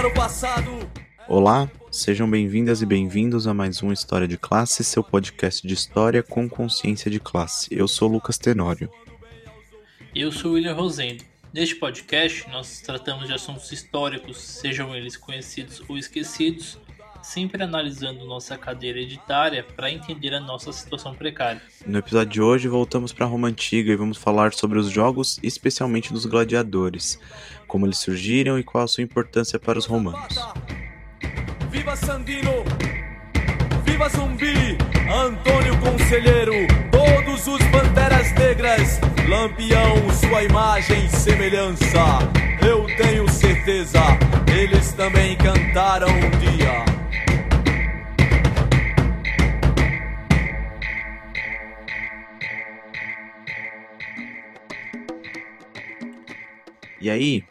[0.00, 0.70] para o passado.
[1.28, 6.22] Olá, sejam bem-vindas e bem-vindos a mais uma História de Classe, seu podcast de história
[6.22, 7.68] com consciência de classe.
[7.70, 8.90] Eu sou Lucas Tenório.
[10.14, 11.22] Eu sou William Rosendo.
[11.52, 16.78] Neste podcast, nós tratamos de assuntos históricos, sejam eles conhecidos ou esquecidos,
[17.22, 21.60] sempre analisando nossa cadeira editária para entender a nossa situação precária.
[21.86, 26.12] No episódio de hoje, voltamos para Roma Antiga e vamos falar sobre os jogos, especialmente
[26.12, 27.18] dos gladiadores,
[27.66, 30.34] como eles surgiram e qual a sua importância para os romanos.
[31.70, 32.64] Viva Sandino!
[33.84, 34.78] Viva Zumbi!
[35.12, 36.52] Antônio Conselheiro!
[36.90, 39.00] Todos os Panteras Negras!
[39.28, 42.18] Lampião, sua imagem e semelhança!
[42.66, 44.00] Eu tenho certeza,
[44.52, 46.99] eles também cantaram um dia.
[57.00, 57.42] E aí,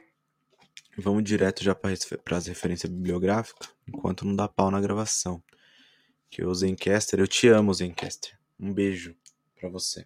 [0.95, 5.42] vamos direto já para as referências bibliográficas, enquanto não dá pau na gravação.
[6.30, 8.38] Que o Zencaster, eu te amo, Zencaster.
[8.59, 9.16] Um beijo
[9.59, 10.05] para você.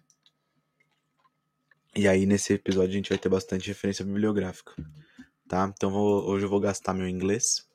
[1.94, 4.74] E aí, nesse episódio, a gente vai ter bastante referência bibliográfica,
[5.46, 5.70] tá?
[5.76, 7.68] Então, vou, hoje eu vou gastar meu inglês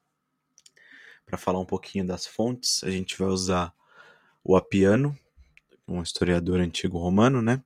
[1.23, 2.83] para falar um pouquinho das fontes.
[2.83, 3.71] A gente vai usar
[4.43, 5.15] o Apiano,
[5.87, 7.63] um historiador antigo romano, né?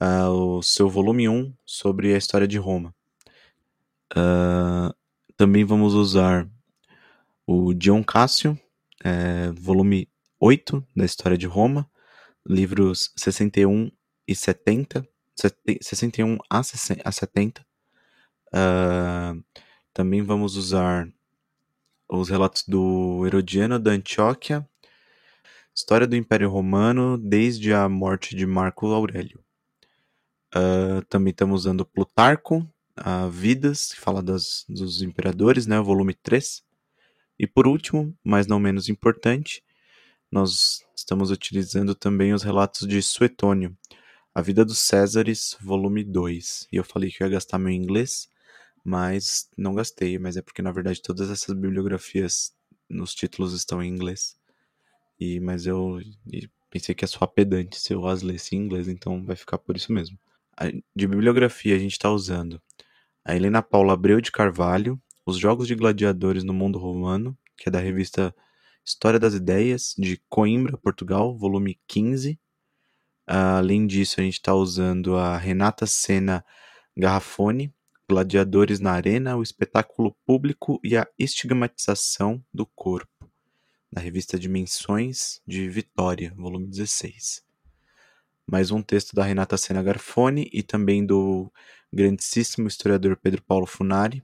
[0.00, 2.94] Uh, o seu volume 1 sobre a história de Roma.
[4.16, 4.94] Uh,
[5.36, 6.48] também vamos usar
[7.46, 8.58] o Dion Cássio,
[9.04, 10.08] é, volume
[10.40, 11.88] 8 da História de Roma,
[12.46, 13.90] livros 61
[14.26, 15.06] e 70,
[15.82, 16.62] 61 a
[17.12, 17.66] 70.
[18.48, 19.44] Uh,
[19.92, 21.08] também vamos usar
[22.08, 24.66] os relatos do Herodiano da Antioquia,
[25.74, 29.44] História do Império Romano desde a morte de Marco Aurélio.
[30.54, 36.14] Uh, também estamos usando Plutarco, a Vidas, que fala das, dos imperadores, né, o volume
[36.14, 36.64] 3.
[37.38, 39.62] E por último, mas não menos importante,
[40.30, 43.76] nós estamos utilizando também os relatos de Suetônio,
[44.34, 46.68] A Vida dos Césares, volume 2.
[46.72, 48.28] E eu falei que eu ia gastar meu inglês,
[48.82, 52.54] mas não gastei, mas é porque na verdade todas essas bibliografias
[52.88, 54.36] nos títulos estão em inglês.
[55.20, 56.00] E mas eu
[56.32, 59.58] e pensei que ia soar pedante se eu as lesse em inglês, então vai ficar
[59.58, 60.18] por isso mesmo.
[60.94, 62.60] De bibliografia a gente está usando
[63.26, 67.72] a Helena Paula Abreu de Carvalho, Os Jogos de Gladiadores no Mundo Romano, que é
[67.72, 68.32] da revista
[68.84, 72.38] História das Ideias, de Coimbra, Portugal, volume 15.
[73.26, 76.44] além disso, a gente está usando a Renata Sena
[76.96, 77.74] Garrafone,
[78.08, 83.28] Gladiadores na Arena, o espetáculo público e a estigmatização do corpo,
[83.90, 87.45] na revista Dimensões de Vitória, volume 16.
[88.48, 91.52] Mais um texto da Renata Sena Garfone e também do
[91.92, 94.22] grandíssimo historiador Pedro Paulo Funari,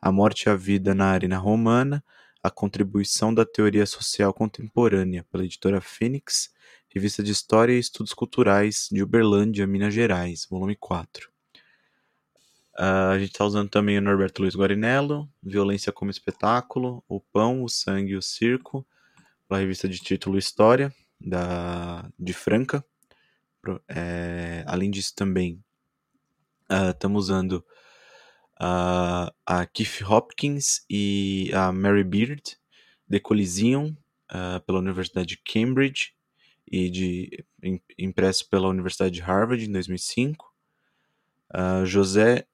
[0.00, 2.04] A Morte e a Vida na Arena Romana,
[2.40, 6.50] a contribuição da teoria social contemporânea, pela editora Fênix,
[6.88, 11.28] Revista de História e Estudos Culturais de Uberlândia, Minas Gerais, volume 4.
[11.28, 17.20] Uh, ah, a gente está usando também o Norberto Luiz Guarinello, Violência como Espetáculo, O
[17.20, 18.86] Pão, o Sangue e o Circo,
[19.48, 22.84] pela revista de título História, da, de Franca.
[23.88, 25.62] É, além disso, também
[26.92, 27.64] estamos uh, usando
[28.60, 32.42] uh, a Keith Hopkins e a Mary Beard,
[33.10, 33.96] The Coliseum,
[34.30, 36.12] uh, pela Universidade de Cambridge
[36.70, 37.44] e de,
[37.98, 40.52] impresso pela Universidade de Harvard em 2005.
[41.54, 42.46] Uh, José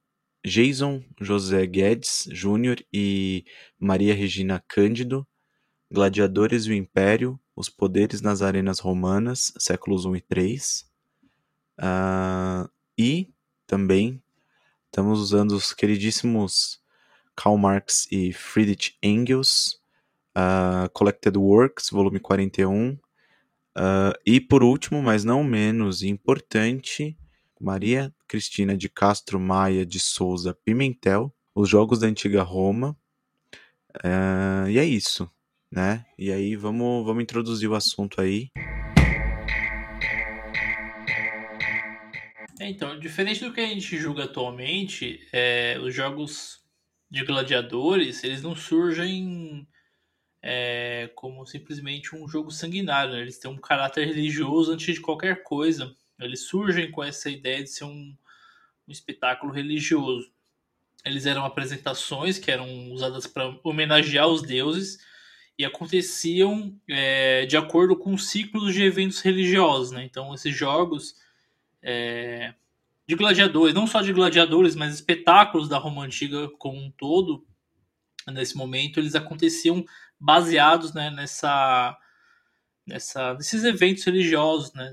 [0.44, 2.82] Jason José Guedes Jr.
[2.93, 3.44] e
[3.78, 5.26] Maria Regina Cândido,
[5.91, 10.90] Gladiadores e o Império, Os Poderes nas Arenas Romanas, séculos 1 e 3.
[11.81, 12.69] Uh,
[12.99, 13.33] e
[13.67, 14.23] também
[14.87, 16.81] estamos usando os queridíssimos
[17.35, 19.81] Karl Marx e Friedrich Engels,
[20.37, 22.93] uh, Collected Works, volume 41.
[22.93, 22.99] Uh,
[23.77, 27.17] ah, e por último, mas não menos importante,
[27.59, 32.97] Maria Cristina de Castro Maia de Souza Pimentel, Os Jogos da Antiga Roma.
[34.05, 35.31] Uh, e é isso,
[35.71, 36.05] né?
[36.19, 38.50] E aí vamos, vamos introduzir o assunto aí.
[42.61, 46.61] É, então, diferente do que a gente julga atualmente, é, os jogos
[47.11, 49.67] de gladiadores, eles não surgem
[50.43, 53.23] é, como simplesmente um jogo sanguinário, né?
[53.23, 55.97] eles têm um caráter religioso antes de qualquer coisa.
[56.21, 58.15] Eles surgem com essa ideia de ser um,
[58.87, 60.31] um espetáculo religioso.
[61.03, 64.99] Eles eram apresentações que eram usadas para homenagear os deuses
[65.59, 69.93] e aconteciam é, de acordo com ciclos de eventos religiosos.
[69.93, 70.05] Né?
[70.05, 71.15] Então, esses jogos
[71.82, 72.55] é,
[73.06, 77.44] de gladiadores, não só de gladiadores, mas espetáculos da Roma Antiga como um todo,
[78.29, 79.85] nesse momento, eles aconteciam
[80.19, 81.97] baseados né, nessa,
[82.87, 84.91] nessa, nesses eventos religiosos, né,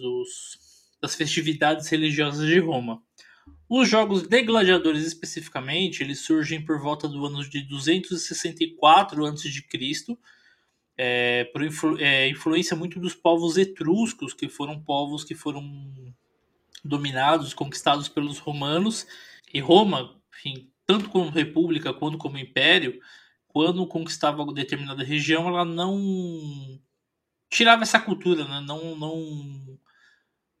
[0.00, 0.58] dos,
[1.00, 3.02] das festividades religiosas de Roma.
[3.68, 9.50] Os jogos de gladiadores especificamente, eles surgem por volta do ano de 264 a.C.,
[10.96, 15.62] é, por influ, é, influência muito dos povos etruscos, que foram povos que foram
[16.84, 19.06] dominados, conquistados pelos romanos.
[19.52, 23.00] E Roma, enfim, tanto como república quanto como império,
[23.48, 26.78] quando conquistava determinada região, ela não
[27.50, 28.60] tirava essa cultura, né?
[28.60, 29.78] não, não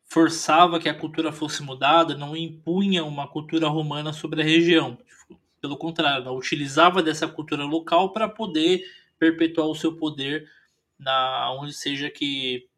[0.04, 4.98] forçava que a cultura fosse mudada, não impunha uma cultura romana sobre a região.
[5.60, 8.84] Pelo contrário, ela utilizava dessa cultura local para poder
[9.18, 10.48] perpetuar o seu poder
[10.98, 12.68] na onde seja que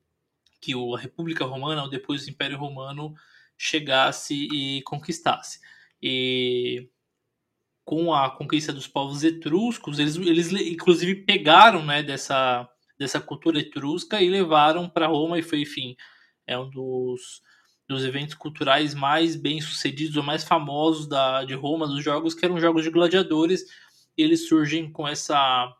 [0.60, 3.14] que a República Romana ou depois o Império Romano
[3.56, 5.60] chegasse e conquistasse.
[6.02, 6.88] E
[7.84, 12.68] com a conquista dos povos etruscos, eles, eles inclusive pegaram né, dessa,
[12.98, 15.96] dessa cultura etrusca e levaram para Roma e foi, enfim,
[16.46, 17.42] é um dos,
[17.88, 22.44] dos eventos culturais mais bem sucedidos ou mais famosos da, de Roma, dos jogos, que
[22.44, 23.64] eram jogos de gladiadores.
[24.16, 25.74] Eles surgem com essa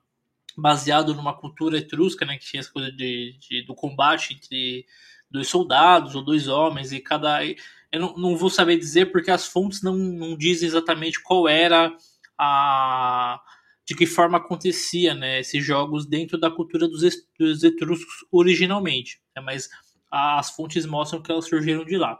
[0.59, 4.85] baseado numa cultura etrusca, né, que tinha essa coisa de, de, do combate entre
[5.31, 7.45] dois soldados ou dois homens, e cada.
[7.45, 11.95] Eu não, não vou saber dizer porque as fontes não, não dizem exatamente qual era
[12.37, 13.41] a.
[13.87, 17.03] de que forma acontecia né, esses jogos dentro da cultura dos,
[17.39, 19.21] dos etruscos originalmente.
[19.37, 19.69] Né, mas
[20.11, 22.19] as fontes mostram que elas surgiram de lá.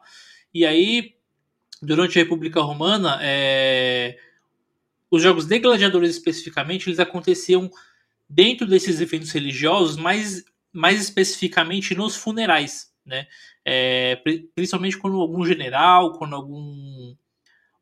[0.55, 1.17] E aí,
[1.83, 4.17] durante a República Romana, é,
[5.11, 7.69] os jogos de gladiadores especificamente, eles aconteciam
[8.29, 13.27] dentro desses eventos religiosos, mais, mais especificamente nos funerais, né?
[13.65, 14.23] É,
[14.55, 17.15] principalmente quando algum general, quando algum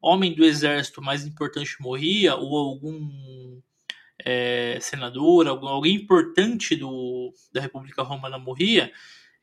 [0.01, 3.61] homem do exército mais importante morria, ou algum
[4.25, 8.93] é, senador, alguém importante do, da República Romana morria,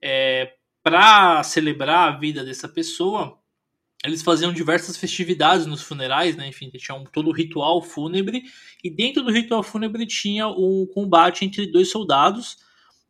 [0.01, 3.39] é, para celebrar a vida dessa pessoa,
[4.03, 6.47] eles faziam diversas festividades nos funerais, né?
[6.47, 8.43] Enfim, tinha um, todo o ritual fúnebre.
[8.83, 12.57] E dentro do ritual fúnebre tinha um combate entre dois soldados.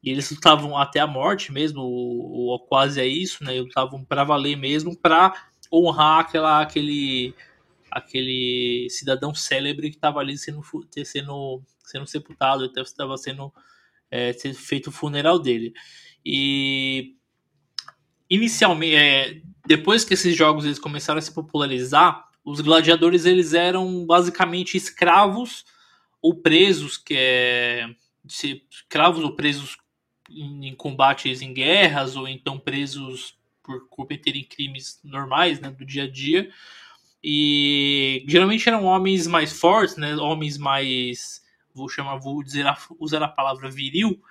[0.03, 3.59] E eles lutavam até a morte mesmo, ou, ou quase é isso, né?
[3.59, 5.33] Lutavam para valer mesmo, para
[5.71, 7.33] honrar aquela, aquele,
[7.89, 10.61] aquele cidadão célebre que estava ali sendo,
[11.03, 13.51] sendo, sendo sepultado, estava sendo
[14.11, 15.73] é, feito o funeral dele.
[16.23, 17.15] E
[18.29, 24.05] inicialmente, é, depois que esses jogos eles começaram a se popularizar, os gladiadores eles eram
[24.05, 25.65] basicamente escravos
[26.21, 27.89] ou presos, que é
[28.25, 29.77] escravos ou presos
[30.29, 36.09] em, combates em guerras ou então presos por cometerem crimes normais, né, do dia a
[36.09, 36.49] dia.
[37.23, 41.41] E geralmente eram homens mais fortes, né, homens mais
[41.73, 42.65] vou chamar, vou dizer
[42.99, 44.21] usar a palavra viril,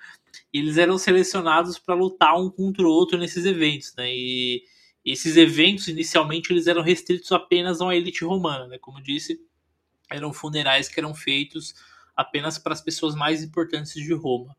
[0.51, 4.09] eles eram selecionados para lutar um contra o outro nesses eventos, né?
[4.15, 4.63] E
[5.05, 8.77] esses eventos inicialmente eles eram restritos apenas a uma elite romana, né?
[8.77, 9.39] Como disse,
[10.09, 11.73] eram funerais que eram feitos
[12.15, 14.55] apenas para as pessoas mais importantes de Roma.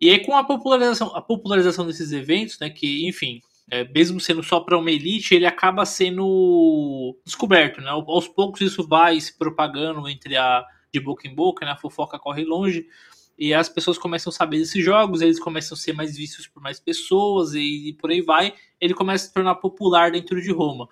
[0.00, 4.42] E aí com a popularização, a popularização desses eventos, né, que enfim, é, mesmo sendo
[4.42, 7.90] só para uma elite, ele acaba sendo descoberto, né?
[7.90, 11.72] Aos poucos isso vai se propagando entre a de boca em boca, né?
[11.72, 12.86] A fofoca corre longe
[13.38, 16.62] e as pessoas começam a saber desses jogos, eles começam a ser mais vistos por
[16.62, 18.54] mais pessoas e, e por aí vai.
[18.80, 20.88] Ele começa a se tornar popular dentro de Roma.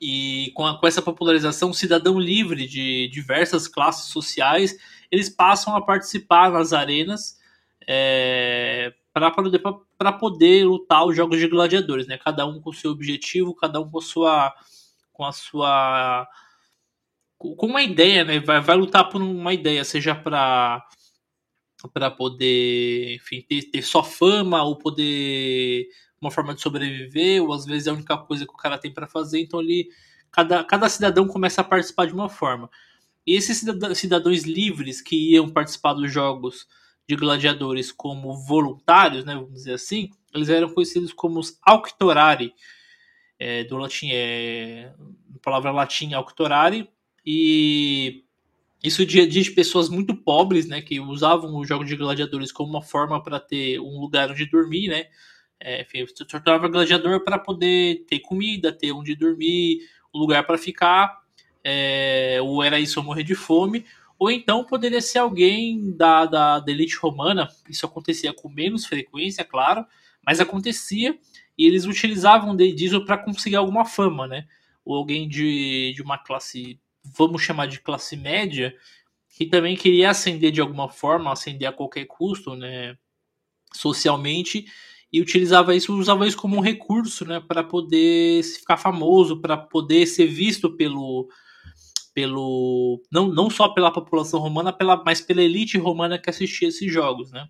[0.00, 4.76] E com, a, com essa popularização, cidadão livre de diversas classes sociais,
[5.10, 7.38] eles passam a participar nas arenas
[7.86, 9.62] é, para poder,
[10.18, 12.18] poder lutar os jogos de gladiadores, né?
[12.18, 14.54] Cada um com seu objetivo, cada um com a sua
[15.12, 16.26] com a sua
[17.38, 18.40] com uma ideia, né?
[18.40, 20.84] Vai, vai lutar por uma ideia, seja para
[21.92, 25.88] para poder, enfim, ter, ter só fama ou poder
[26.22, 28.92] uma forma de sobreviver, ou às vezes é a única coisa que o cara tem
[28.92, 29.88] para fazer, então ali
[30.30, 32.70] cada, cada cidadão começa a participar de uma forma.
[33.26, 33.62] E esses
[33.94, 36.66] cidadãos livres que iam participar dos jogos
[37.08, 42.54] de gladiadores como voluntários, né, vamos dizer assim, eles eram conhecidos como os auctorari,
[43.38, 44.92] é, do latim, é,
[45.42, 46.88] palavra latim auctorari,
[47.24, 48.24] e
[48.82, 52.82] isso de, de pessoas muito pobres, né, que usavam o jogo de gladiadores como uma
[52.82, 55.06] forma para ter um lugar onde dormir, né?
[55.64, 59.78] É, enfim, se tornava gladiador para poder ter comida, ter onde dormir,
[60.12, 61.22] um lugar para ficar,
[61.62, 63.84] é, ou era isso ou morrer de fome,
[64.18, 67.48] ou então poderia ser alguém da, da, da elite romana.
[67.68, 69.86] Isso acontecia com menos frequência, claro,
[70.26, 71.16] mas acontecia
[71.56, 74.46] e eles utilizavam disso para conseguir alguma fama, né?
[74.84, 78.74] Ou alguém de, de uma classe vamos chamar de classe média,
[79.28, 82.96] que também queria ascender de alguma forma, ascender a qualquer custo, né,
[83.72, 84.66] socialmente,
[85.12, 90.06] e utilizava isso, usava isso como um recurso, né, para poder ficar famoso, para poder
[90.06, 91.28] ser visto pelo
[92.14, 96.92] pelo não, não só pela população romana, pela, mas pela elite romana que assistia esses
[96.92, 97.48] jogos, né?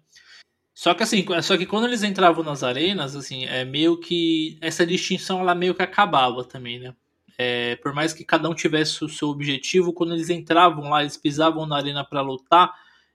[0.75, 4.87] Só que assim, só que quando eles entravam nas arenas, assim, é meio que essa
[4.87, 6.95] distinção ela meio que acabava também, né?
[7.38, 11.16] É, por mais que cada um tivesse o seu objetivo, quando eles entravam lá, eles
[11.16, 12.73] pisavam na arena para lutar,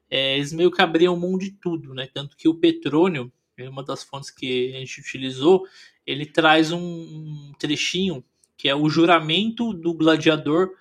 [0.10, 2.08] é, eles meio que abriam mão de tudo, né?
[2.14, 3.32] Tanto que o Petrônio,
[3.66, 5.66] uma das fontes que a gente utilizou,
[6.06, 8.24] ele traz um, um trechinho
[8.56, 10.72] que é o juramento do gladiador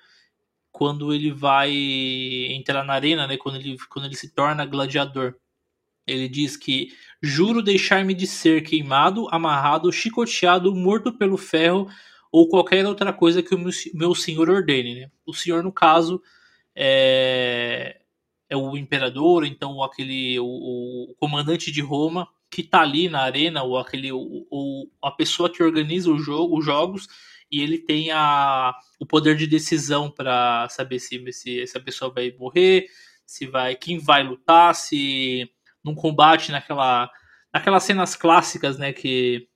[0.73, 1.73] quando ele vai
[2.51, 3.37] entrar na arena, né?
[3.37, 5.35] Quando ele, quando ele se torna gladiador.
[6.07, 11.89] Ele diz que juro deixar-me de ser queimado, amarrado, chicoteado, morto pelo ferro
[12.31, 14.95] ou qualquer outra coisa que o meu, meu senhor ordene.
[14.95, 15.11] Né?
[15.25, 16.23] O senhor, no caso,
[16.75, 18.01] é,
[18.49, 20.45] é o imperador, então aquele o,
[21.11, 25.63] o comandante de Roma que está ali na arena, ou aquele ou, a pessoa que
[25.63, 27.09] organiza o jogo, os jogos,
[27.51, 32.35] e ele tem a, o poder de decisão para saber se, se essa pessoa vai
[32.39, 32.87] morrer,
[33.25, 35.51] se vai quem vai lutar, se
[35.85, 37.11] num combate naquela
[37.53, 39.49] naquelas cenas clássicas, né, que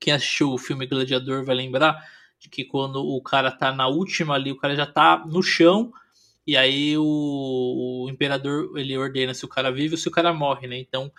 [0.00, 2.02] quem assistiu o filme Gladiador vai lembrar
[2.38, 5.92] de que quando o cara tá na última ali, o cara já tá no chão,
[6.46, 10.32] e aí o, o imperador ele ordena se o cara vive ou se o cara
[10.32, 10.78] morre, né?
[10.78, 11.12] Então,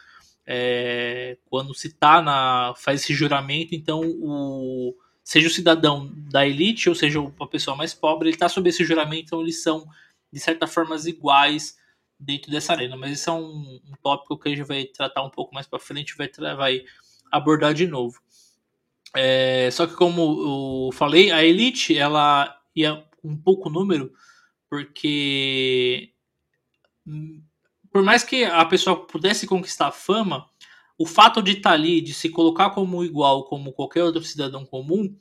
[0.51, 2.74] é, quando se tá na.
[2.75, 4.98] faz esse juramento, então o.
[5.24, 8.84] Seja o cidadão da elite, ou seja a pessoa mais pobre, ele tá sob esse
[8.84, 9.88] juramento, então eles são,
[10.34, 11.77] de certa forma, iguais
[12.20, 12.98] dentro dessa arena.
[12.98, 15.77] Mas isso é um, um tópico que a gente vai tratar um pouco mais para
[15.77, 16.84] frente, vai, vai
[17.32, 18.20] abordar de novo.
[19.15, 24.12] É, só que como eu falei, a Elite ela ia um pouco número,
[24.68, 26.12] porque
[27.91, 30.50] por mais que a pessoa pudesse conquistar fama,
[30.98, 34.65] o fato de estar tá ali, de se colocar como igual, como qualquer outro cidadão
[34.65, 35.15] comum,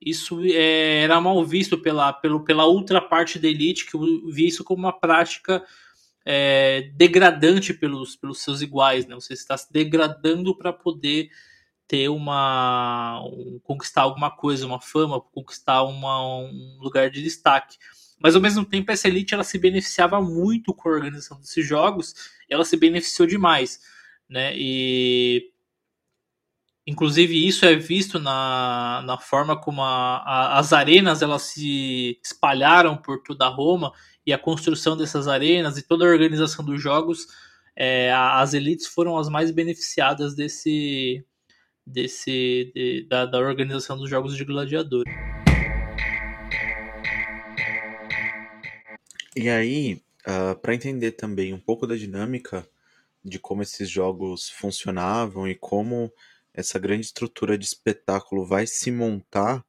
[0.00, 3.98] isso é, era mal visto pela, pelo, pela outra parte da elite, que
[4.32, 5.62] via isso como uma prática
[6.24, 9.06] é, degradante pelos, pelos seus iguais.
[9.06, 9.14] Né?
[9.14, 11.30] Você está se degradando para poder
[11.86, 17.76] ter uma um, conquistar alguma coisa, uma fama, conquistar uma, um lugar de destaque.
[18.20, 22.14] Mas ao mesmo tempo essa elite ela se beneficiava muito com a organização desses jogos,
[22.48, 23.80] ela se beneficiou demais,
[24.28, 24.52] né?
[24.54, 25.50] E
[26.86, 32.96] inclusive isso é visto na, na forma como a, a, as arenas elas se espalharam
[32.96, 33.92] por toda Roma
[34.26, 37.26] e a construção dessas arenas e toda a organização dos jogos,
[37.74, 41.24] é, as elites foram as mais beneficiadas desse
[41.86, 45.04] desse de, da, da organização dos jogos de gladiador.
[49.36, 49.94] E aí,
[50.26, 52.68] uh, ah, para entender também um pouco da dinâmica
[53.24, 56.12] de como esses jogos funcionavam e como
[56.52, 59.64] essa grande estrutura de espetáculo vai se montar,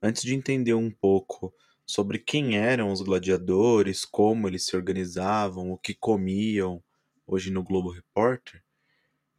[0.00, 1.52] antes de entender um pouco
[1.84, 6.82] sobre quem eram os gladiadores, como eles se organizavam, o que comiam,
[7.26, 8.62] hoje no Globo Repórter,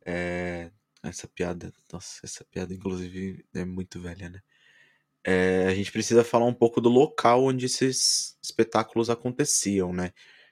[0.06, 4.42] é, essa piada, nossa, essa piada inclusive é muito velha, né?
[5.26, 10.12] É, a gente precisa falar um pouco do local onde esses espetáculos aconteciam, né?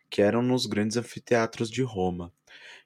[0.09, 2.33] Que eram nos grandes anfiteatros de Roma.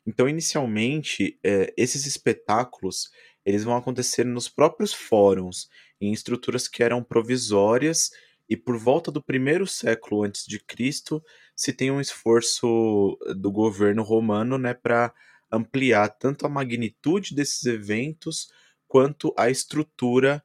[0.05, 3.09] Então, inicialmente, é, esses espetáculos
[3.45, 5.69] eles vão acontecer nos próprios fóruns,
[6.01, 8.09] em estruturas que eram provisórias
[8.49, 11.23] e por volta do primeiro século antes de Cristo
[11.55, 15.13] se tem um esforço do governo romano, né, para
[15.51, 18.49] ampliar tanto a magnitude desses eventos
[18.87, 20.43] quanto a estrutura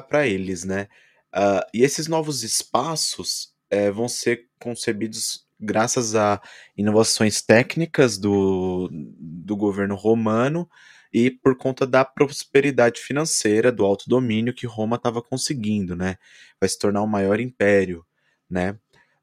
[0.00, 0.88] para eles, né?
[1.34, 6.40] Uh, e esses novos espaços é, vão ser concebidos graças a
[6.76, 10.68] inovações técnicas do, do governo romano
[11.12, 16.16] e por conta da prosperidade financeira, do alto domínio que Roma estava conseguindo, né?
[16.60, 18.04] Vai se tornar o maior império,
[18.48, 18.78] né?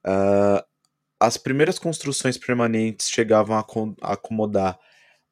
[0.05, 0.63] Uh,
[1.19, 3.65] as primeiras construções permanentes chegavam a,
[4.01, 4.77] a acomodar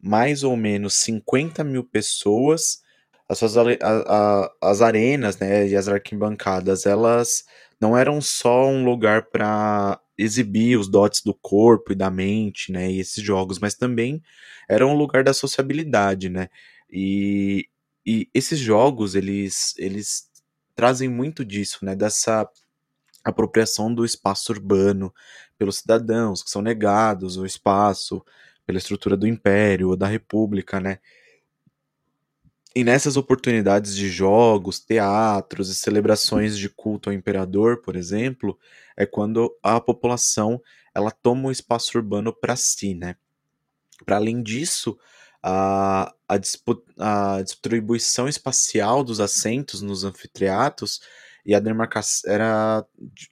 [0.01, 2.83] mais ou menos 50 mil pessoas.
[3.30, 7.44] As, suas, a, a, as arenas né, e as arquibancadas, elas
[7.80, 12.92] não eram só um lugar para exibir os dotes do corpo e da mente, né,
[12.92, 14.22] e esses jogos, mas também
[14.70, 16.50] era um lugar da sociabilidade, né,
[16.89, 17.68] e,
[18.06, 20.30] e esses jogos, eles, eles
[20.75, 22.48] trazem muito disso, né, dessa
[23.24, 25.13] apropriação do espaço urbano
[25.58, 28.24] pelos cidadãos, que são negados o espaço,
[28.65, 31.00] pela estrutura do império ou da república, né?
[32.75, 38.58] E nessas oportunidades de jogos, teatros e celebrações de culto ao imperador, por exemplo,
[38.98, 40.60] é quando a população
[40.94, 43.15] ela toma o espaço urbano para si, né?
[44.03, 44.98] Para além disso,
[45.42, 46.39] a, a,
[46.98, 51.00] a, distribuição espacial dos assentos nos anfiteatros
[51.46, 52.86] e a demarcação era,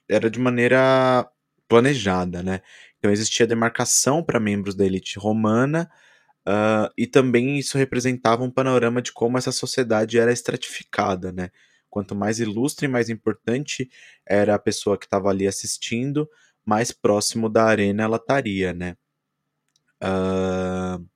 [0.08, 1.28] era de maneira
[1.66, 2.60] planejada, né?
[2.98, 5.90] Então existia demarcação para membros da elite romana
[6.48, 11.50] uh, e também isso representava um panorama de como essa sociedade era estratificada, né?
[11.90, 13.90] Quanto mais ilustre e mais importante
[14.26, 16.28] era a pessoa que estava ali assistindo,
[16.64, 18.96] mais próximo da arena ela estaria, né?
[20.02, 21.06] Uh,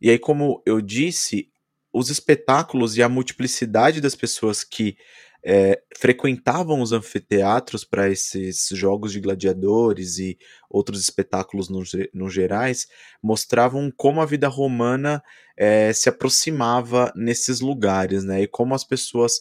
[0.00, 1.50] e aí, como eu disse,
[1.92, 4.96] os espetáculos e a multiplicidade das pessoas que
[5.44, 11.82] é, frequentavam os anfiteatros para esses jogos de gladiadores e outros espetáculos no,
[12.12, 12.86] no gerais
[13.22, 15.22] mostravam como a vida romana
[15.56, 18.42] é, se aproximava nesses lugares, né?
[18.42, 19.40] E como as pessoas,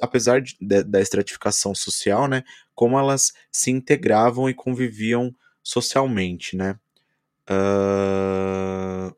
[0.00, 2.44] apesar de, de, da estratificação social, né?
[2.74, 6.78] Como elas se integravam e conviviam socialmente, né?
[7.50, 9.14] Uh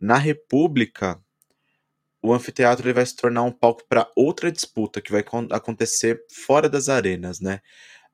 [0.00, 1.20] na República,
[2.22, 6.68] o anfiteatro ele vai se tornar um palco para outra disputa que vai acontecer fora
[6.68, 7.60] das arenas, né?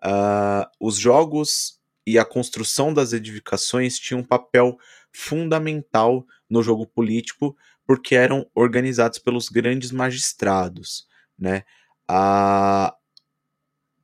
[0.04, 4.78] Uh, os jogos e a construção das edificações tinham um papel
[5.12, 11.06] fundamental no jogo político porque eram organizados pelos grandes magistrados,
[11.38, 11.64] né?
[12.06, 12.94] A,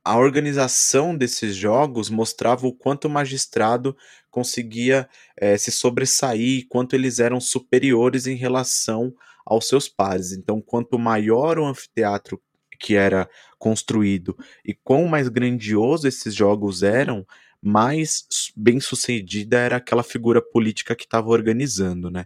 [0.03, 3.95] a organização desses jogos mostrava o quanto o magistrado
[4.29, 5.07] conseguia
[5.37, 9.13] é, se sobressair, quanto eles eram superiores em relação
[9.45, 10.31] aos seus pares.
[10.31, 12.41] Então, quanto maior o anfiteatro
[12.79, 17.25] que era construído e quão mais grandioso esses jogos eram,
[17.61, 18.25] mais
[18.57, 22.25] bem sucedida era aquela figura política que estava organizando, né?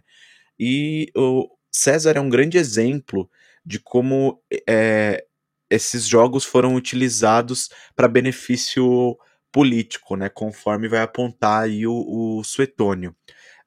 [0.58, 3.30] E o César é um grande exemplo
[3.64, 5.24] de como é,
[5.70, 9.16] esses jogos foram utilizados para benefício
[9.52, 13.14] político, né, conforme vai apontar aí o, o Suetônio.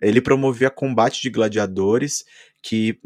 [0.02, 2.24] Ele promovia combate de gladiadores
[2.62, 3.00] que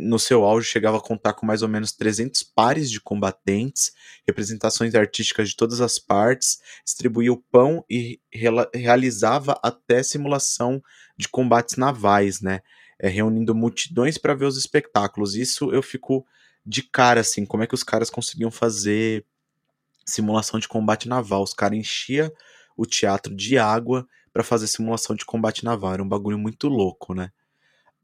[0.00, 3.92] no seu auge chegava a contar com mais ou menos 300 pares de combatentes,
[4.26, 8.20] representações artísticas de todas as partes, distribuía o pão e
[8.72, 10.82] realizava até simulação
[11.16, 12.60] de combates navais, né?
[12.98, 15.34] É, reunindo multidões para ver os espetáculos.
[15.34, 16.26] Isso eu fico
[16.64, 19.24] de cara, assim, como é que os caras conseguiam fazer
[20.04, 21.42] simulação de combate naval.
[21.42, 22.30] Os caras enchiam
[22.76, 25.94] o teatro de água para fazer simulação de combate naval.
[25.94, 27.30] Era um bagulho muito louco, né?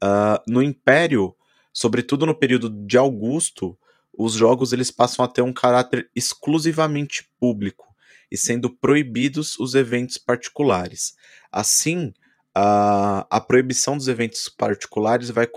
[0.03, 1.35] Uh, no Império,
[1.77, 3.77] sobretudo no período de Augusto,
[4.11, 7.85] os jogos eles passam a ter um caráter exclusivamente público
[8.31, 11.13] e sendo proibidos os eventos particulares.
[11.51, 12.11] Assim,
[12.51, 15.47] a, a proibição dos eventos particulares vai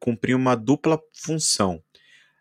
[0.00, 1.80] cumprir uma dupla função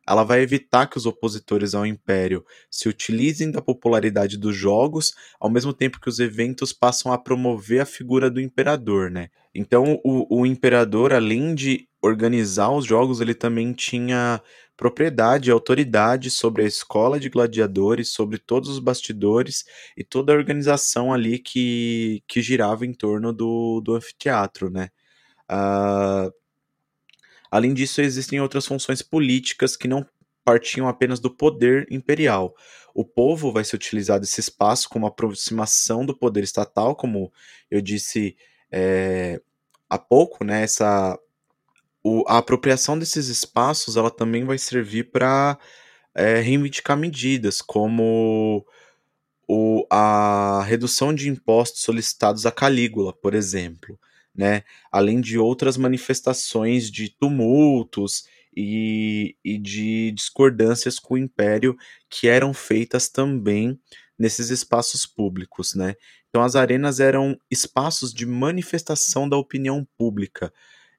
[0.08, 5.50] ela vai evitar que os opositores ao império se utilizem da popularidade dos jogos, ao
[5.50, 9.30] mesmo tempo que os eventos passam a promover a figura do imperador, né?
[9.54, 14.41] Então, o, o imperador, além de organizar os jogos, ele também tinha
[14.76, 19.65] propriedade e autoridade sobre a escola de gladiadores, sobre todos os bastidores
[19.98, 24.89] e toda a organização ali que, que girava em torno do, do anfiteatro, né?
[25.50, 26.32] Uh,
[27.50, 30.06] Além disso, existem outras funções políticas que não
[30.43, 32.56] partiam apenas do poder imperial.
[32.93, 37.32] O povo vai se utilizar desse espaço como aproximação do poder estatal, como
[37.70, 38.36] eu disse
[38.72, 39.41] é,
[39.89, 40.63] há pouco, né?
[40.63, 41.17] Essa,
[42.08, 45.58] o, a apropriação desses espaços ela também vai servir para
[46.15, 48.65] é, reivindicar medidas, como
[49.48, 54.00] o, a redução de impostos solicitados a Calígula, por exemplo
[54.38, 54.63] né?
[54.91, 61.76] Além de outras manifestações de tumultos e, e de discordâncias com o império
[62.10, 63.80] que eram feitas também
[64.17, 65.96] nesses espaços públicos, né?
[66.30, 70.54] Então as arenas eram espaços de manifestação da opinião pública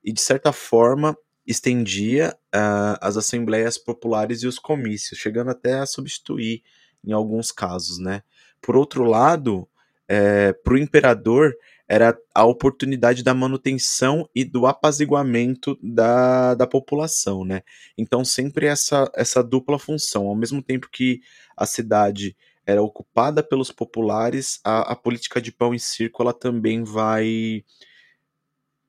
[0.09, 1.15] e de certa forma
[1.47, 6.63] estendia uh, as assembleias populares e os comícios, chegando até a substituir
[7.05, 8.23] em alguns casos, né?
[8.59, 9.69] Por outro lado,
[10.09, 11.55] é, para o imperador
[11.87, 17.61] era a oportunidade da manutenção e do apaziguamento da, da população, né?
[17.99, 21.21] Então sempre essa, essa dupla função, ao mesmo tempo que
[21.55, 26.83] a cidade era ocupada pelos populares, a, a política de pão e circo ela também
[26.83, 27.63] vai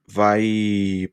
[0.10, 1.10] vai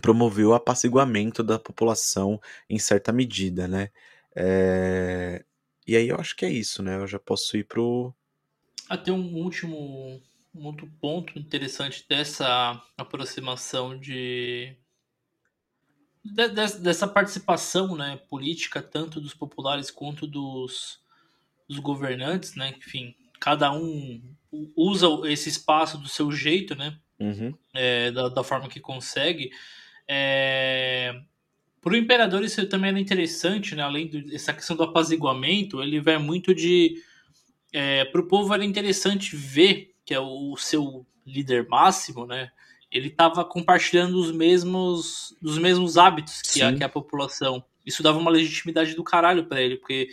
[0.00, 3.90] promover o apaziguamento da população em certa medida, né?
[4.34, 5.44] É...
[5.86, 6.96] E aí eu acho que é isso, né?
[6.96, 8.14] Eu já posso ir pro.
[8.88, 10.20] Até um último
[10.54, 14.76] um outro ponto interessante dessa aproximação de,
[16.22, 16.48] de,
[16.80, 21.00] dessa participação né, política tanto dos populares quanto dos,
[21.66, 24.22] dos governantes, né, enfim, cada um
[24.76, 26.98] usa esse espaço do seu jeito, né?
[27.18, 27.54] Uhum.
[27.74, 29.50] É, da, da, forma que consegue.
[30.08, 31.14] É...
[31.80, 33.82] Para o imperador isso também era interessante, né?
[33.82, 37.02] Além dessa questão do apaziguamento, ele vai muito de...
[37.72, 42.50] É, para o povo era interessante ver que é o seu líder máximo, né?
[42.90, 47.64] Ele estava compartilhando os mesmos, os mesmos hábitos que a, que a população.
[47.86, 50.08] Isso dava uma legitimidade do caralho para ele, porque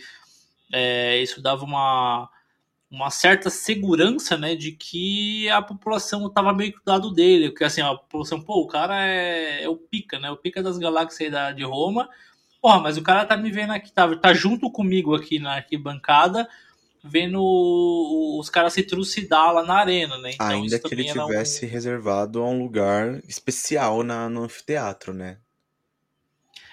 [0.72, 2.28] é, isso dava uma,
[2.90, 7.62] uma certa segurança, né, de que a população estava meio que do lado dele, porque
[7.62, 11.30] assim, a população, pô, o cara é, é o pica, né, o pica das galáxias
[11.30, 12.08] da, de Roma,
[12.60, 16.48] porra, mas o cara tá me vendo aqui, tá, tá junto comigo aqui na arquibancada,
[17.02, 17.40] vendo
[18.38, 20.32] os caras se trucidar lá na arena, né?
[20.34, 21.68] Então, Ainda que ele tivesse um...
[21.68, 25.38] reservado a um lugar especial na, no anfiteatro, né?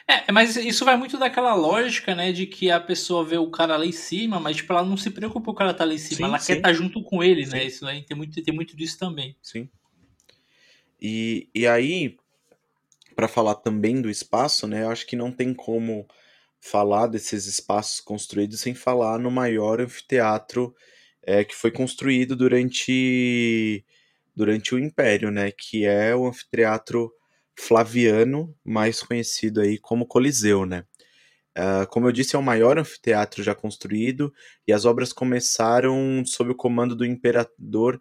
[0.08, 3.76] É, mas isso vai muito daquela lógica, né, de que a pessoa vê o cara
[3.76, 6.16] lá em cima, mas tipo, ela não se preocupa o cara tá lá em cima,
[6.18, 6.48] sim, ela sim.
[6.48, 7.48] quer estar tá junto com ele, né?
[7.48, 7.56] sim.
[7.58, 7.66] né?
[7.66, 9.36] Isso aí tem muito, tem muito disso também.
[9.42, 9.70] Sim.
[11.02, 12.18] E, e aí,
[13.16, 16.08] para falar também do espaço, né, eu acho que não tem como
[16.60, 20.74] falar desses espaços construídos sem falar no maior anfiteatro
[21.28, 23.84] é, que foi construído durante,
[24.34, 25.52] durante o Império, né?
[25.52, 27.12] Que é o anfiteatro
[27.58, 30.86] Flaviano, mais conhecido aí como Coliseu, né?
[31.58, 34.32] Uh, como eu disse, é o maior anfiteatro já construído
[34.68, 38.00] e as obras começaram sob o comando do imperador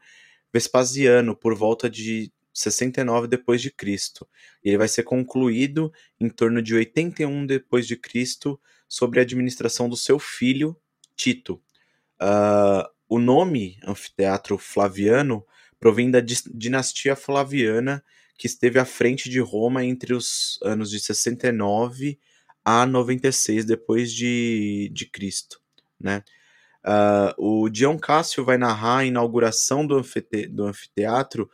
[0.53, 4.29] Vespasiano por volta de 69 depois de Cristo.
[4.63, 5.91] Ele vai ser concluído
[6.21, 10.77] em torno de 81 depois de Cristo sob a administração do seu filho
[11.17, 11.55] Tito.
[12.21, 15.47] Uh, o nome Anfiteatro Flaviano
[15.79, 18.03] provém da dinastia Flaviana
[18.39, 22.19] que esteve à frente de Roma entre os anos de 69
[22.65, 25.61] a 96 depois de, de Cristo,
[25.99, 26.23] né?
[26.85, 31.51] Uh, o Dion Cássio vai narrar a inauguração do, anfite do anfiteatro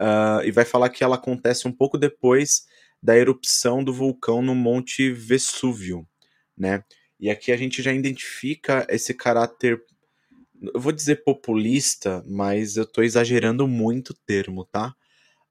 [0.00, 2.66] uh, e vai falar que ela acontece um pouco depois
[3.02, 6.06] da erupção do vulcão no Monte Vesúvio,
[6.56, 6.84] né?
[7.18, 9.82] E aqui a gente já identifica esse caráter,
[10.74, 14.94] eu vou dizer populista, mas eu estou exagerando muito o termo, tá?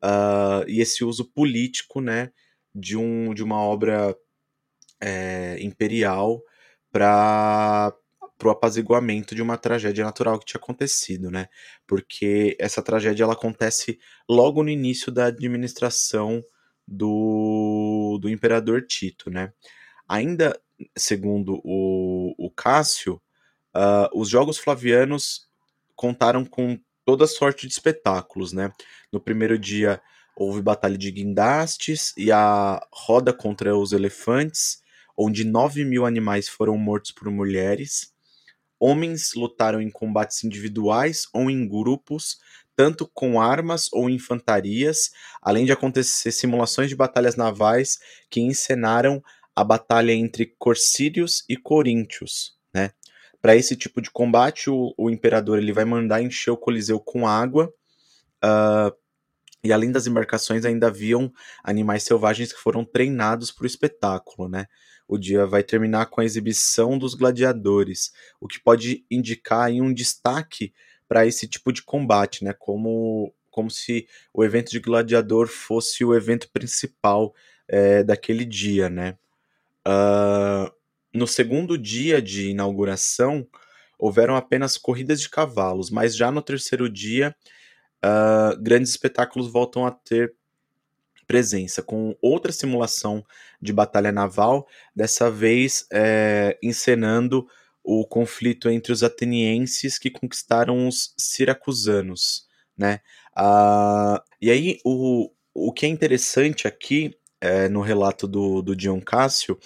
[0.03, 2.31] Uh, e esse uso político, né,
[2.73, 4.15] de, um, de uma obra
[5.01, 6.41] é, imperial
[6.91, 7.93] para
[8.37, 11.47] pro apaziguamento de uma tragédia natural que tinha acontecido, né?
[11.87, 13.97] Porque essa tragédia ela acontece
[14.29, 16.43] logo no início da administração
[16.87, 19.53] do, do imperador Tito, né?
[20.07, 20.59] Ainda
[20.97, 23.21] segundo o, o Cássio,
[23.75, 25.47] uh, os Jogos Flavianos
[25.95, 28.71] contaram com toda sorte de espetáculos, né?
[29.11, 30.01] No primeiro dia
[30.35, 34.81] houve batalha de guindastes e a roda contra os elefantes,
[35.17, 38.13] onde 9 mil animais foram mortos por mulheres.
[38.79, 42.37] Homens lutaram em combates individuais ou em grupos,
[42.75, 45.11] tanto com armas ou infantarias,
[45.41, 49.23] além de acontecer simulações de batalhas navais que encenaram
[49.55, 52.55] a batalha entre Corsírios e Coríntios?
[53.45, 57.27] Para esse tipo de combate, o, o, imperador ele vai mandar encher o Coliseu com
[57.27, 57.71] água,
[58.43, 58.91] uh,
[59.63, 61.31] e além das embarcações ainda haviam
[61.63, 64.65] animais selvagens que foram treinados para o espetáculo, né?
[65.07, 70.73] o dia vai terminar com a exibição dos gladiadores, o que pode indicar um destaque
[71.07, 72.51] para esse tipo de combate, né?
[72.57, 77.31] Como, como se o evento de gladiador fosse o evento principal
[77.67, 79.15] é, daquele dia, né?
[79.87, 80.74] Uh,
[81.15, 83.47] no segundo dia de inauguração,
[83.97, 87.35] houveram apenas corridas de cavalos, mas já no terceiro dia,
[88.03, 90.33] uh, grandes espetáculos voltam a ter
[91.25, 93.25] presença, com outra simulação
[93.61, 97.47] de batalha naval, dessa vez é, encenando
[97.83, 102.47] o conflito entre os atenienses que conquistaram os siracusanos,
[102.77, 102.99] né?
[103.35, 109.01] Ah, e aí, o, o que é interessante aqui é, no relato do, do Dion
[109.01, 109.57] Cássio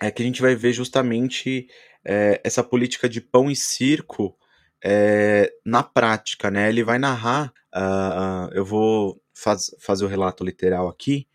[0.00, 1.68] é que a gente vai ver justamente
[2.04, 4.36] é, essa política de pão e circo
[4.82, 6.68] é, na prática, né?
[6.68, 11.26] Ele vai narrar, uh, uh, eu vou faz, fazer o relato literal aqui.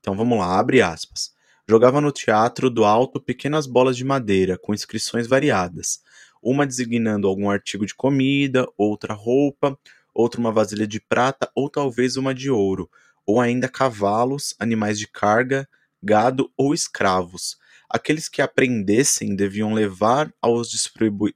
[0.00, 1.32] Então vamos lá, abre aspas.
[1.68, 6.02] Jogava no teatro do alto pequenas bolas de madeira com inscrições variadas,
[6.42, 9.78] uma designando algum artigo de comida, outra roupa,
[10.12, 12.90] outra uma vasilha de prata ou talvez uma de ouro,
[13.24, 15.68] ou ainda cavalos, animais de carga,
[16.02, 17.59] gado ou escravos.
[17.90, 21.28] Aqueles que aprendessem deviam levar aos, distribu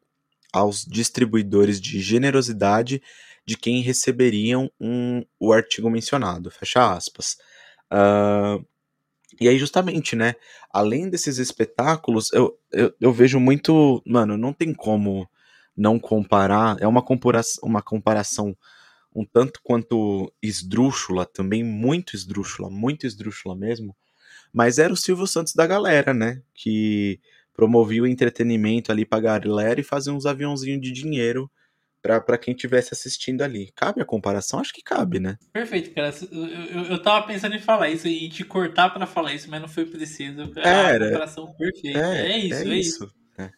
[0.52, 3.02] aos distribuidores de generosidade
[3.44, 7.36] de quem receberiam um, o artigo mencionado, fecha aspas.
[7.92, 8.64] Uh,
[9.40, 10.34] e aí, justamente, né,
[10.70, 15.28] além desses espetáculos, eu, eu, eu, vejo muito, mano, não tem como
[15.76, 18.56] não comparar, é uma comparação, uma comparação
[19.14, 23.96] um tanto quanto esdrúxula, também muito esdrúxula, muito esdrúxula mesmo,
[24.54, 26.40] mas era o Silvio Santos da galera, né?
[26.54, 27.20] Que
[27.52, 31.50] promovia o entretenimento ali pra galera e fazia uns aviãozinhos de dinheiro
[32.00, 33.72] para quem estivesse assistindo ali.
[33.74, 34.60] Cabe a comparação?
[34.60, 35.38] Acho que cabe, né?
[35.52, 36.14] Perfeito, cara.
[36.30, 39.60] Eu, eu, eu tava pensando em falar isso e te cortar para falar isso, mas
[39.60, 40.42] não foi preciso.
[40.56, 41.98] É, era, a comparação perfeita.
[41.98, 43.04] É, é isso, é, é isso.
[43.04, 43.14] isso.
[43.38, 43.50] É.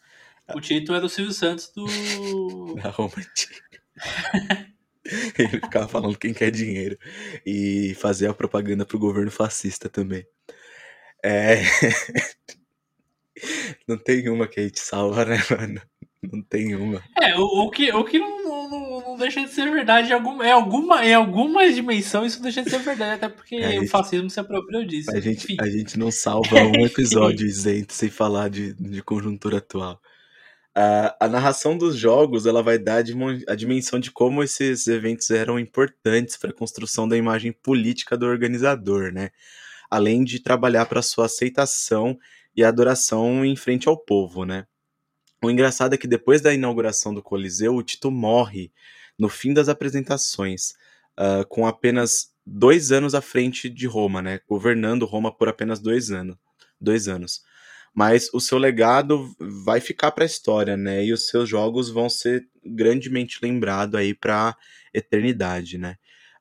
[0.57, 1.85] O título era o Silvio Santos do.
[2.81, 3.13] da Roma.
[5.39, 6.99] Ele ficava falando quem quer dinheiro
[7.45, 10.27] e fazia a propaganda pro governo fascista também.
[11.27, 11.61] É.
[13.87, 15.83] Não tem uma que a gente salva, né, mano?
[16.23, 17.03] Não tem uma.
[17.21, 20.47] É, o, o que, o que não, não, não, deixa de ser verdade em alguma,
[20.47, 24.31] em, alguma, em alguma dimensão, isso deixa de ser verdade, até porque é, o fascismo
[24.31, 25.11] se apropriou disso.
[25.15, 30.01] A gente, a gente não salva um episódio isento sem falar de, de conjuntura atual.
[30.77, 33.05] Uh, a narração dos jogos ela vai dar
[33.49, 38.27] a dimensão de como esses eventos eram importantes para a construção da imagem política do
[38.27, 39.31] organizador, né?
[39.91, 42.19] Além de trabalhar para sua aceitação
[42.57, 44.67] e adoração em frente ao povo, né?
[45.43, 48.73] O engraçado é que depois da inauguração do Coliseu, o Tito morre
[49.19, 50.73] no fim das apresentações,
[51.19, 54.41] uh, com apenas dois anos à frente de Roma, né?
[54.49, 56.37] Governando Roma por apenas dois, anos,
[56.81, 57.43] dois anos.
[57.95, 61.05] Mas o seu legado vai ficar para a história, né?
[61.05, 64.57] E os seus jogos vão ser grandemente lembrados aí para
[64.93, 65.97] eternidade, né?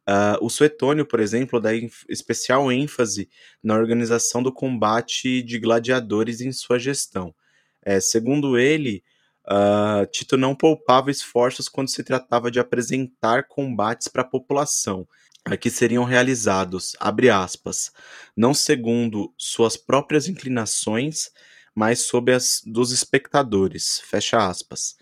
[0.07, 1.71] Uh, o Suetônio, por exemplo, dá
[2.07, 3.27] especial ênfase
[3.63, 7.33] na organização do combate de gladiadores em sua gestão.
[7.81, 9.03] É, segundo ele,
[9.47, 15.07] uh, Tito não poupava esforços quando se tratava de apresentar combates para a população,
[15.59, 17.91] que seriam realizados, abre aspas,
[18.35, 21.29] não segundo suas próprias inclinações,
[21.73, 24.95] mas sob as dos espectadores, fecha aspas.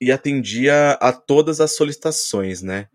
[0.00, 2.88] E atendia a todas as solicitações, né?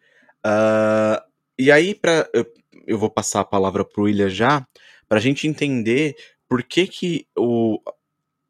[0.45, 1.21] Uh,
[1.57, 2.45] e aí, pra, eu,
[2.85, 4.67] eu vou passar a palavra para o William já,
[5.07, 6.15] para a gente entender
[6.47, 7.79] por que que o,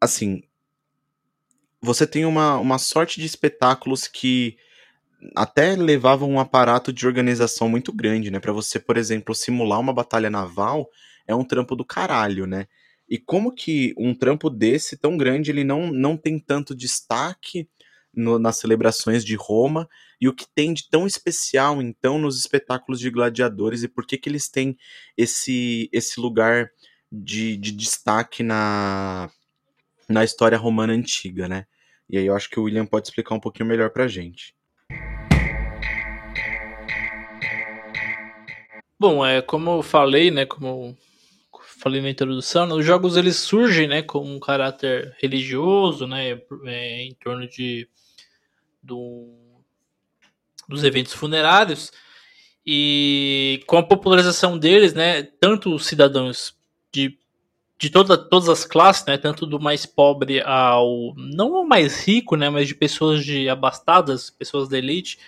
[0.01, 0.43] assim,
[1.82, 4.58] você tem uma, uma sorte de espetáculos que
[5.36, 8.39] até levavam um aparato de organização muito grande, né?
[8.39, 10.89] Para você, por exemplo, simular uma batalha naval
[11.27, 12.67] é um trampo do caralho, né?
[13.08, 17.67] E como que um trampo desse tão grande ele não, não tem tanto destaque
[18.13, 19.89] no, nas celebrações de Roma
[20.21, 24.17] e o que tem de tão especial então nos espetáculos de gladiadores e por que
[24.17, 24.78] que eles têm
[25.17, 26.69] esse esse lugar
[27.12, 29.30] de, de destaque na
[30.08, 31.65] na história romana antiga, né?
[32.10, 34.54] E aí eu acho que o William pode explicar um pouquinho melhor pra gente.
[38.99, 40.97] Bom, é como eu falei, né, como
[41.84, 47.13] falei na introdução, os jogos eles surgem, né, com um caráter religioso, né, é, em
[47.15, 47.89] torno de
[48.84, 49.30] do,
[50.67, 51.91] dos eventos funerários.
[52.65, 56.56] E com a popularização deles, né, tanto os cidadãos
[56.91, 57.17] de
[57.84, 62.38] de toda, todas as classes, né, tanto do mais pobre ao não ao mais rico,
[62.38, 65.19] né, mas de pessoas de abastadas, pessoas da elite,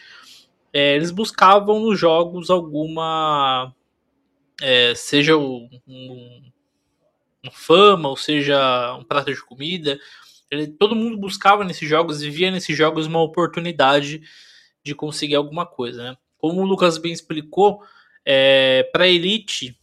[0.71, 3.73] é, eles buscavam nos jogos alguma
[4.61, 6.41] é, seja um, um,
[7.43, 9.99] um, fama ou seja um prato de comida,
[10.55, 14.21] ele, todo mundo buscava nesses jogos e via nesses jogos uma oportunidade
[14.83, 16.17] de conseguir alguma coisa, né?
[16.37, 17.81] Como o Lucas bem explicou,
[18.25, 19.77] é, para a elite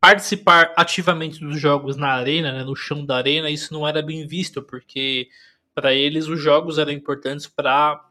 [0.00, 4.26] participar ativamente dos jogos na arena, né, no chão da arena, isso não era bem
[4.26, 5.28] visto, porque
[5.74, 8.04] para eles os jogos eram importantes para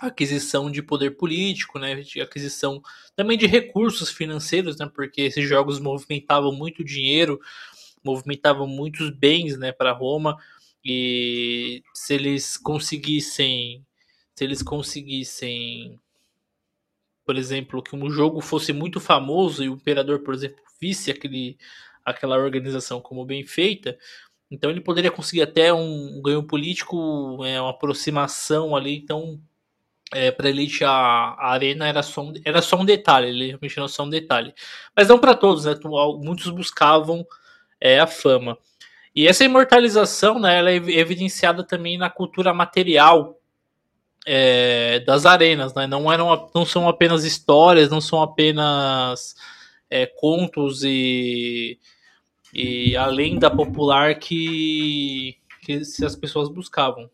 [0.00, 2.82] aquisição de poder político, né, de aquisição
[3.14, 7.38] também de recursos financeiros, né, porque esses jogos movimentavam muito dinheiro,
[8.02, 10.36] movimentavam muitos bens, né, para Roma
[10.84, 13.84] e se eles conseguissem,
[14.34, 16.00] se eles conseguissem,
[17.24, 21.58] por exemplo, que um jogo fosse muito famoso e o imperador, por exemplo, visse aquele,
[22.04, 23.98] aquela organização como bem feita,
[24.50, 28.96] então ele poderia conseguir até um ganho político, é, uma aproximação ali.
[28.96, 29.40] Então,
[30.12, 33.78] é, para elite a, a, arena era só, um, era só um detalhe, ele realmente
[33.78, 34.52] era só um detalhe.
[34.96, 35.74] Mas não para todos, né?
[36.18, 37.24] Muitos buscavam
[37.80, 38.58] é, a fama.
[39.14, 43.40] E essa imortalização, né, ela é evidenciada também na cultura material
[44.26, 45.86] é, das arenas, né?
[45.86, 49.34] Não eram, não são apenas histórias, não são apenas
[49.88, 51.78] é, contos e,
[52.54, 55.72] e a lenda popular que, que
[56.04, 57.10] as pessoas buscavam.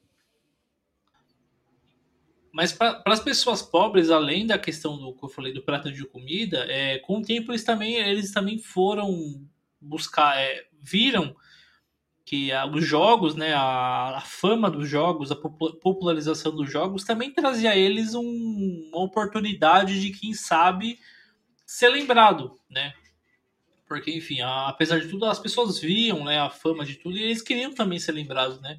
[2.52, 6.04] Mas para as pessoas pobres, além da questão do que eu falei do prato de
[6.06, 9.46] comida, é, com o tempo eles também, eles também foram
[9.78, 11.36] buscar, é, viram
[12.26, 17.70] que os jogos, né, a, a, fama dos jogos, a popularização dos jogos também trazia
[17.70, 20.98] a eles um, uma oportunidade de, quem sabe,
[21.64, 22.92] ser lembrado, né?
[23.86, 27.22] Porque, enfim, a, apesar de tudo, as pessoas viam né, a fama de tudo e
[27.22, 28.76] eles queriam também ser lembrados, né?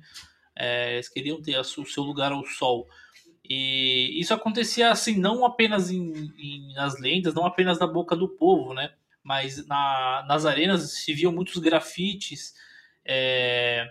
[0.53, 2.86] É, eles queriam ter o seu lugar ao sol.
[3.49, 8.27] E isso acontecia assim, não apenas em, em, nas lendas, não apenas na boca do
[8.27, 8.91] povo, né?
[9.23, 12.53] Mas na, nas arenas se viam muitos grafites
[13.07, 13.89] é,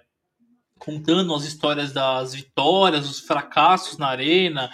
[0.78, 4.70] contando as histórias das vitórias, os fracassos na arena,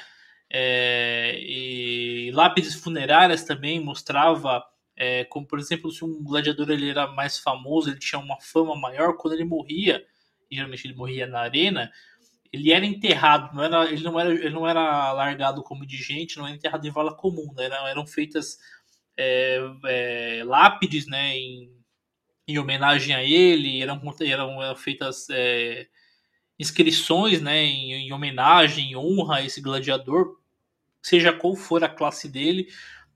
[0.54, 4.62] é, e lápides funerárias também mostrava
[4.94, 8.76] é, como por exemplo se um gladiador ele era mais famoso ele tinha uma fama
[8.76, 10.04] maior quando ele morria
[10.50, 11.90] e geralmente ele morria na arena
[12.52, 16.36] ele era enterrado não era ele não era ele não era largado como de gente
[16.36, 17.64] não era enterrado em vala comum né?
[17.64, 18.58] eram, eram feitas
[19.16, 21.81] é, é, lápides né em,
[22.46, 25.86] em homenagem a ele eram eram, eram feitas é,
[26.58, 30.42] inscrições né em, em homenagem em honra a esse gladiador
[31.02, 32.68] seja qual for a classe dele,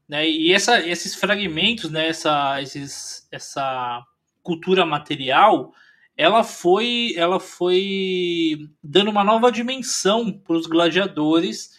[0.08, 0.28] né?
[0.28, 2.08] E essa, esses fragmentos, né?
[2.08, 4.04] Essa, esses, essa
[4.42, 5.72] cultura material,
[6.16, 11.78] ela foi, ela foi dando uma nova dimensão para os gladiadores,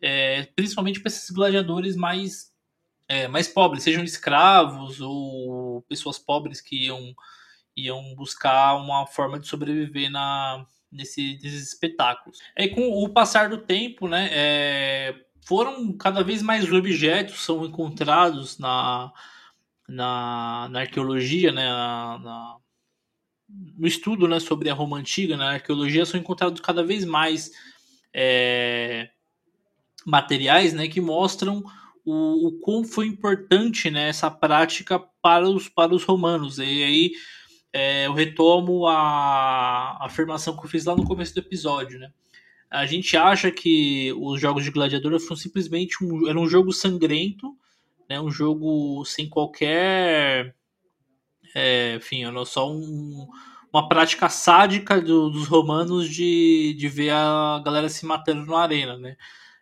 [0.00, 2.52] é, principalmente para esses gladiadores mais
[3.08, 7.14] é, mais pobres, sejam escravos ou pessoas pobres que iam,
[7.76, 12.38] iam buscar uma forma de sobreviver na, nesse, nesses espetáculos.
[12.56, 18.58] E com o passar do tempo, né, é, foram cada vez mais objetos são encontrados
[18.58, 19.12] na,
[19.88, 22.56] na, na arqueologia, né, na, na,
[23.48, 27.52] no estudo né, sobre a Roma Antiga, na arqueologia, são encontrados cada vez mais
[28.12, 29.10] é,
[30.04, 31.62] materiais né, que mostram
[32.06, 36.58] o, o quão foi importante né, essa prática para os, para os romanos.
[36.58, 37.12] E aí
[37.72, 41.98] é, eu retomo a, a afirmação que eu fiz lá no começo do episódio.
[41.98, 42.10] Né?
[42.70, 47.56] A gente acha que os jogos de gladiador foram simplesmente um, era um jogo sangrento,
[48.08, 50.54] né, um jogo sem qualquer.
[51.54, 53.26] É, enfim, era só um,
[53.72, 58.96] uma prática sádica do, dos romanos de, de ver a galera se matando na arena,
[58.96, 59.16] né?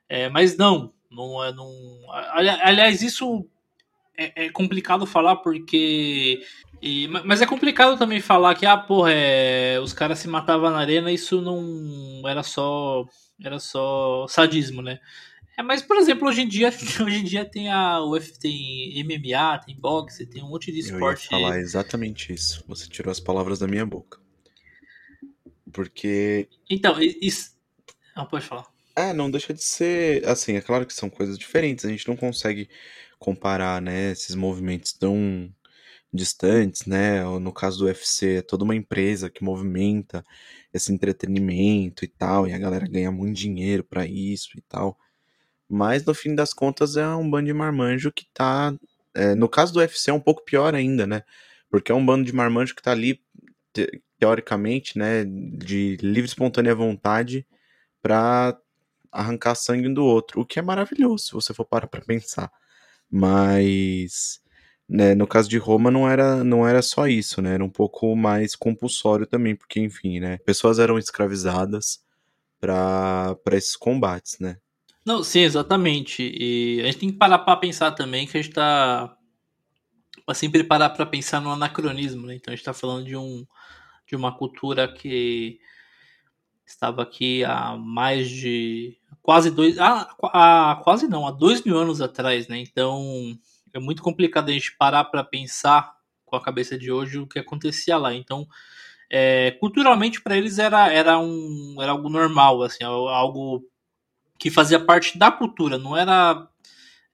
[0.09, 1.53] É, mas não, não é.
[1.53, 1.70] Não,
[2.09, 3.46] aliás, isso
[4.16, 6.42] é, é complicado falar porque
[6.87, 10.79] e, mas é complicado também falar que, ah, porra, é, os caras se matavam na
[10.79, 13.07] arena, isso não era só
[13.42, 15.00] era só sadismo, né?
[15.57, 16.68] É, mas, por exemplo, hoje em dia,
[17.00, 21.29] hoje em dia tem a UFC, tem MMA, tem boxe, tem um monte de esporte.
[21.33, 22.62] Eu ia falar exatamente isso.
[22.68, 24.20] Você tirou as palavras da minha boca.
[25.72, 26.50] Porque.
[26.68, 27.57] Então, isso.
[28.14, 28.66] Não, pode falar.
[28.96, 30.26] É, não deixa de ser.
[30.28, 31.85] Assim, é claro que são coisas diferentes.
[31.85, 32.68] A gente não consegue
[33.18, 35.52] comparar, né, esses movimentos tão
[36.12, 37.24] distantes, né?
[37.40, 40.24] No caso do UFC, é toda uma empresa que movimenta
[40.72, 44.98] esse entretenimento e tal, e a galera ganha muito dinheiro para isso e tal.
[45.68, 48.74] Mas no fim das contas é um bando de marmanjo que tá.
[49.14, 51.22] É, no caso do UFC é um pouco pior ainda, né?
[51.70, 53.20] Porque é um bando de marmanjo que tá ali,
[53.72, 55.24] te, teoricamente, né?
[55.24, 57.46] De livre espontânea vontade
[58.02, 58.59] para
[59.14, 60.40] arrancar sangue do outro.
[60.40, 62.50] O que é maravilhoso, se você for parar pra pensar.
[63.11, 64.40] Mas
[64.88, 67.55] né, no caso de Roma não era, não era só isso, né?
[67.55, 70.38] Era um pouco mais compulsório também, porque enfim, né?
[70.38, 72.05] Pessoas eram escravizadas
[72.61, 74.59] para esses combates, né?
[75.05, 76.22] Não, sim, exatamente.
[76.22, 79.16] E a gente tem que parar para pensar também que a gente tá
[80.24, 82.37] para sempre parar para pensar no anacronismo, né?
[82.37, 83.44] Então a gente está falando de um
[84.07, 85.59] de uma cultura que
[86.66, 92.02] estava aqui há mais de quase dois, ah, há, quase não, há dois mil anos
[92.02, 92.58] atrás, né?
[92.58, 93.34] Então
[93.72, 95.94] é muito complicado a gente parar para pensar
[96.26, 98.14] com a cabeça de hoje o que acontecia lá.
[98.14, 98.46] Então,
[99.10, 103.64] é, culturalmente para eles era, era, um, era algo normal, assim, algo
[104.38, 106.46] que fazia parte da cultura, não era,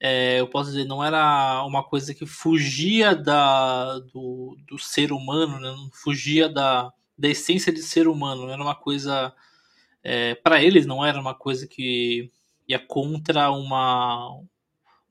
[0.00, 5.60] é, eu posso dizer, não era uma coisa que fugia da, do, do ser humano,
[5.60, 5.70] né?
[5.70, 9.32] não fugia da, da essência de ser humano, era uma coisa,
[10.02, 12.30] é, para eles não era uma coisa que
[12.66, 14.40] ia contra uma,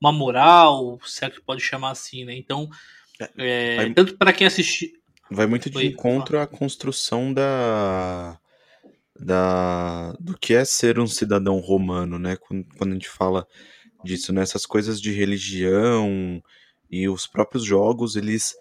[0.00, 2.34] uma moral, se é que pode chamar assim, né?
[2.34, 2.68] Então,
[3.36, 4.92] é, vai, tanto para quem assistir.
[5.30, 8.38] Vai muito de encontro à construção da,
[9.18, 10.12] da.
[10.18, 12.36] do que é ser um cidadão romano, né?
[12.36, 13.46] Quando, quando a gente fala
[14.02, 14.42] disso, né?
[14.42, 16.42] Essas coisas de religião
[16.90, 18.54] e os próprios jogos, eles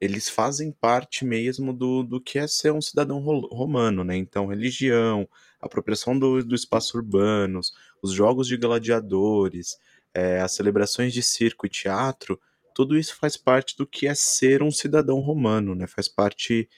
[0.00, 4.16] eles fazem parte mesmo do, do que é ser um cidadão romano, né?
[4.16, 5.26] Então, religião,
[5.60, 9.76] apropriação do, do espaço urbanos, os jogos de gladiadores,
[10.14, 12.40] é, as celebrações de circo e teatro,
[12.74, 15.86] tudo isso faz parte do que é ser um cidadão romano, né?
[15.86, 16.68] Faz parte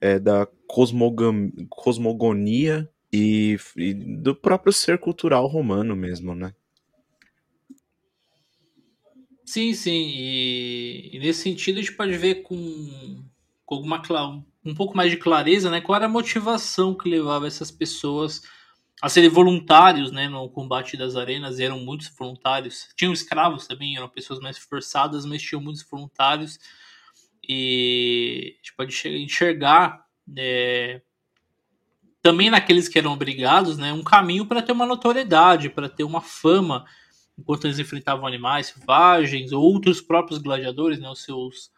[0.00, 0.46] é, da
[1.68, 6.54] cosmogonia e, e, do próprio ser cultural romano mesmo, né?
[9.44, 10.12] Sim, sim.
[10.14, 13.24] E, e nesse sentido a gente pode ver com,
[13.64, 14.02] com alguma
[14.68, 15.80] um pouco mais de clareza, né?
[15.80, 18.42] Qual era a motivação que levava essas pessoas
[19.00, 20.28] a serem voluntários, né?
[20.28, 22.88] No combate das arenas, eram muitos voluntários.
[22.94, 26.58] Tinham escravos também, eram pessoas mais forçadas, mas tinham muitos voluntários.
[27.48, 30.04] E a gente pode enxergar
[30.36, 31.00] é,
[32.20, 36.20] também naqueles que eram obrigados, né, um caminho para ter uma notoriedade, para ter uma
[36.20, 36.84] fama,
[37.38, 41.70] enquanto eles enfrentavam animais selvagens ou outros próprios gladiadores, né, os seus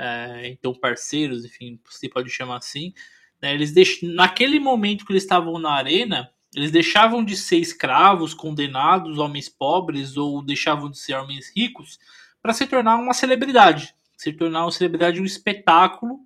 [0.00, 2.94] é, então parceiros, enfim, se pode chamar assim,
[3.40, 4.00] né, eles deix...
[4.02, 10.16] naquele momento que eles estavam na arena, eles deixavam de ser escravos, condenados, homens pobres
[10.16, 11.98] ou deixavam de ser homens ricos
[12.42, 16.20] para se tornar uma celebridade, se tornar uma celebridade um espetáculo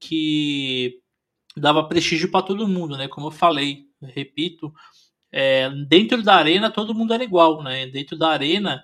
[0.00, 1.00] que
[1.56, 3.06] dava prestígio para todo mundo, né?
[3.06, 4.74] Como eu falei, repito,
[5.30, 7.86] é, dentro da arena todo mundo era igual, né?
[7.86, 8.82] Dentro da arena,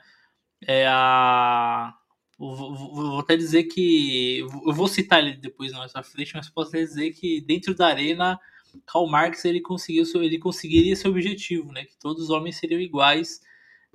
[0.67, 1.95] é, a...
[2.41, 4.39] Vou, até dizer que.
[4.39, 8.41] Eu vou citar ele depois mais à frente, mas posso dizer que dentro da arena,
[8.87, 11.85] Karl Marx ele, conseguiu, ele conseguiria esse objetivo, né?
[11.85, 13.41] Que todos os homens seriam iguais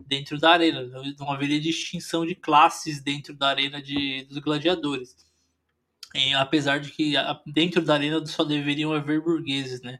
[0.08, 0.84] dentro da arena.
[1.20, 5.26] Não haveria distinção de classes dentro da arena de, dos gladiadores
[6.38, 7.14] apesar de que
[7.46, 10.00] dentro da arena só deveriam haver burgueses, né?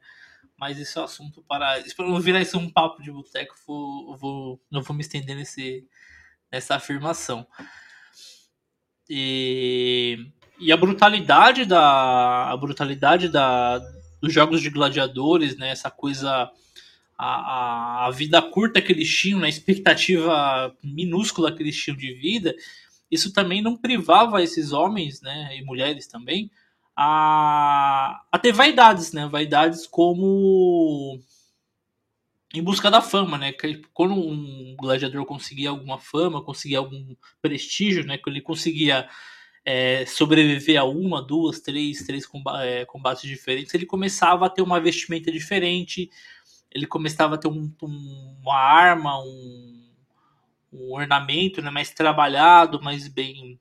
[0.58, 1.84] Mas esse é um assunto para.
[1.96, 5.86] Para não virar isso um papo de boteco, vou, vou, não vou me estender nesse,
[6.52, 7.46] nessa afirmação.
[9.10, 10.28] E,
[10.60, 13.80] e a brutalidade da a brutalidade da,
[14.22, 15.70] dos jogos de gladiadores, né?
[15.70, 16.50] Essa coisa
[17.18, 19.48] a, a, a vida curta que eles tinham, né?
[19.48, 22.54] a expectativa minúscula que eles tinham de vida,
[23.10, 26.52] isso também não privava esses homens, né, e mulheres também,
[26.96, 31.20] a, a ter vaidades, né, vaidades como
[32.56, 33.54] em busca da fama, né,
[33.94, 39.08] quando um gladiador conseguia alguma fama, conseguia algum prestígio, né, que ele conseguia
[39.66, 42.26] é, sobreviver a uma, duas, três, três
[42.62, 46.10] é, combates diferentes, ele começava a ter uma vestimenta diferente,
[46.72, 49.90] ele começava a ter um, um, uma arma, um,
[50.74, 53.60] um ornamento né, mais trabalhado, mais bem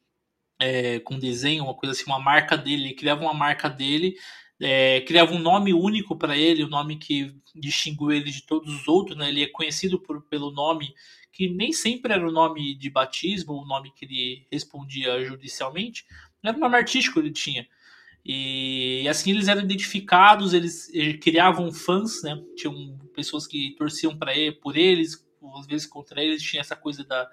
[0.59, 2.85] é, com desenho, uma coisa assim, uma marca dele.
[2.87, 4.17] Ele criava uma marca dele,
[4.61, 8.75] é, criava um nome único para ele, o um nome que distinguiu ele de todos
[8.75, 9.17] os outros.
[9.17, 9.29] Né?
[9.29, 10.95] Ele é conhecido por, pelo nome
[11.33, 16.07] que nem sempre era o nome de batismo, o nome que ele respondia judicialmente,
[16.43, 17.67] era um nome artístico que ele tinha.
[18.25, 22.41] E assim eles eram identificados, eles, eles criavam fãs, né?
[22.57, 25.27] Tinham pessoas que torciam para ele, por eles,
[25.59, 27.29] às vezes contra eles tinha essa coisa da,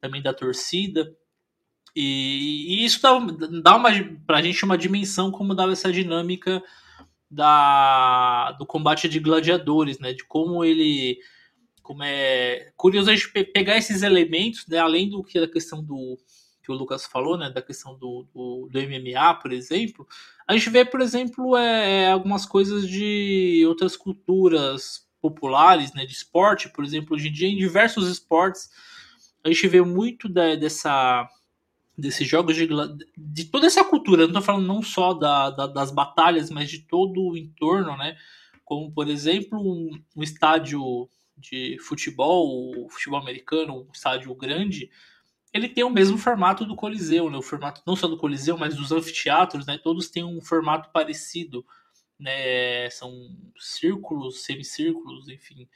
[0.00, 1.16] também da torcida.
[1.94, 3.18] E, e isso dá,
[3.62, 3.90] dá uma,
[4.26, 6.62] pra gente uma dimensão como dava essa dinâmica
[7.30, 10.12] da, do combate de gladiadores, né?
[10.12, 11.18] De como ele.
[11.82, 14.78] Como é curioso a gente pegar esses elementos, né?
[14.78, 16.18] Além do que a questão do
[16.62, 17.50] que o Lucas falou, né?
[17.50, 20.06] Da questão do, do, do MMA, por exemplo.
[20.46, 26.12] A gente vê, por exemplo, é, é algumas coisas de outras culturas populares, né, de
[26.12, 28.70] esporte, por exemplo, hoje em dia em diversos esportes
[29.44, 31.28] a gente vê muito da, dessa
[31.98, 32.68] desses jogos de,
[33.16, 36.78] de toda essa cultura, não estou falando não só da, da, das batalhas, mas de
[36.80, 38.16] todo o entorno, né?
[38.64, 44.90] Como por exemplo um, um estádio de futebol, futebol americano, um estádio grande,
[45.52, 47.36] ele tem o mesmo formato do Coliseu, né?
[47.36, 49.76] O formato não só do Coliseu, mas dos anfiteatros, né?
[49.76, 51.64] Todos têm um formato parecido
[52.18, 52.90] né?
[52.90, 53.12] São
[53.58, 55.68] círculos, semicírculos, enfim,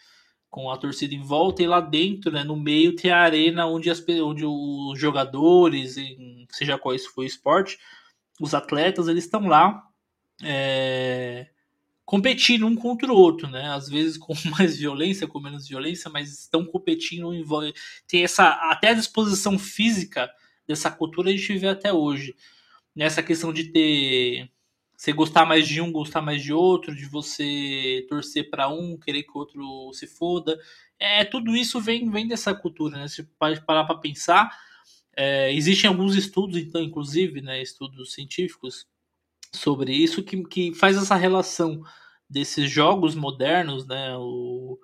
[0.52, 3.88] com a torcida em volta e lá dentro, né, no meio tem a arena onde,
[3.88, 5.96] as, onde os jogadores,
[6.50, 7.78] seja qual isso foi o esporte,
[8.38, 9.82] os atletas, eles estão lá
[10.42, 11.48] é,
[12.04, 13.70] competindo um contra o outro, né?
[13.70, 17.42] Às vezes com mais violência, com menos violência, mas estão competindo em
[18.06, 20.30] tem essa até a disposição física
[20.68, 22.36] dessa cultura a gente vê até hoje.
[22.94, 24.50] Nessa questão de ter
[25.02, 29.24] você gostar mais de um, gostar mais de outro, de você torcer para um, querer
[29.24, 30.56] que o outro se foda.
[30.96, 33.08] É, tudo isso vem, vem dessa cultura, né?
[33.08, 34.56] Se parar para pensar,
[35.16, 38.86] é, existem alguns estudos, então, inclusive, né, estudos científicos
[39.52, 41.82] sobre isso que, que faz essa relação
[42.30, 44.78] desses jogos modernos, né, o,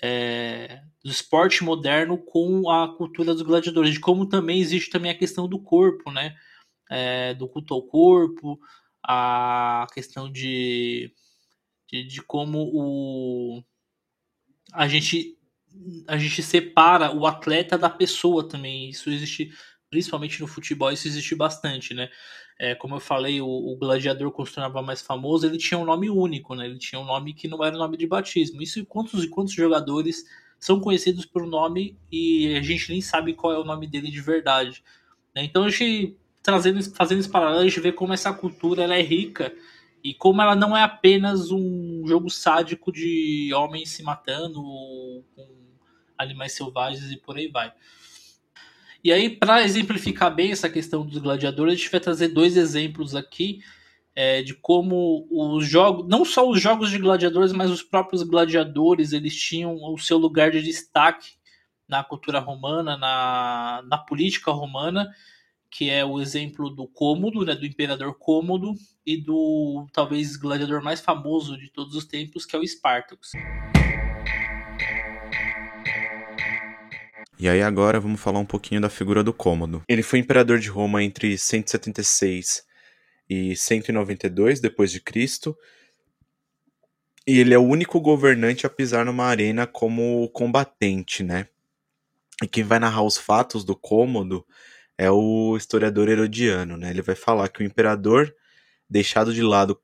[0.00, 5.18] é, do esporte moderno com a cultura dos gladiadores, de como também existe também a
[5.18, 6.36] questão do corpo, né,
[6.88, 8.60] é, do culto ao corpo,
[9.10, 11.10] a questão de,
[11.90, 13.64] de, de como o,
[14.70, 15.34] a gente
[16.06, 18.90] a gente separa o atleta da pessoa também.
[18.90, 19.50] Isso existe
[19.88, 22.10] principalmente no futebol, isso existe bastante, né?
[22.58, 26.54] É, como eu falei, o, o gladiador costumava mais famoso, ele tinha um nome único,
[26.54, 26.66] né?
[26.66, 28.60] Ele tinha um nome que não era o nome de batismo.
[28.60, 30.24] Isso e quantos e quantos jogadores
[30.58, 34.20] são conhecidos por nome e a gente nem sabe qual é o nome dele de
[34.20, 34.82] verdade.
[35.34, 35.44] Né?
[35.44, 36.16] Então a gente
[36.48, 39.54] trazendo, fazendo esse paralelo, a vê como essa cultura ela é rica
[40.02, 44.62] e como ela não é apenas um jogo sádico de homens se matando
[45.36, 45.46] com
[46.16, 47.70] animais selvagens e por aí vai.
[49.04, 53.14] E aí, para exemplificar bem essa questão dos gladiadores, a gente vai trazer dois exemplos
[53.14, 53.60] aqui
[54.14, 59.12] é, de como os jogos, não só os jogos de gladiadores, mas os próprios gladiadores,
[59.12, 61.32] eles tinham o seu lugar de destaque
[61.86, 65.08] na cultura romana, na, na política romana,
[65.70, 68.74] que é o exemplo do Cômodo, né, do imperador Cômodo,
[69.06, 73.32] e do talvez gladiador mais famoso de todos os tempos, que é o Spartacus.
[77.38, 79.82] E aí agora vamos falar um pouquinho da figura do Cômodo.
[79.88, 82.64] Ele foi imperador de Roma entre 176
[83.30, 85.56] e 192 depois de Cristo.
[87.24, 91.46] E ele é o único governante a pisar numa arena como combatente, né?
[92.42, 94.44] E quem vai narrar os fatos do Cômodo
[94.98, 96.90] é o historiador Herodiano, né?
[96.90, 98.34] Ele vai falar que o imperador,
[98.90, 99.80] deixado de lado,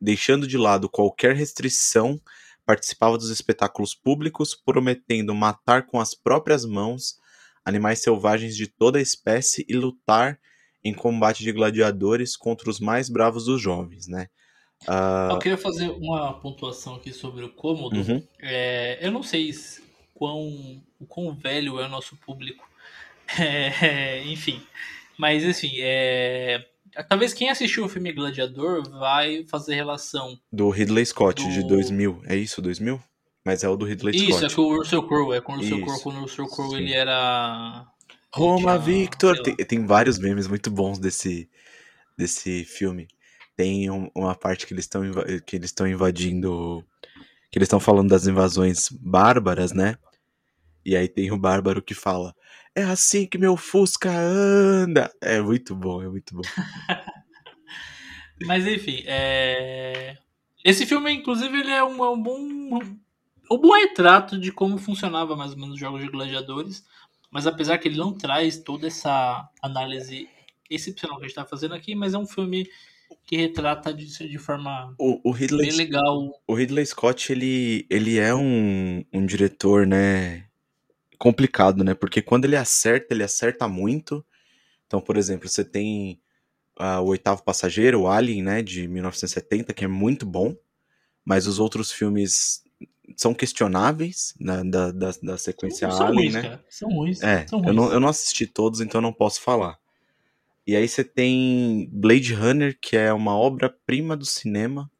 [0.00, 2.18] deixando de lado qualquer restrição,
[2.64, 7.18] participava dos espetáculos públicos, prometendo matar com as próprias mãos
[7.62, 10.40] animais selvagens de toda a espécie e lutar
[10.82, 14.28] em combate de gladiadores contra os mais bravos dos jovens, né?
[14.82, 15.32] Uh...
[15.32, 17.96] Eu queria fazer uma pontuação aqui sobre o cômodo.
[17.96, 18.26] Uhum.
[18.38, 19.50] É, eu não sei
[20.14, 22.66] quão, o quão velho é o nosso público,
[23.38, 24.62] é, enfim.
[25.18, 26.64] Mas, assim, é,
[27.08, 30.38] talvez quem assistiu o filme Gladiador vai fazer relação.
[30.52, 31.50] Do Ridley Scott, do...
[31.50, 32.22] de 2000.
[32.26, 33.00] É isso, 2000?
[33.44, 34.46] Mas é o do Ridley isso, Scott.
[34.46, 35.36] Isso, é com o Russell Crowe.
[35.36, 36.00] É com o Russell Crowe.
[36.02, 37.86] Quando o Russell Crowe ele era...
[38.32, 39.40] Roma Victor!
[39.42, 41.48] Tem, tem, vários memes muito bons desse,
[42.16, 43.06] desse filme.
[43.56, 45.02] Tem um, uma parte que eles estão
[45.46, 46.84] que eles estão invadindo...
[47.50, 49.96] Que eles estão falando das invasões bárbaras, né?
[50.84, 52.34] E aí tem o bárbaro que fala
[52.74, 55.10] é assim que meu Fusca anda.
[55.20, 56.42] É muito bom, é muito bom.
[58.46, 60.18] Mas enfim, é...
[60.64, 62.38] esse filme, inclusive, ele é um, é um bom
[63.50, 66.84] um bom retrato de como funcionava mais ou menos os jogos de gladiadores.
[67.30, 70.28] Mas apesar que ele não traz toda essa análise
[70.70, 72.68] excepcional que a gente está fazendo aqui, mas é um filme
[73.26, 76.40] que retrata de, de forma o, o Ridley, bem legal.
[76.46, 80.46] O Ridley Scott, ele, ele é um, um diretor, né?
[81.18, 81.94] Complicado, né?
[81.94, 84.24] Porque quando ele acerta, ele acerta muito.
[84.86, 86.20] Então, por exemplo, você tem
[86.78, 90.56] uh, o Oitavo Passageiro, o Alien, né, de 1970, que é muito bom,
[91.24, 92.62] mas os outros filmes
[93.16, 96.42] são questionáveis né, da, da, da sequência são, Alien, ruins, né?
[96.42, 96.64] Cara.
[96.68, 97.22] São ruins.
[97.22, 97.68] É, são ruins.
[97.68, 99.78] Eu, não, eu não assisti todos, então eu não posso falar.
[100.66, 104.90] E aí você tem Blade Runner, que é uma obra-prima do cinema.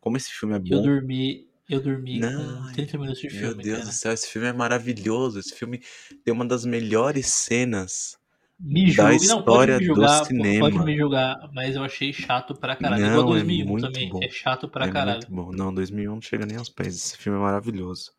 [0.00, 0.74] Como esse filme é bom.
[0.74, 3.46] Eu dormi, eu dormi não, com 30 minutos de filme.
[3.46, 3.90] Meu Deus cara.
[3.90, 5.38] do céu, esse filme é maravilhoso.
[5.38, 5.80] Esse filme
[6.24, 8.16] tem uma das melhores cenas
[8.58, 10.70] me da história não, julgar, do cinema.
[10.70, 13.02] Pode me julgar, mas eu achei chato pra caralho.
[13.02, 14.08] Não, Igual 2001 é também.
[14.08, 14.20] Bom.
[14.22, 15.20] É chato pra é caralho.
[15.28, 15.52] Muito bom.
[15.52, 16.94] Não, 2001 não chega nem aos pés.
[16.94, 18.12] Esse filme é maravilhoso.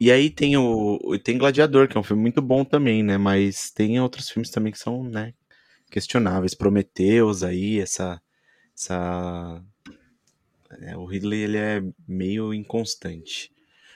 [0.00, 3.16] E aí tem o tem Gladiador, que é um filme muito bom também, né?
[3.16, 5.32] Mas tem outros filmes também que são, né,
[5.90, 6.54] questionáveis.
[6.54, 8.20] Prometeus aí, essa
[8.76, 9.62] essa
[10.96, 13.52] o Ridley ele é meio inconstante.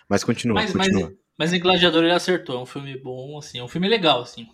[0.08, 1.08] Mas continua, mas, continua.
[1.08, 4.22] Mas, mas em Gladiador ele acertou, é um filme bom, assim, é um filme legal,
[4.22, 4.48] assim.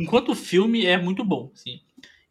[0.00, 1.80] Enquanto filme é muito bom, assim.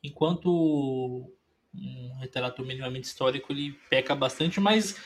[0.03, 1.31] Enquanto
[1.73, 4.99] um retrato minimamente histórico ele peca bastante, mas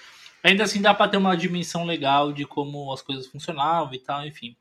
[0.43, 4.25] ainda assim dá para ter uma dimensão legal de como as coisas funcionavam e tal,
[4.25, 4.55] enfim.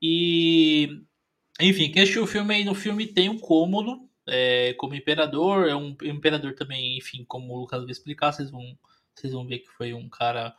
[0.00, 1.00] E
[1.60, 5.74] enfim, quem assistiu o filme aí no filme tem um cômodo é, como imperador, é
[5.74, 8.78] um imperador também, enfim, como o Lucas vai explicar, vocês vão,
[9.14, 10.54] vocês vão ver que foi um cara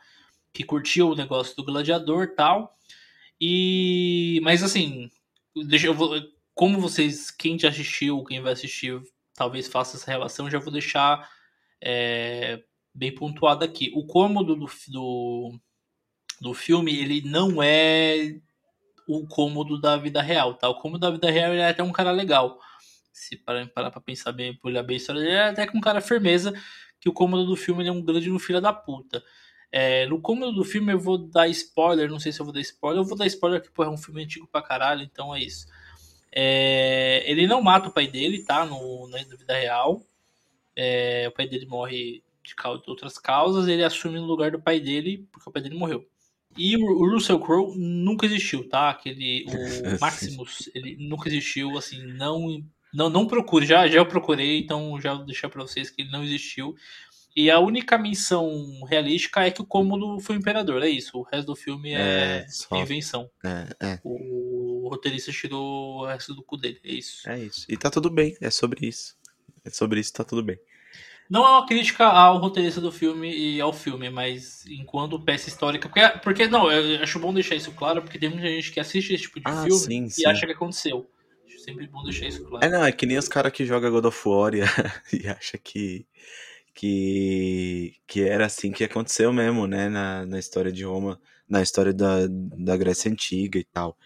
[0.52, 2.76] que curtiu o negócio do gladiador tal.
[3.40, 5.10] E mas assim,
[5.66, 6.20] deixa eu vou,
[6.54, 9.00] como vocês, quem já assistiu, quem vai assistir,
[9.34, 11.28] talvez faça essa relação, já vou deixar
[11.80, 12.62] é,
[12.94, 13.90] bem pontuado aqui.
[13.94, 15.58] O cômodo do, do,
[16.40, 18.38] do filme, ele não é
[19.06, 20.68] o cômodo da vida real, tá?
[20.68, 22.58] O cômodo da vida real ele é até um cara legal
[23.14, 26.52] se parar para pensar bem, olhar bem a história dele, é até com cara firmeza
[27.00, 29.22] que o cômodo do filme é um grande no filho da puta.
[29.70, 32.60] É, no cômodo do filme eu vou dar spoiler, não sei se eu vou dar
[32.60, 35.66] spoiler, eu vou dar spoiler que é um filme antigo pra caralho, então é isso.
[36.32, 38.66] É, ele não mata o pai dele, tá?
[38.66, 40.02] No, na vida real.
[40.74, 45.26] É, o pai dele morre de outras causas, ele assume no lugar do pai dele,
[45.30, 46.04] porque o pai dele morreu.
[46.56, 48.90] E o Russell Crowe nunca existiu, tá?
[48.90, 49.50] Aquele, o
[50.00, 52.62] Maximus, ele nunca existiu, assim, não,
[52.94, 56.10] não, não procure, já, já eu procurei, então já vou deixar pra vocês que ele
[56.10, 56.74] não existiu.
[57.36, 58.48] E a única menção
[58.88, 61.18] realística é que o cômodo foi o imperador, é isso.
[61.18, 63.28] O resto do filme é, é invenção.
[63.44, 64.00] É, é.
[64.04, 67.28] O, o roteirista tirou o resto do cu dele, é isso.
[67.28, 67.66] É isso.
[67.68, 69.16] E tá tudo bem, é sobre isso.
[69.64, 70.58] É sobre isso, tá tudo bem.
[71.28, 75.88] Não é uma crítica ao roteirista do filme e ao filme, mas enquanto peça histórica.
[75.88, 79.14] Porque, porque não, eu acho bom deixar isso claro, porque tem muita gente que assiste
[79.14, 80.26] esse tipo de Ah, filme sim, e sim.
[80.26, 81.10] acha que aconteceu.
[81.64, 82.64] Sempre bom deixar isso claro.
[82.64, 84.60] É, não, é que nem os caras que jogam God of War e,
[85.24, 86.06] e acha que,
[86.74, 91.92] que, que era assim que aconteceu mesmo, né, na, na história de Roma, na história
[91.92, 93.96] da, da Grécia Antiga e tal.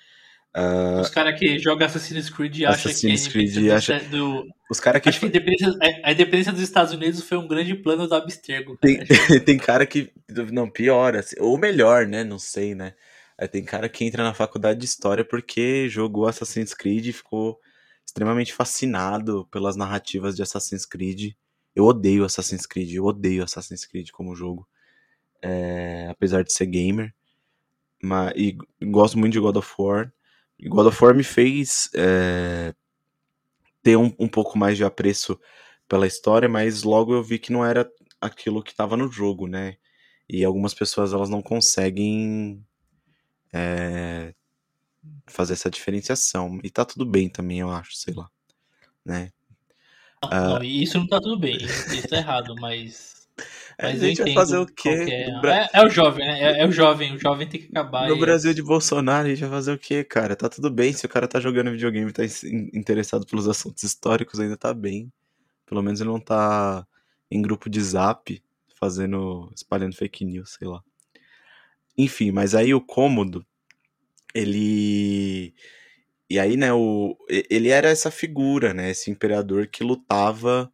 [0.55, 4.09] Ah, Os caras que jogam Assassin's Creed e acham que a Assassin's Creed independência acha-
[4.09, 4.45] do.
[4.71, 7.47] os caras que Acho que a independência, a- a independência dos Estados Unidos foi um
[7.47, 8.77] grande plano do Abstergo.
[8.79, 9.07] cara.
[9.07, 9.07] Tem,
[9.45, 10.11] tem cara que.
[10.51, 12.25] Não, pior, assim, ou melhor, né?
[12.25, 12.95] Não sei, né?
[13.39, 17.61] Aí tem cara que entra na faculdade de história porque jogou Assassin's Creed e ficou
[18.05, 21.35] extremamente fascinado pelas narrativas de Assassin's Creed.
[21.75, 24.67] Eu odeio Assassin's Creed, eu odeio Assassin's Creed como jogo.
[25.41, 27.15] É, apesar de ser gamer.
[28.03, 30.13] Mas, e gosto muito de God of War.
[30.59, 32.75] E God of War me fez é,
[33.83, 35.39] ter um, um pouco mais de apreço
[35.89, 37.89] pela história, mas logo eu vi que não era
[38.21, 39.77] aquilo que estava no jogo, né?
[40.29, 42.67] E algumas pessoas elas não conseguem
[43.53, 44.35] é,
[45.27, 46.59] fazer essa diferenciação.
[46.63, 48.29] E tá tudo bem também, eu acho, sei lá.
[49.05, 49.33] Né?
[50.23, 50.41] Não, Ah.
[50.59, 51.57] não, isso não tá tudo bem.
[51.57, 53.17] Isso, tá errado, mas.
[53.81, 55.05] É, Mas a gente vai fazer o quê?
[55.05, 56.41] que É, Bra- É- é o jovem, né?
[56.43, 57.15] É, é o jovem.
[57.15, 58.09] O jovem tem que acabar.
[58.09, 60.35] no e- Brasil de Bolsonaro, a gente vai fazer o quê, cara?
[60.35, 60.93] Tá tudo bem.
[60.93, 64.75] Se o cara tá jogando videogame e tá in- interessado pelos assuntos históricos, ainda tá
[64.75, 65.13] bem.
[65.65, 66.85] Pelo menos ele não tá
[67.31, 68.43] em grupo de zap
[68.75, 69.49] fazendo.
[69.55, 70.83] espalhando fake news, sei lá.
[71.99, 73.45] Enfim, mas aí o cômodo,
[74.35, 75.55] ele.
[76.31, 77.17] E aí, né, o,
[77.51, 80.73] ele era essa figura, né, esse imperador que lutava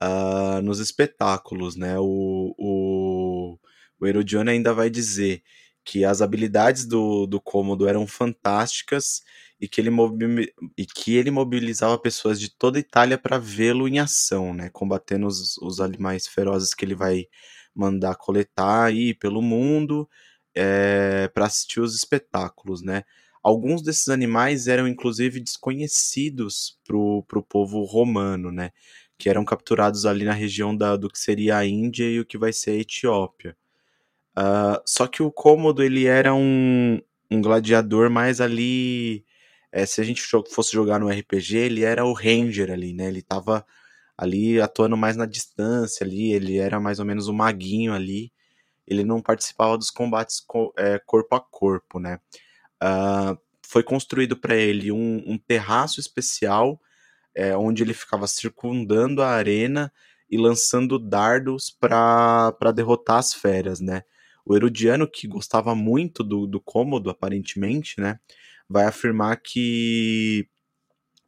[0.00, 3.58] ah, nos espetáculos, né, o, o,
[4.00, 5.42] o Herodiano ainda vai dizer
[5.84, 9.22] que as habilidades do, do Cômodo eram fantásticas
[9.60, 13.88] e que ele, mobi- e que ele mobilizava pessoas de toda a Itália para vê-lo
[13.88, 17.26] em ação, né, combatendo os, os animais ferozes que ele vai
[17.74, 20.08] mandar coletar aí pelo mundo
[21.34, 23.04] para assistir os espetáculos, né.
[23.42, 28.70] Alguns desses animais eram inclusive desconhecidos pro, pro povo romano, né,
[29.18, 32.36] que eram capturados ali na região da, do que seria a Índia e o que
[32.38, 33.56] vai ser a Etiópia.
[34.36, 39.24] Ah, só que o Cômodo ele era um, um gladiador mais ali.
[39.72, 40.22] é, se a gente
[40.52, 43.08] fosse jogar no RPG, ele era o Ranger ali, né?
[43.08, 43.64] Ele tava
[44.16, 48.32] ali atuando mais na distância ali, ele era mais ou menos o maguinho ali.
[48.90, 52.20] Ele não participava dos combates co- é, corpo a corpo, né?
[52.80, 53.36] Ah,
[53.66, 56.80] foi construído para ele um, um terraço especial,
[57.34, 59.92] é, onde ele ficava circundando a arena
[60.30, 64.02] e lançando dardos para derrotar as feras, né?
[64.44, 68.18] O Herodiano, que gostava muito do, do cômodo, aparentemente, né?
[68.68, 70.48] Vai afirmar que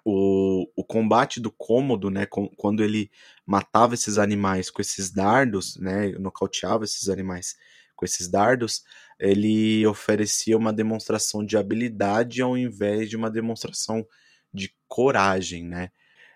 [0.05, 2.27] o, o combate do cômodo, né?
[2.27, 3.11] com- quando ele
[3.47, 6.09] matava esses animais com esses dardos, né?
[6.19, 7.57] Nocauteava esses animais
[7.97, 8.83] com esses dardos,
[9.19, 14.05] ele oferecia uma demonstração de habilidade ao invés de uma demonstração
[14.53, 15.91] de coragem, né?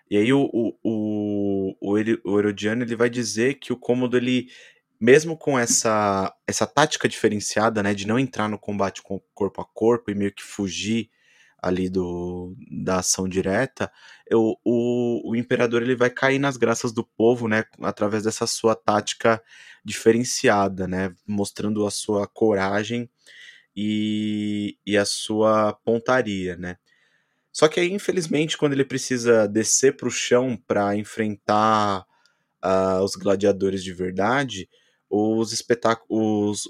[0.09, 4.17] E aí o, o, o, o Heri- o Herodiano ele vai dizer que o cômodo
[4.17, 4.49] ele
[4.99, 9.65] mesmo com essa essa tática diferenciada, né, de não entrar no combate com corpo a
[9.65, 11.09] corpo e meio que fugir
[11.61, 13.91] ali do da ação direta,
[14.29, 18.75] eu, o, o imperador ele vai cair nas graças do povo, né, através dessa sua
[18.75, 19.41] tática
[19.83, 23.09] diferenciada, né, mostrando a sua coragem
[23.75, 26.77] e, e a sua pontaria, né.
[27.51, 32.05] Só que aí, infelizmente, quando ele precisa descer para o chão para enfrentar
[32.61, 34.69] ah, os gladiadores de verdade,
[35.09, 36.67] os, espetá- os,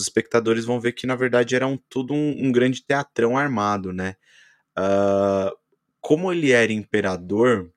[0.00, 4.16] espectadores vão ver que, na verdade, era um, tudo um, um grande teatrão armado, né?
[4.76, 5.52] Ah,
[6.00, 7.70] como ele era imperador,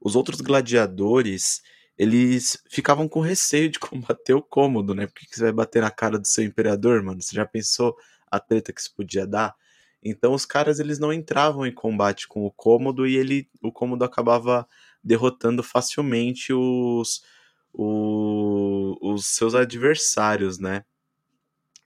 [0.00, 1.62] os outros gladiadores,
[1.98, 5.06] eles ficavam com receio de combater o cômodo, né?
[5.06, 7.22] Por que que você vai bater na cara do seu imperador, mano?
[7.22, 7.96] Você já pensou
[8.30, 9.54] a treta que isso podia dar?
[10.02, 14.04] Então os caras eles não entravam em combate com o cômodo e ele o cômodo
[14.04, 14.66] acabava
[15.02, 17.22] derrotando facilmente os
[17.72, 20.84] o- os seus adversários, né?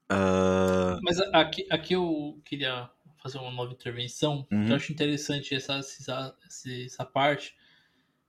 [0.08, 2.88] Ah, Mas aqui, aqui eu queria
[3.22, 4.66] fazer uma nova intervenção, Uhum.
[4.66, 6.36] que eu acho interessante essa, essa,
[6.84, 7.54] essa parte.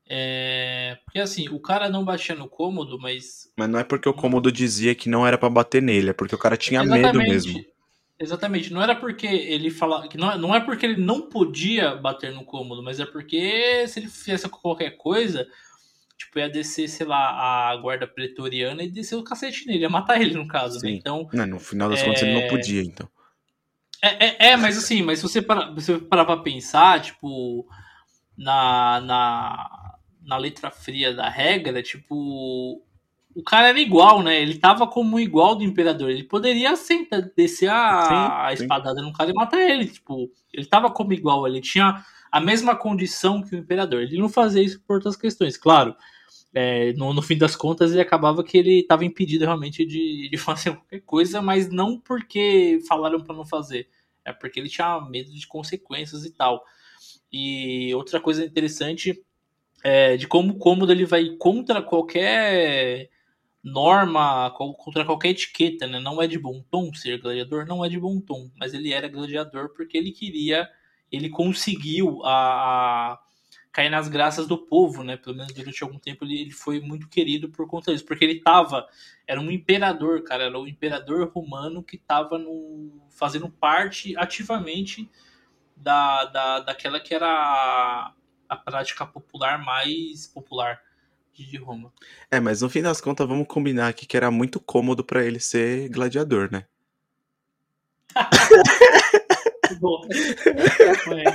[0.10, 0.97] É...
[1.05, 3.51] Porque assim, o cara não batia no cômodo, mas.
[3.58, 6.34] Mas não é porque o cômodo dizia que não era para bater nele, é porque
[6.36, 7.14] o cara tinha Exatamente.
[7.14, 7.66] medo mesmo.
[8.20, 10.08] Exatamente, não era porque ele falava.
[10.16, 13.99] Não, é, não é porque ele não podia bater no cômodo, mas é porque se
[13.99, 15.47] ele fizesse qualquer coisa,
[16.18, 20.20] tipo, ia descer, sei lá, a guarda pretoriana e descer o cacete nele, ia matar
[20.20, 20.91] ele, no caso, né?
[20.91, 21.30] Então.
[21.32, 22.05] Não, no final das é...
[22.05, 23.07] contas ele não podia, então.
[24.01, 27.68] É, é, é, mas assim, mas se você parar, você parar pra pensar, tipo,
[28.38, 32.84] na, na, na letra fria da regra, tipo,
[33.36, 34.41] o cara era igual, né?
[34.41, 36.09] Ele tava como igual do imperador.
[36.09, 39.88] Ele poderia sentar, descer a, sim, a espadada no cara e matar ele.
[39.88, 44.01] Tipo, ele tava como igual, ele tinha a mesma condição que o imperador.
[44.01, 45.95] Ele não fazia isso por outras questões, claro.
[46.53, 50.38] É, no, no, fim das contas, ele acabava que ele estava impedido realmente de, de,
[50.38, 53.89] fazer qualquer coisa, mas não porque falaram para não fazer,
[54.25, 56.63] é porque ele tinha medo de consequências e tal.
[57.32, 59.21] E outra coisa interessante
[59.84, 63.09] é de como o cômodo ele vai contra qualquer
[63.63, 65.99] norma, contra qualquer etiqueta, né?
[65.99, 69.07] Não é de bom tom ser gladiador, não é de bom tom, mas ele era
[69.07, 70.67] gladiador porque ele queria,
[71.12, 73.20] ele conseguiu a, a
[73.72, 75.18] cair nas graças do povo, né?
[75.18, 78.39] Pelo menos durante algum tempo ele, ele foi muito querido por conta disso, porque ele
[78.39, 78.88] tava,
[79.28, 85.10] era um imperador, cara, era o imperador romano que tava no, fazendo parte ativamente
[85.76, 88.14] da, da, daquela que era a,
[88.49, 90.82] a prática popular mais popular
[91.32, 91.93] de Roma.
[92.32, 95.39] É, mas no fim das contas, vamos combinar aqui que era muito cômodo para ele
[95.39, 96.66] ser gladiador, né?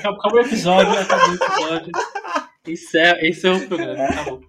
[0.05, 1.93] Acabou o episódio, acabou o episódio.
[2.67, 4.41] Esse é, esse é o programa, acabou.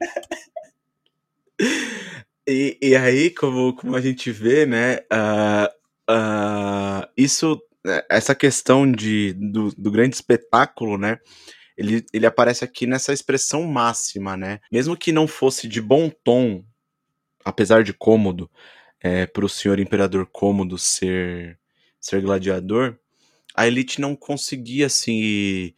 [2.48, 5.68] E, e aí, como, como a gente vê, né, uh,
[6.12, 7.62] uh, isso,
[8.10, 11.20] essa questão de, do, do grande espetáculo, né,
[11.78, 14.60] ele, ele aparece aqui nessa expressão máxima, né?
[14.72, 16.64] Mesmo que não fosse de bom tom,
[17.44, 18.50] apesar de cômodo,
[19.00, 21.60] é, para o senhor imperador cômodo ser,
[22.00, 22.98] ser gladiador,
[23.56, 25.76] a elite não conseguia se,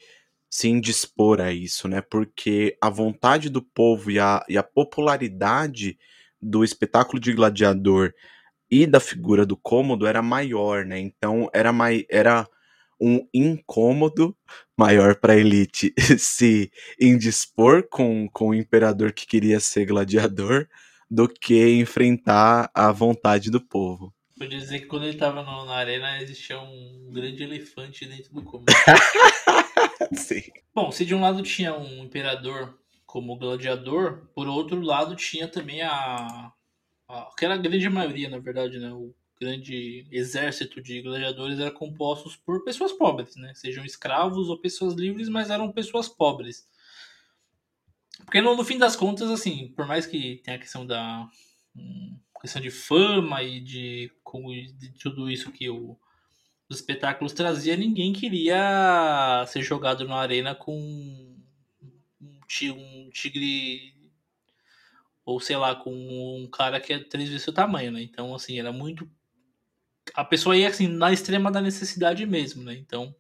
[0.50, 2.02] se indispor a isso, né?
[2.02, 5.98] Porque a vontade do povo e a, e a popularidade
[6.42, 8.14] do espetáculo de gladiador
[8.70, 11.00] e da figura do cômodo era maior, né?
[11.00, 12.48] Então era, mai, era
[13.00, 14.36] um incômodo
[14.78, 20.68] maior para a elite se indispor com, com o imperador que queria ser gladiador
[21.10, 24.15] do que enfrentar a vontade do povo.
[24.38, 28.72] Vou dizer que quando ele estava na arena existia um grande elefante dentro do cômodo.
[30.14, 30.44] Sim.
[30.74, 35.82] Bom, se de um lado tinha um imperador como gladiador, por outro lado tinha também
[35.82, 36.52] a,
[37.08, 41.72] a que era a grande maioria, na verdade, né, o grande exército de gladiadores era
[41.72, 43.54] compostos por pessoas pobres, né?
[43.56, 46.68] Sejam escravos ou pessoas livres, mas eram pessoas pobres.
[48.26, 51.30] Porque no, no fim das contas, assim, por mais que tenha a questão da
[51.76, 54.12] um, questão de fama e de,
[54.44, 55.98] de tudo isso que o,
[56.70, 61.42] os espetáculos trazia, ninguém queria ser jogado na arena com um,
[62.22, 63.94] um tigre
[65.26, 68.02] ou sei lá, com um cara que é três vezes o tamanho, né?
[68.02, 69.10] Então, assim, era muito
[70.14, 72.76] a pessoa ia assim na extrema da necessidade mesmo, né?
[72.76, 73.16] Então,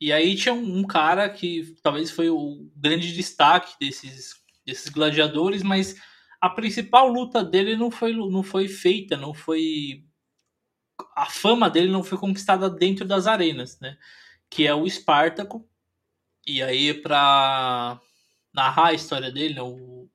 [0.00, 4.34] e aí tinha um, um, cara que talvez foi o grande destaque desses,
[4.66, 5.96] desses gladiadores, mas
[6.40, 10.04] a principal luta dele não foi, não foi feita, não foi
[11.16, 13.96] a fama dele não foi conquistada dentro das arenas, né?
[14.50, 15.66] Que é o Espartaco.
[16.46, 18.00] E aí para
[18.52, 19.62] narrar a história dele, né?
[19.62, 20.08] o,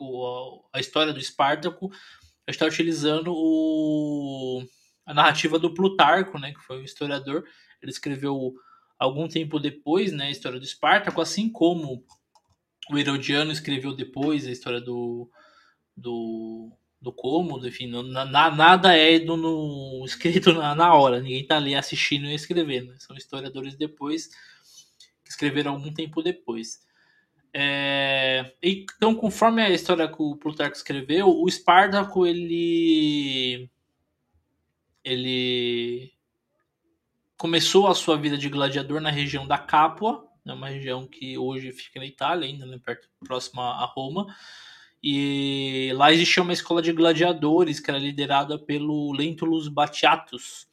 [0.00, 1.90] o, a história do Espartaco,
[2.50, 4.62] gente está utilizando o
[5.06, 7.44] a narrativa do Plutarco, né, que foi um historiador.
[7.82, 8.54] Ele escreveu
[8.98, 12.04] algum tempo depois, né, a história do Espartaco, assim como
[12.90, 15.30] o Herodiano escreveu depois a história do
[15.96, 16.70] do,
[17.00, 21.74] do Cômodo, enfim, na, nada é do, no, escrito na, na hora, ninguém tá ali
[21.74, 24.28] assistindo e escrevendo, são historiadores depois
[25.24, 26.84] que escreveram algum tempo depois.
[27.56, 33.70] É, então, conforme a história que o Plutarco escreveu, o Espartaco ele
[35.04, 36.12] ele
[37.36, 41.70] começou a sua vida de gladiador na região da Capua, né, uma região que hoje
[41.72, 44.34] fica na Itália, ainda né, perto, próxima a Roma.
[45.06, 50.66] E lá existia uma escola de gladiadores que era liderada pelo Lentulus Batiatus.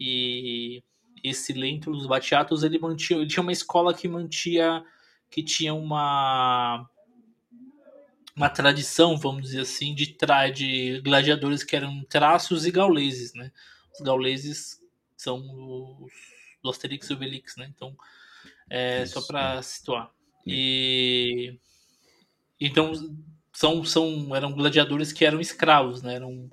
[0.00, 0.82] E
[1.22, 4.82] esse Lentulus Batiatus ele mantinha, ele tinha uma escola que mantinha
[5.30, 6.88] que tinha uma
[8.34, 13.52] uma tradição, vamos dizer assim, de, tra de gladiadores que eram traços e gauleses, né?
[13.92, 14.80] Os gauleses
[15.14, 15.38] são
[16.00, 16.10] os
[16.62, 17.70] do Asterix e Obelix, né?
[17.76, 17.94] Então,
[18.70, 20.10] é Isso, só para situar.
[20.46, 21.58] E
[22.58, 22.92] então
[23.54, 26.16] são, são eram gladiadores que eram escravos, né?
[26.16, 26.50] Eram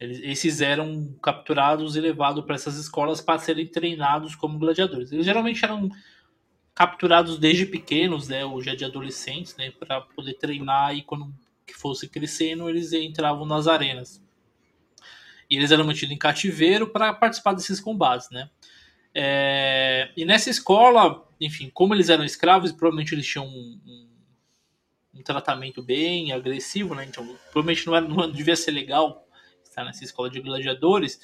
[0.00, 5.12] esses eram capturados e levados para essas escolas para serem treinados como gladiadores.
[5.12, 5.90] Eles geralmente eram
[6.74, 11.30] capturados desde pequenos, né, ou já de adolescentes, né, para poder treinar e quando
[11.66, 14.24] que fosse crescendo eles entravam nas arenas.
[15.50, 18.48] E eles eram mantidos em cativeiro para participar desses combates, né?
[19.14, 24.08] É, e nessa escola, enfim, como eles eram escravos, provavelmente eles tinham um, um,
[25.14, 27.04] um tratamento bem agressivo, né?
[27.04, 29.26] Então, provavelmente não, era, não devia ser legal
[29.64, 31.20] estar nessa escola de gladiadores.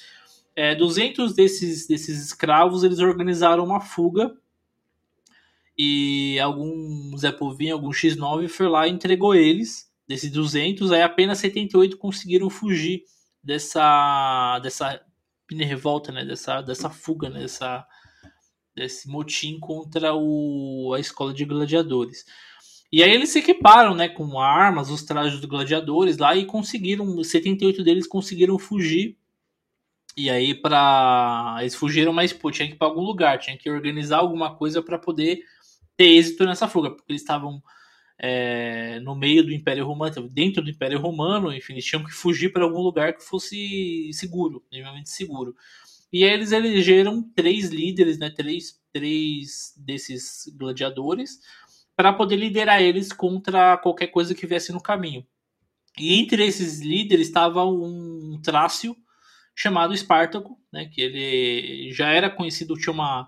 [0.55, 4.35] É, 200 desses, desses escravos eles organizaram uma fuga
[5.77, 9.87] e algum Zé Povinho, algum X9 foi lá e entregou eles.
[10.09, 13.03] Desses 200, aí apenas 78 conseguiram fugir
[13.43, 15.05] dessa dessa
[15.51, 17.85] revolta, né, dessa dessa fuga, né, dessa
[18.75, 22.25] desse motim contra o, a escola de gladiadores.
[22.93, 27.23] E aí eles se equiparam, né, com armas, os trajes dos gladiadores lá e conseguiram,
[27.23, 29.19] 78 deles conseguiram fugir.
[30.17, 33.69] E aí para eles fugiram, mas pô, tinha que ir para algum lugar, tinha que
[33.71, 35.41] organizar alguma coisa para poder
[35.97, 37.63] ter êxito nessa fuga, porque eles estavam
[38.19, 42.53] é, no meio do Império Romano, dentro do Império Romano, enfim, eles tinham que fugir
[42.53, 45.55] para algum lugar que fosse seguro, minimamente seguro.
[46.13, 51.41] E aí eles elegeram três líderes, né, três, três desses gladiadores,
[51.97, 55.27] para poder liderar eles contra qualquer coisa que viesse no caminho.
[55.99, 58.95] E entre esses líderes estava um trácio
[59.55, 63.27] chamado Espartaco, né, que ele já era conhecido, tinha uma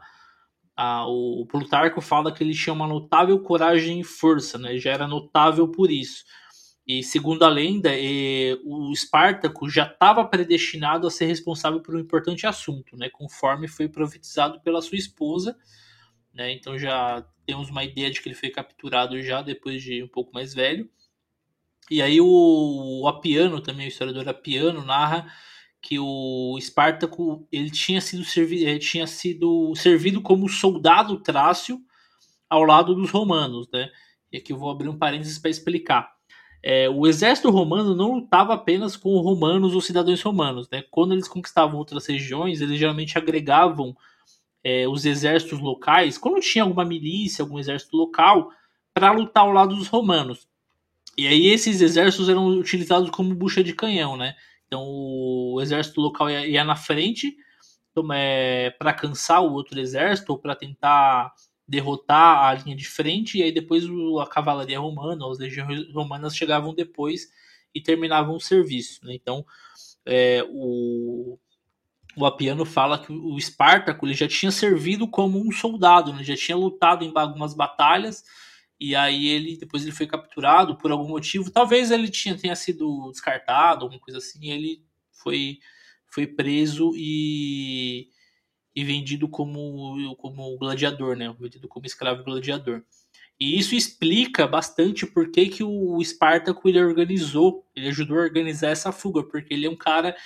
[0.78, 4.78] a, o, Plutarco fala que ele tinha uma notável coragem e força, né?
[4.78, 6.24] Já era notável por isso.
[6.86, 7.90] E segundo a lenda,
[8.64, 13.10] o Espartaco já estava predestinado a ser responsável por um importante assunto, né?
[13.10, 15.56] Conforme foi profetizado pela sua esposa,
[16.32, 16.52] né?
[16.52, 20.32] Então já temos uma ideia de que ele foi capturado já depois de um pouco
[20.32, 20.88] mais velho.
[21.90, 25.32] E aí o, o Apiano também, o historiador Apiano narra
[25.80, 31.80] que o Espartaco ele tinha sido, servi ele tinha sido servido como soldado trácio
[32.48, 33.90] ao lado dos romanos, né?
[34.32, 36.12] E aqui eu vou abrir um parênteses para explicar.
[36.62, 40.82] É, o exército romano não lutava apenas com romanos ou cidadãos romanos, né?
[40.90, 43.96] Quando eles conquistavam outras regiões, eles geralmente agregavam
[44.62, 48.50] é, os exércitos locais, quando tinha alguma milícia, algum exército local,
[48.92, 50.46] para lutar ao lado dos romanos.
[51.16, 54.34] E aí esses exércitos eram utilizados como bucha de canhão, né?
[54.66, 57.36] Então o exército local ia, ia na frente
[57.98, 61.32] então, é, para cansar o outro exército ou para tentar
[61.66, 63.84] derrotar a linha de frente, e aí depois
[64.22, 67.28] a cavalaria romana, as legiões romanas chegavam depois
[67.74, 69.04] e terminavam o serviço.
[69.04, 69.14] Né?
[69.14, 69.44] Então
[70.06, 71.38] é, o,
[72.18, 76.24] o Apiano fala que o Espartaco ele já tinha servido como um soldado, né?
[76.24, 78.24] já tinha lutado em algumas batalhas
[78.80, 81.50] e aí ele depois ele foi capturado por algum motivo.
[81.50, 84.38] Talvez ele tinha, tenha sido descartado, alguma coisa assim.
[84.42, 85.58] E ele foi,
[86.06, 88.08] foi preso e,
[88.74, 91.34] e vendido como, como gladiador, né?
[91.38, 92.84] Vendido como escravo gladiador.
[93.40, 98.70] E isso explica bastante por que, que o Espartaco ele organizou, ele ajudou a organizar
[98.70, 100.16] essa fuga, porque ele é um cara,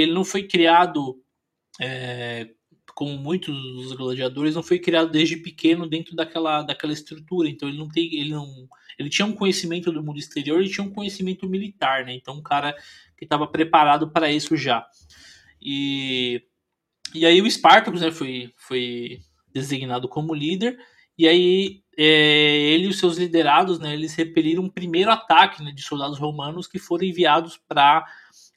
[0.00, 1.20] ele não foi criado
[1.80, 2.48] é,
[2.94, 7.48] como muitos dos gladiadores, não foi criado desde pequeno dentro daquela, daquela estrutura.
[7.48, 8.68] Então ele não tem, ele não,
[8.98, 12.14] ele tinha um conhecimento do mundo exterior e tinha um conhecimento militar, né?
[12.14, 12.74] Então um cara
[13.16, 14.86] que estava preparado para isso já.
[15.60, 16.42] E
[17.14, 19.20] e aí o Spartacus né, foi, foi
[19.52, 20.78] designado como líder
[21.16, 25.72] e aí é, ele e os seus liderados, né, eles repeliram um primeiro ataque né,
[25.72, 28.06] de soldados romanos que foram enviados para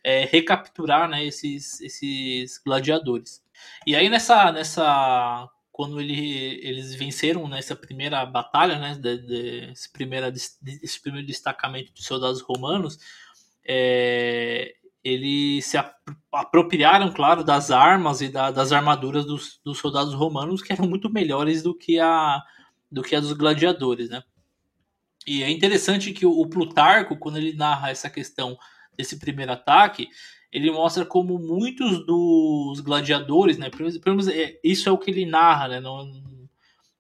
[0.04, 3.44] é, recapturar né, esses, esses gladiadores.
[3.86, 11.02] E aí nessa, nessa quando ele, eles venceram nessa primeira batalha, né, desse, primeira, desse
[11.02, 13.00] primeiro destacamento de soldados romanos,
[13.66, 15.78] é, eles se
[16.32, 21.10] apropriaram, claro, das armas e da, das armaduras dos, dos, soldados romanos, que eram muito
[21.10, 22.42] melhores do que a,
[22.92, 24.24] do que a dos gladiadores, né?
[25.26, 28.58] E é interessante que o Plutarco, quando ele narra essa questão
[29.02, 30.08] desse primeiro ataque,
[30.52, 33.70] ele mostra como muitos dos gladiadores, né?
[34.34, 35.80] É, isso é o que ele narra, né?
[35.80, 36.12] Não,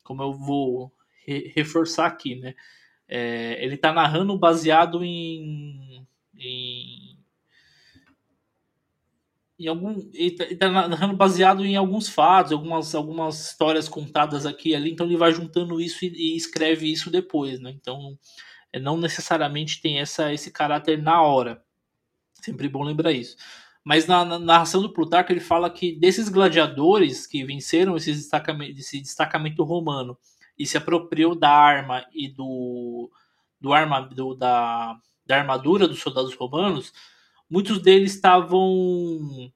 [0.04, 0.92] como eu vou
[1.26, 2.56] re reforçar aqui, né?
[3.08, 7.18] É, ele está narrando baseado em, em,
[9.60, 14.70] em algum, ele está tá narrando baseado em alguns fatos, algumas, algumas histórias contadas aqui
[14.70, 14.92] e ali.
[14.92, 17.72] Então ele vai juntando isso e, e escreve isso depois, né?
[17.72, 18.18] Então
[18.72, 21.62] é, não necessariamente tem essa, esse caráter na hora.
[22.42, 23.36] Sempre bom lembrar isso.
[23.84, 28.80] Mas na, na narração do Plutarco ele fala que desses gladiadores que venceram esse destacamento,
[28.80, 30.18] esse destacamento romano
[30.58, 33.10] e se apropriou da arma e do,
[33.60, 36.94] do arma, do, da, da armadura dos soldados romanos,
[37.50, 39.52] muitos deles estavam.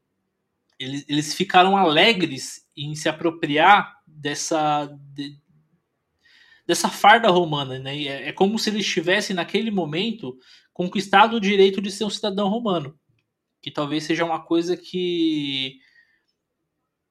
[0.80, 4.88] Eles, eles ficaram alegres em se apropriar dessa.
[5.14, 5.40] De,
[6.66, 7.96] dessa farda romana, né?
[8.04, 10.38] É, é como se eles tivessem naquele momento
[10.74, 12.98] conquistado o direito de ser um cidadão romano,
[13.62, 15.80] que talvez seja uma coisa que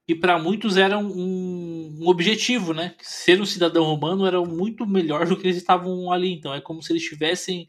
[0.06, 2.94] que para muitos era um, um, objetivo, né?
[3.00, 6.30] Ser um cidadão romano era muito melhor do que eles estavam ali.
[6.30, 7.66] Então é como se eles tivessem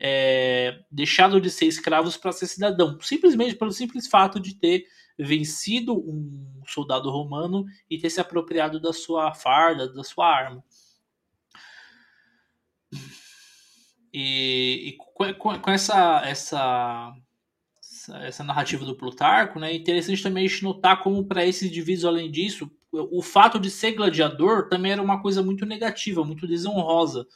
[0.00, 4.84] é, deixado de ser escravos para ser cidadão, simplesmente pelo simples fato de ter
[5.18, 10.64] vencido um soldado romano e ter se apropriado da sua farda, da sua arma.
[14.18, 14.92] E, e
[15.34, 17.14] com, com, essa, essa,
[18.22, 22.06] essa narrativa do Plutarco, né, é interessante também a gente notar como para esses indivíduos,
[22.06, 27.26] além disso, o fato de ser gladiador também era uma coisa muito negativa, muito desonrosa.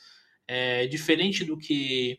[0.48, 2.18] É, diferente do que,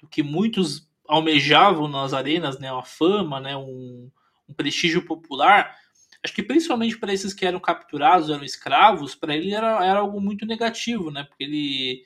[0.00, 4.08] do que muitos almejavam nas arenas, né, a fama, né, um,
[4.48, 5.74] um prestígio popular,
[6.22, 10.20] acho que principalmente para esses que eram capturados, eram escravos, para ele era, era algo
[10.20, 12.04] muito negativo, né, porque ele,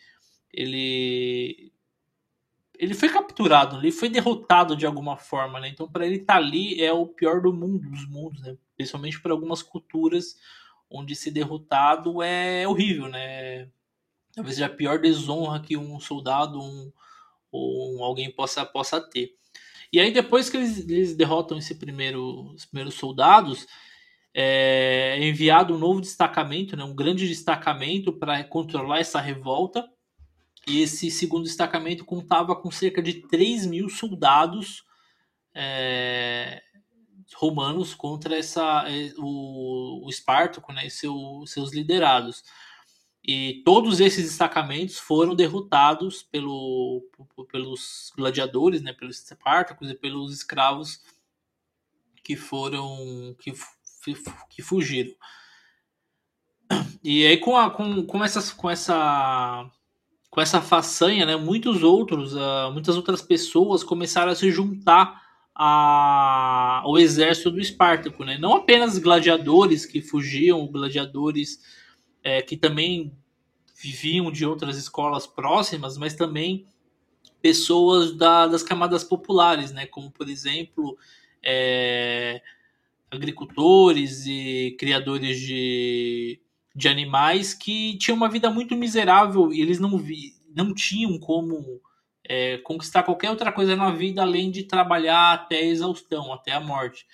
[0.50, 1.72] ele
[2.80, 5.68] ele foi capturado, ele foi derrotado de alguma forma, né?
[5.68, 8.56] Então para ele estar tá ali é o pior do mundo, dos mundos, né?
[8.74, 10.36] Principalmente para algumas culturas
[10.88, 13.68] onde ser derrotado é horrível, né?
[14.32, 16.90] Talvez seja a pior desonra que um soldado um,
[17.52, 19.34] ou alguém possa, possa ter.
[19.92, 23.66] E aí depois que eles, eles derrotam esse primeiro, os primeiros soldados,
[24.32, 26.84] é enviado um novo destacamento, né?
[26.84, 29.86] Um grande destacamento para controlar essa revolta
[30.78, 34.84] esse segundo destacamento contava com cerca de 3 mil soldados
[35.54, 36.62] é,
[37.34, 42.44] romanos contra essa, é, o, o Espartaco né, e seu, seus liderados.
[43.22, 47.02] E todos esses destacamentos foram derrotados pelo,
[47.50, 51.02] pelos gladiadores, né, pelos Espartacos e pelos escravos
[52.22, 53.52] que foram que,
[54.48, 55.14] que fugiram.
[57.02, 59.70] E aí com, a, com, com, essas, com essa
[60.30, 65.20] com essa façanha, né, muitos outros, uh, muitas outras pessoas começaram a se juntar
[65.54, 68.38] a, ao exército do Espartaco, né?
[68.38, 71.60] Não apenas gladiadores que fugiam, gladiadores
[72.22, 73.12] é, que também
[73.76, 76.66] viviam de outras escolas próximas, mas também
[77.42, 79.84] pessoas da, das camadas populares, né?
[79.84, 80.96] Como por exemplo
[81.42, 82.40] é,
[83.10, 86.40] agricultores e criadores de
[86.74, 91.80] de animais que tinham uma vida muito miserável e eles não, vi, não tinham como
[92.24, 96.60] é, conquistar qualquer outra coisa na vida além de trabalhar até a exaustão, até a
[96.60, 97.06] morte.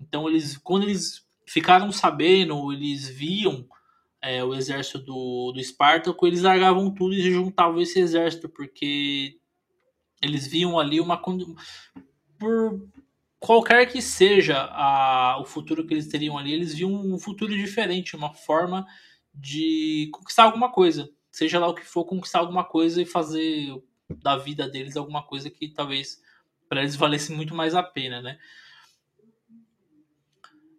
[0.00, 3.66] Então, eles, quando eles ficaram sabendo, eles viam
[4.22, 9.36] é, o exército do, do Espartaco, eles largavam tudo e juntavam esse exército, porque
[10.22, 11.20] eles viam ali uma.
[12.38, 12.88] Por,
[13.42, 18.14] qualquer que seja a, o futuro que eles teriam ali, eles viam um futuro diferente,
[18.14, 18.86] uma forma
[19.34, 21.10] de conquistar alguma coisa.
[21.30, 23.82] Seja lá o que for, conquistar alguma coisa e fazer
[24.22, 26.22] da vida deles alguma coisa que talvez
[26.68, 28.38] para eles valesse muito mais a pena, né?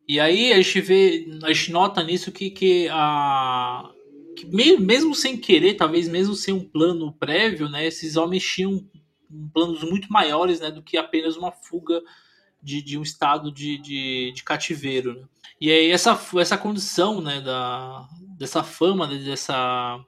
[0.07, 3.89] E aí a gente vê, a gente nota nisso que, que a
[4.38, 8.84] que mesmo sem querer, talvez mesmo sem um plano prévio, né, esses homens tinham
[9.53, 12.01] planos muito maiores, né, do que apenas uma fuga
[12.64, 15.20] de, de um estado de, de, de cativeiro.
[15.20, 15.28] Né?
[15.59, 18.07] E aí essa, essa condição né, da,
[18.38, 20.03] dessa fama, né, dessa,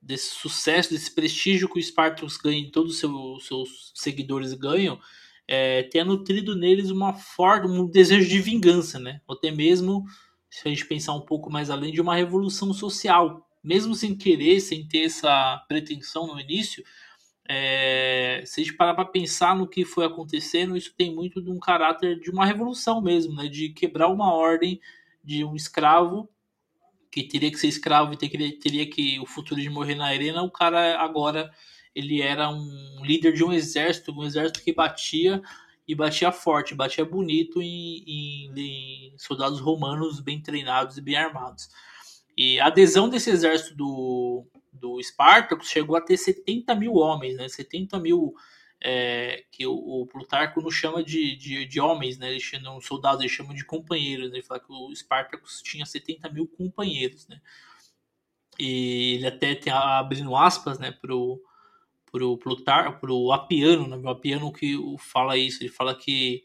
[0.00, 4.98] desse sucesso, desse prestígio que o Spartacus ganha, todos os seu, seus seguidores ganham,
[5.46, 9.20] é, tenha nutrido neles uma forte, um desejo de vingança, né?
[9.26, 10.04] Ou até mesmo,
[10.48, 13.46] se a gente pensar um pouco mais além, de uma revolução social.
[13.62, 16.84] Mesmo sem querer, sem ter essa pretensão no início,
[17.52, 21.50] é, se a gente parar para pensar no que foi acontecendo, isso tem muito de
[21.50, 23.48] um caráter de uma revolução mesmo, né?
[23.48, 24.80] De quebrar uma ordem
[25.24, 26.30] de um escravo
[27.10, 30.44] que teria que ser escravo e teria, teria que o futuro de morrer na arena,
[30.44, 31.50] o cara agora
[31.92, 35.42] ele era um líder de um exército, um exército que batia
[35.88, 41.68] e batia forte, batia bonito em, em, em soldados romanos bem treinados e bem armados.
[42.38, 44.46] E a adesão desse exército do,
[44.80, 47.48] do Spartacus chegou a ter 70 mil homens, né?
[47.48, 48.34] 70 mil
[48.82, 52.30] é, que o, o, Plutarco não chama de, de, de homens, né?
[52.30, 54.30] Ele chama soldados, ele chama de companheiros.
[54.30, 54.36] Né?
[54.36, 57.40] Ele fala que o Spartacus tinha 70 mil companheiros, né?
[58.58, 61.42] E ele até tem abrindo aspas, né, pro
[62.10, 63.96] pro Plutarco, pro Apiano, né?
[63.96, 66.42] O Apiano que fala isso, ele fala que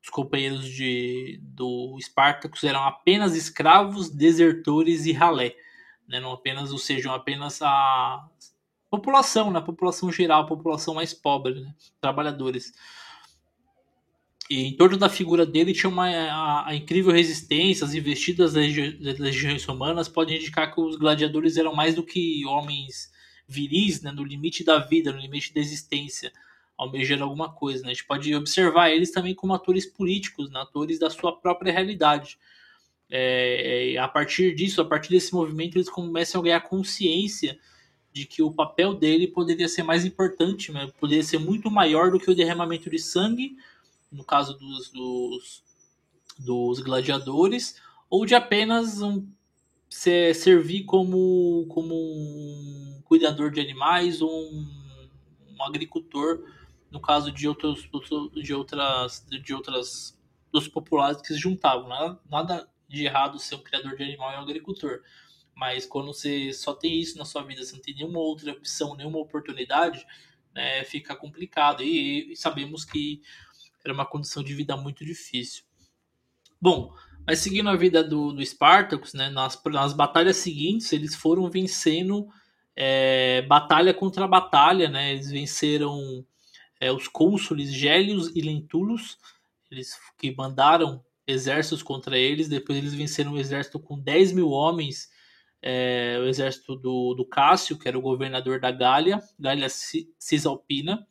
[0.00, 5.56] os companheiros de, do Spartacus eram apenas escravos, desertores e ralé
[6.08, 6.18] né?
[6.18, 8.26] não apenas, ou sejam apenas a
[8.90, 9.66] população, na né?
[9.66, 11.74] população geral, população mais pobre, né?
[12.00, 12.72] trabalhadores.
[14.50, 18.74] E em torno da figura dele tinha uma a, a incrível resistência, as investidas das,
[18.98, 23.12] das legiões romanas podem indicar que os gladiadores eram mais do que homens
[23.46, 26.32] viris, né, no limite da vida, no limite da existência,
[26.78, 27.82] almejando alguma coisa.
[27.82, 27.90] Né?
[27.90, 32.38] A gente pode observar eles também como atores políticos, né, atores da sua própria realidade.
[33.10, 37.58] É, é, a partir disso, a partir desse movimento, eles começam a ganhar consciência
[38.12, 40.90] de que o papel dele poderia ser mais importante, né?
[40.98, 43.56] poderia ser muito maior do que o derramamento de sangue,
[44.10, 45.62] no caso dos, dos,
[46.38, 47.80] dos gladiadores,
[48.10, 49.26] ou de apenas um,
[49.88, 55.08] ser, servir como, como um cuidador de animais ou um,
[55.50, 56.44] um agricultor,
[56.90, 57.88] no caso de outros
[58.34, 60.18] de outras de outras
[60.50, 61.88] dos populares que se juntavam.
[61.88, 65.02] Nada, nada de errado ser um criador de animal e um agricultor.
[65.54, 68.96] Mas quando você só tem isso na sua vida, você não tem nenhuma outra opção,
[68.96, 70.06] nenhuma oportunidade,
[70.54, 71.82] né, fica complicado.
[71.82, 73.20] E, e sabemos que
[73.84, 75.64] era uma condição de vida muito difícil.
[76.60, 76.94] Bom,
[77.26, 82.28] mas seguindo a vida do, do Spartacus, né, nas, nas batalhas seguintes, eles foram vencendo
[82.74, 86.24] é, batalha contra batalha, né, eles venceram
[86.80, 89.18] é, os cônsules Gélios e Lentulus,
[89.70, 95.10] eles que mandaram exércitos contra eles, depois eles venceram um exército com 10 mil homens
[95.62, 101.06] é, o exército do, do Cássio, que era o governador da Gália, Gália Cisalpina.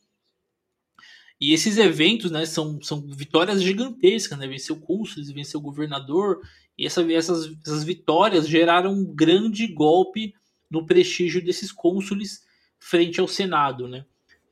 [1.40, 4.46] E esses eventos né, são, são vitórias gigantescas, né?
[4.46, 6.40] Venceu o cônsules, venceu o governador,
[6.76, 10.34] e essa, essas, essas vitórias geraram um grande golpe
[10.70, 12.44] no prestígio desses cônsules
[12.78, 13.86] frente ao Senado.
[13.86, 14.04] Né?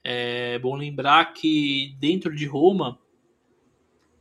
[0.05, 2.99] É bom lembrar que dentro de Roma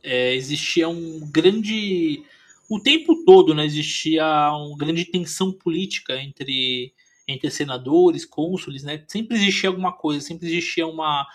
[0.06, 2.24] é, existia um grande
[2.68, 6.92] o tempo todo né, existia uma grande tensão política entre,
[7.26, 9.04] entre senadores, cônsules, né?
[9.06, 11.26] Sempre existia alguma coisa, sempre existia uma,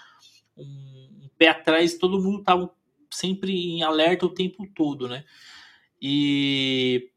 [0.57, 2.69] um, pé atrás, todo mundo estava
[3.09, 5.23] sempre em alerta o tempo todo, né?
[6.01, 7.09] E,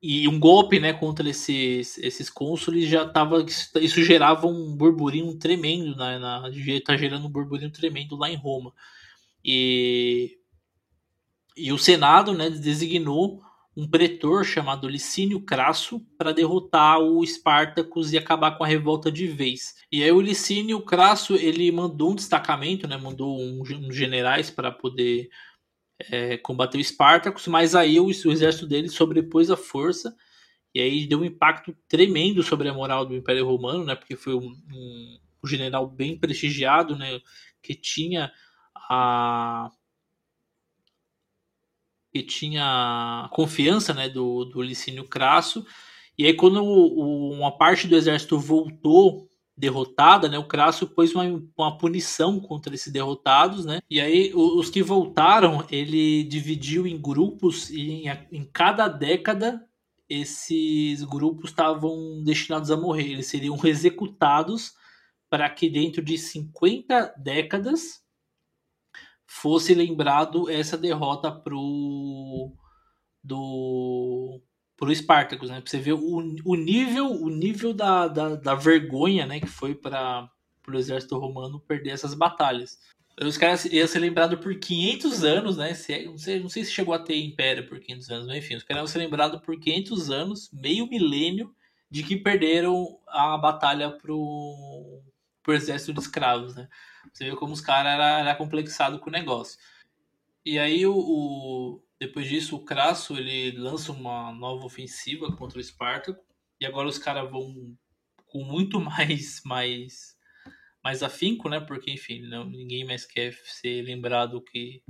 [0.00, 3.44] e um golpe né, contra esses, esses cônsules já estava.
[3.80, 6.44] Isso gerava um burburinho tremendo, né, na,
[6.84, 8.72] tá gerando um burburinho tremendo lá em Roma.
[9.50, 10.38] E
[11.56, 13.42] e o Senado né, designou
[13.76, 19.26] um pretor chamado Licínio Crasso para derrotar o Espartacus e acabar com a revolta de
[19.26, 19.74] vez.
[19.90, 24.50] E aí o Licínio Crasso ele mandou um destacamento, né, mandou uns um, um generais
[24.50, 25.28] para poder
[26.10, 30.14] é, combater o Espartacus, mas aí o, o, exército dele sobrepôs a força
[30.74, 34.34] e aí deu um impacto tremendo sobre a moral do Império Romano, né, porque foi
[34.34, 37.20] um, um, general bem prestigiado, né,
[37.62, 38.32] que tinha
[38.88, 39.70] a
[42.12, 45.66] que tinha confiança né, do, do Licínio Crasso.
[46.16, 51.24] E aí, quando o, uma parte do exército voltou derrotada, né, o Crasso pôs uma,
[51.56, 53.80] uma punição contra esses derrotados, né?
[53.90, 59.64] E aí os que voltaram, ele dividiu em grupos e em, em cada década
[60.08, 63.10] esses grupos estavam destinados a morrer.
[63.10, 64.74] Eles seriam executados
[65.28, 68.00] para que dentro de 50 décadas
[69.28, 72.50] fosse lembrado essa derrota pro
[73.22, 74.40] do
[74.76, 75.60] pro Spartacus, né?
[75.60, 79.74] Pra você ver o, o nível o nível da, da, da vergonha, né, que foi
[79.74, 80.30] para
[80.66, 82.78] o exército romano perder essas batalhas.
[83.20, 85.74] Os caras iam ser lembrados por 500 anos, né?
[85.74, 88.36] Se, é, não, sei, não sei se chegou a ter império por 500 anos, mas
[88.36, 91.52] enfim, os caras iam ser lembrados por 500 anos, meio milênio,
[91.90, 95.02] de que perderam a batalha pro,
[95.42, 96.68] pro exército de escravos, né?
[97.12, 99.58] Você vê como os caras era, era complexado com o negócio.
[100.44, 105.60] E aí o, o, depois disso o Crasso ele lança uma nova ofensiva contra o
[105.60, 106.24] Espartaco
[106.60, 107.76] e agora os caras vão
[108.26, 110.16] com muito mais mais
[110.82, 111.60] mais afinco, né?
[111.60, 114.82] Porque enfim, não, ninguém mais quer ser lembrado que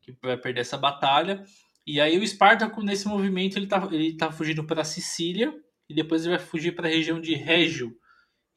[0.00, 1.44] que vai perder essa batalha.
[1.86, 5.52] E aí o Espartaco nesse movimento ele tá ele tá fugindo para Sicília
[5.88, 7.94] e depois ele vai fugir para a região de Régio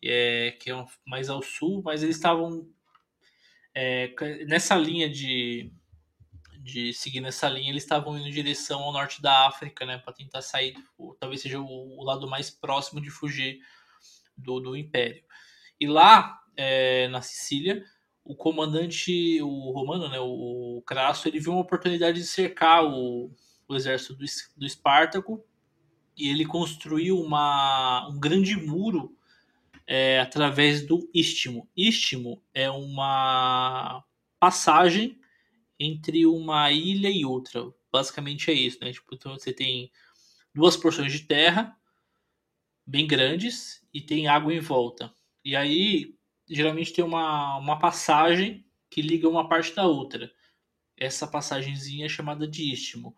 [0.04, 2.68] é, que é mais ao sul, mas eles estavam
[3.74, 4.14] é,
[4.46, 5.72] nessa linha de,
[6.60, 10.14] de seguir nessa linha, eles estavam indo em direção ao norte da África, né, para
[10.14, 10.76] tentar sair,
[11.20, 13.60] talvez seja o, o, lado mais próximo de fugir
[14.38, 15.24] do, do Império.
[15.80, 17.84] E lá, é, na Sicília,
[18.24, 23.32] o comandante, o romano, né, o, o Crasso, ele viu uma oportunidade de cercar o,
[23.68, 24.26] o exército do,
[24.58, 25.44] do Espartaco
[26.18, 29.18] e ele construiu uma, um grande muro
[29.88, 31.70] é, através do istmo.
[31.76, 34.04] Istmo é uma
[34.40, 35.20] passagem
[35.80, 37.72] entre uma ilha e outra.
[37.92, 38.92] Basicamente é isso, né?
[38.92, 39.92] Tipo, então você tem
[40.54, 41.76] duas porções de terra
[42.86, 45.14] bem grandes e tem água em volta.
[45.44, 46.16] E aí,
[46.50, 50.32] geralmente tem uma, uma passagem que liga uma parte da outra.
[50.98, 53.16] Essa passagenzinha é chamada de istmo.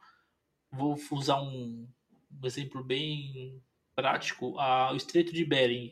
[0.72, 1.88] Vou usar um,
[2.32, 3.62] um exemplo bem
[3.96, 4.58] prático.
[4.60, 5.92] A, o Estreito de Bering,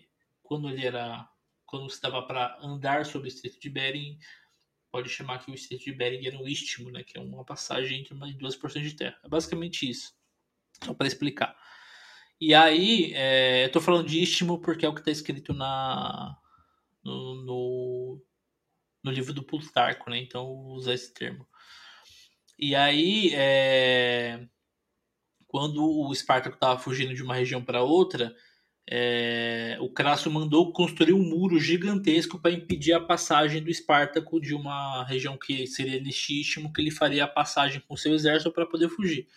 [0.52, 1.26] quando ele era
[1.66, 4.20] quando se dava para andar sobre o Estreito de Bering,
[4.92, 8.02] pode chamar que o Estreito de Bering era um istmo, né, que é uma passagem
[8.02, 9.18] entre duas porções de terra.
[9.24, 10.14] É basicamente isso.
[10.84, 11.56] Só para explicar.
[12.38, 16.38] E aí, é, eu tô falando de istmo porque é o que está escrito na,
[17.02, 18.26] no, no,
[19.06, 20.18] no, livro do Plutarco, né?
[20.18, 21.48] Então, usa esse termo.
[22.60, 24.46] E aí, é,
[25.48, 28.36] quando o Espartaco estava fugindo de uma região para outra,
[28.90, 34.54] é, o Crasso mandou construir um muro gigantesco para impedir a passagem do Espartaco de
[34.54, 38.66] uma região que seria neste istmo, que ele faria a passagem com seu exército para
[38.66, 39.28] poder fugir.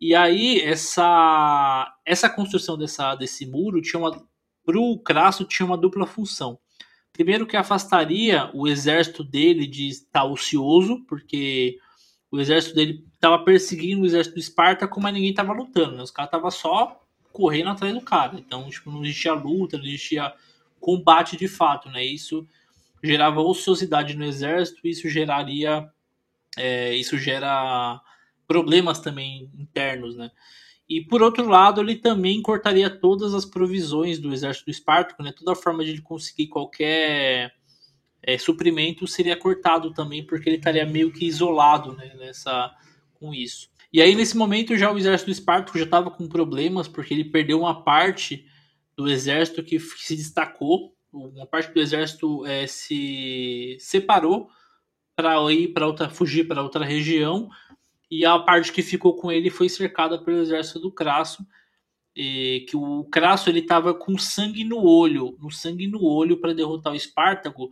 [0.00, 4.26] E aí, essa, essa construção dessa, desse muro tinha uma.
[4.64, 6.58] Para o Crasso tinha uma dupla função.
[7.12, 11.78] Primeiro que afastaria o exército dele de estar ocioso, porque
[12.30, 15.96] o exército dele estava perseguindo o exército do Espartaco, mas ninguém estava lutando.
[15.96, 16.02] Né?
[16.02, 17.05] Os caras estavam só
[17.36, 18.38] correndo atrás do cara.
[18.38, 20.32] Então, tipo, não existia luta, não existia
[20.80, 22.02] combate de fato, né?
[22.02, 22.48] Isso
[23.04, 25.86] gerava ociosidade no exército, isso geraria.
[26.56, 28.00] É, isso gera
[28.48, 30.30] problemas também internos, né?
[30.88, 35.30] E por outro lado, ele também cortaria todas as provisões do exército do Espartaco, né?
[35.36, 37.52] Toda forma de ele conseguir qualquer
[38.22, 42.74] é, suprimento seria cortado também, porque ele estaria meio que isolado né, nessa,
[43.12, 43.68] com isso.
[43.96, 47.60] E aí, nesse momento, já o exército Espartaco já estava com problemas, porque ele perdeu
[47.60, 48.44] uma parte
[48.94, 54.50] do exército que se destacou, uma parte do exército é, se separou
[55.14, 57.48] para ir para outra, fugir para outra região,
[58.10, 61.42] e a parte que ficou com ele foi cercada pelo exército do Crasso,
[62.14, 66.92] que o Crasso ele estava com sangue no olho, no sangue no olho para derrotar
[66.92, 67.70] o Espartaco.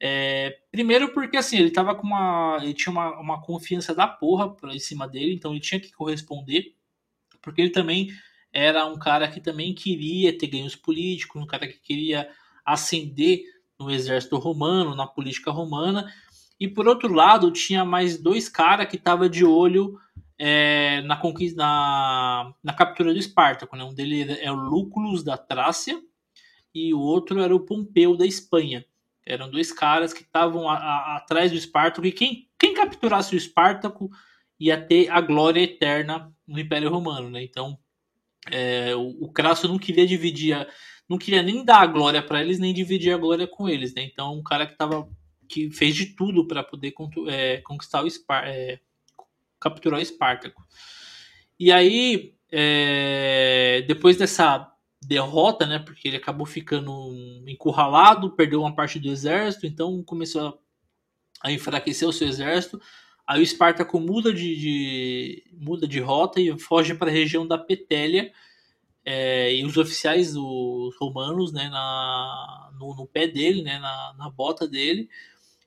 [0.00, 2.58] É, primeiro porque assim, ele tava com uma.
[2.62, 6.74] Ele tinha uma, uma confiança da porra em cima dele, então ele tinha que corresponder,
[7.42, 8.08] porque ele também
[8.52, 12.30] era um cara que também queria ter ganhos políticos, um cara que queria
[12.64, 13.42] ascender
[13.78, 16.12] no exército romano, na política romana,
[16.58, 19.98] e por outro lado, tinha mais dois caras que estavam de olho
[20.36, 23.76] é, na conquista, na, na, captura do Espartaco.
[23.76, 23.84] Né?
[23.84, 26.00] Um deles é o Lúculus da Trácia
[26.74, 28.84] e o outro era o Pompeu da Espanha.
[29.28, 34.10] Eram dois caras que estavam atrás do Espartaco e quem, quem capturasse o Espartaco
[34.58, 37.28] ia ter a glória eterna no Império Romano.
[37.30, 37.42] Né?
[37.42, 37.78] Então,
[38.50, 40.66] é, o, o Crasso não queria dividir, a,
[41.08, 43.94] não queria nem dar a glória para eles, nem dividir a glória com eles.
[43.94, 44.02] Né?
[44.02, 45.08] Então, um cara que estava
[45.48, 46.94] que fez de tudo para poder
[47.28, 48.80] é, conquistar o Spar é,
[49.60, 50.62] capturar o Espartaco.
[51.58, 54.72] E aí, é, depois dessa
[55.08, 56.92] derrota, né, porque ele acabou ficando
[57.46, 60.60] encurralado, perdeu uma parte do exército, então começou
[61.40, 62.78] a, enfraquecer o seu exército.
[63.26, 67.56] Aí o Espartaco muda de, de muda de rota e foge para a região da
[67.56, 68.30] Petélia.
[69.02, 74.28] É, e os oficiais dos romanos, né, na, no, no, pé dele, né, na, na
[74.28, 75.08] bota dele,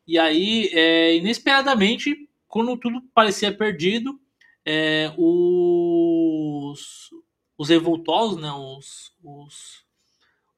[0.07, 4.19] e aí, é, inesperadamente, quando tudo parecia perdido,
[4.63, 7.09] é, os,
[7.61, 9.83] os revoltosos, né, os, os,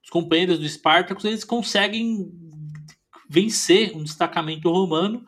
[0.01, 2.31] os companheiros do Espartacus, eles conseguem
[3.29, 5.25] vencer um destacamento romano.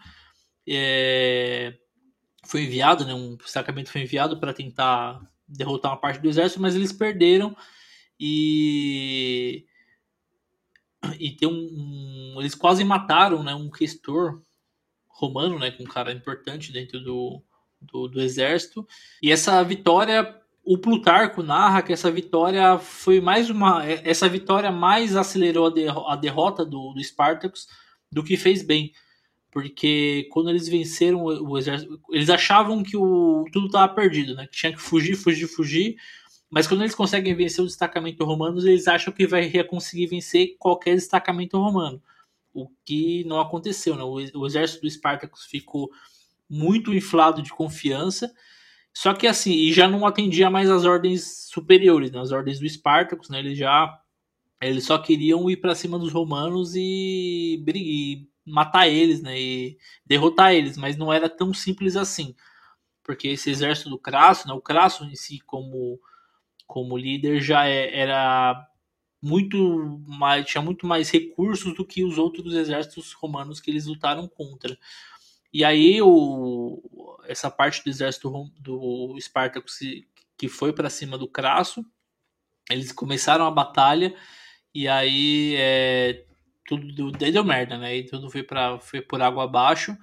[0.66, 1.78] É,
[2.46, 6.76] foi enviado, né, um destacamento foi enviado para tentar derrotar uma parte do exército, mas
[6.76, 7.54] eles perderam
[8.18, 9.66] e
[11.20, 14.42] e tem um, um, eles quase mataram né, um questor
[15.10, 17.44] romano, né, com um cara importante dentro do,
[17.82, 18.88] do, do, exército.
[19.22, 23.86] E essa vitória, o Plutarco narra que essa vitória foi mais uma.
[23.86, 27.68] Essa vitória mais acelerou a, derro a derrota do, do Spartacus
[28.12, 28.92] do que fez bem.
[29.52, 34.48] Porque quando eles venceram o, o exército, eles achavam que o, tudo estava perdido, né?
[34.48, 35.96] Que tinha que fugir, fugir, fugir.
[36.50, 40.96] Mas quando eles conseguem vencer o destacamento romano, eles acham que vai conseguir vencer qualquer
[40.96, 42.02] destacamento romano.
[42.54, 44.04] O que não aconteceu, né?
[44.04, 45.92] O, exército do Espartacus ficou
[46.50, 48.34] muito inflado de confiança.
[48.96, 52.20] Só que assim, e já não atendia mais as ordens superiores, né?
[52.22, 53.40] as ordens do Espartacus, né?
[53.40, 54.00] Eles já
[54.62, 59.38] eles só queriam ir para cima dos romanos e, e matar eles, né?
[59.40, 62.34] E derrotar eles, mas não era tão simples assim.
[63.04, 64.54] Porque esse exército do Crasso, né?
[64.54, 66.00] O Crasso em si como
[66.68, 68.68] como líder já é, era
[69.22, 74.28] muito mais tinha muito mais recursos do que os outros exércitos romanos que eles lutaram
[74.28, 74.78] contra.
[75.56, 76.82] E aí o,
[77.30, 78.30] essa parte do exército
[78.60, 79.68] do Espartaco
[80.38, 81.86] que foi para cima do Crasso,
[82.70, 84.14] eles começaram a batalha
[84.74, 86.26] E aí é,
[86.68, 87.96] tudo deu merda, né?
[87.96, 89.98] E tudo foi, pra, foi por água abaixo.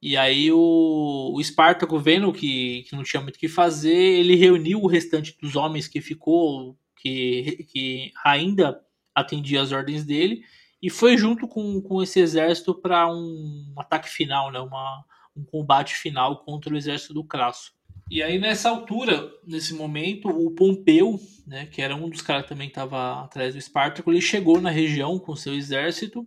[0.00, 4.34] E aí o, o Espartaco, vendo que, que não tinha muito o que fazer, ele
[4.34, 8.82] reuniu o restante dos homens que ficou, que, que ainda
[9.14, 10.42] atendia as ordens dele,
[10.82, 14.60] e foi junto com, com esse exército para um ataque final, né?
[14.60, 15.04] Uma,
[15.36, 17.72] um combate final contra o exército do Crasso.
[18.10, 22.48] E aí, nessa altura, nesse momento, o Pompeu, né, que era um dos caras que
[22.48, 26.26] também estava atrás do Espartaco, ele chegou na região com seu exército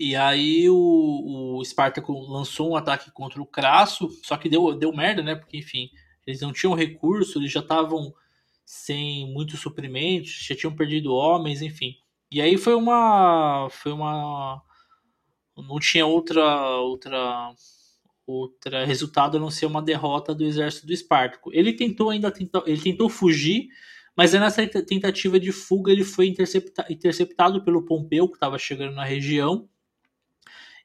[0.00, 4.96] e aí o, o Espartaco lançou um ataque contra o Crasso, só que deu, deu
[4.96, 5.34] merda, né?
[5.34, 5.90] Porque, enfim,
[6.26, 8.12] eles não tinham recurso, eles já estavam
[8.64, 11.96] sem muitos suprimentos, já tinham perdido homens, enfim.
[12.32, 13.68] E aí foi uma.
[13.70, 14.62] Foi uma.
[15.56, 16.42] Não tinha outra.
[16.78, 17.52] outra
[18.30, 21.50] outra resultado a não ser uma derrota do exército do Espartaco.
[21.52, 23.68] Ele tentou ainda tentou, ele tentou fugir,
[24.16, 29.04] mas nessa tentativa de fuga ele foi intercepta, interceptado pelo Pompeu que estava chegando na
[29.04, 29.68] região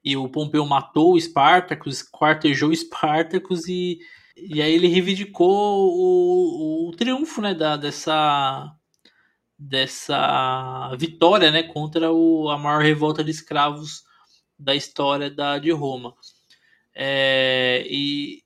[0.03, 3.99] e o Pompeu matou o Spartacus, quartejou o Spartacus e,
[4.37, 8.71] e aí ele reivindicou o, o triunfo né, da, dessa,
[9.57, 14.03] dessa vitória né, contra o, a maior revolta de escravos
[14.57, 16.13] da história da, de Roma.
[16.93, 18.43] É, e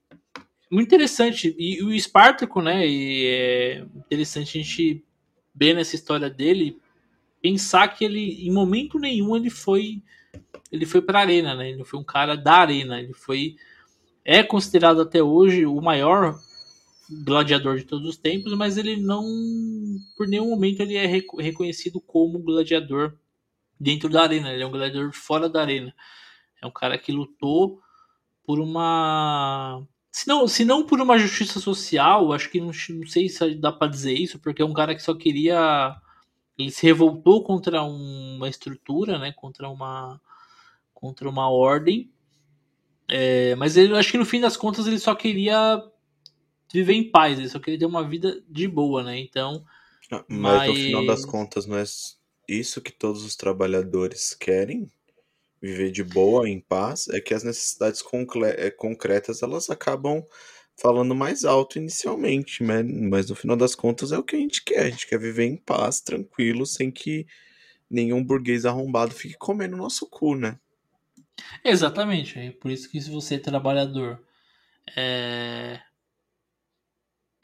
[0.71, 1.55] muito interessante.
[1.57, 2.87] E, e o Espartaco, né?
[2.87, 5.03] E é interessante a gente
[5.53, 6.79] ver nessa história dele
[7.41, 10.01] pensar que ele, em momento nenhum, ele foi
[10.71, 11.71] ele foi para a arena, né?
[11.71, 12.99] Ele foi um cara da arena.
[12.99, 13.55] Ele foi
[14.23, 16.39] é considerado até hoje o maior
[17.09, 19.23] gladiador de todos os tempos, mas ele não,
[20.15, 23.17] por nenhum momento, ele é reconhecido como gladiador
[23.79, 24.51] dentro da arena.
[24.53, 25.93] Ele é um gladiador fora da arena.
[26.61, 27.81] É um cara que lutou
[28.43, 33.29] por uma se não, se não por uma justiça social, acho que não, não sei
[33.29, 35.95] se dá para dizer isso, porque é um cara que só queria
[36.57, 40.19] ele se revoltou contra uma estrutura, né, contra uma
[40.93, 42.11] contra uma ordem.
[43.07, 45.81] É, mas ele acho que no fim das contas ele só queria
[46.71, 49.19] viver em paz, ele só queria ter uma vida de boa, né?
[49.19, 49.63] Então.
[50.11, 51.83] Ah, mas, mas no final das contas não é
[52.47, 54.89] isso que todos os trabalhadores querem?
[55.61, 58.01] Viver de boa, em paz, é que as necessidades
[58.55, 60.23] é, concretas elas acabam
[60.81, 62.81] falando mais alto inicialmente, né?
[62.81, 64.79] mas no final das contas é o que a gente quer.
[64.85, 67.27] A gente quer viver em paz, tranquilo, sem que
[67.89, 70.57] nenhum burguês arrombado fique comendo nosso cu, né?
[71.63, 72.39] Exatamente.
[72.39, 74.23] É por isso que se você é trabalhador
[74.95, 75.81] é...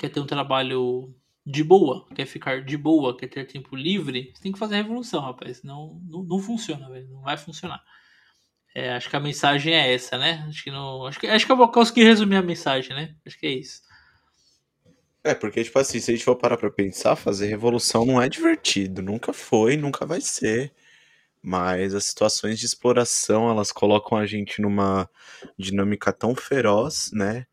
[0.06, 1.14] quer ter um trabalho
[1.46, 4.82] de boa, quer ficar de boa, quer ter tempo livre, você tem que fazer a
[4.82, 5.64] revolução, rapaz.
[5.64, 7.08] Não, não, não funciona, velho.
[7.10, 7.84] Não vai funcionar.
[8.74, 10.46] É, acho que a mensagem é essa, né?
[10.48, 13.16] Acho que, não, acho que, acho que eu vou conseguir resumir a mensagem, né?
[13.26, 13.82] Acho que é isso.
[15.24, 18.30] É, porque, tipo assim, se a gente for parar pra pensar, fazer revolução não é
[18.30, 19.02] divertido.
[19.02, 20.74] Nunca foi, nunca vai ser.
[21.42, 25.10] Mas as situações de exploração, elas colocam a gente numa
[25.58, 27.46] dinâmica tão feroz, né?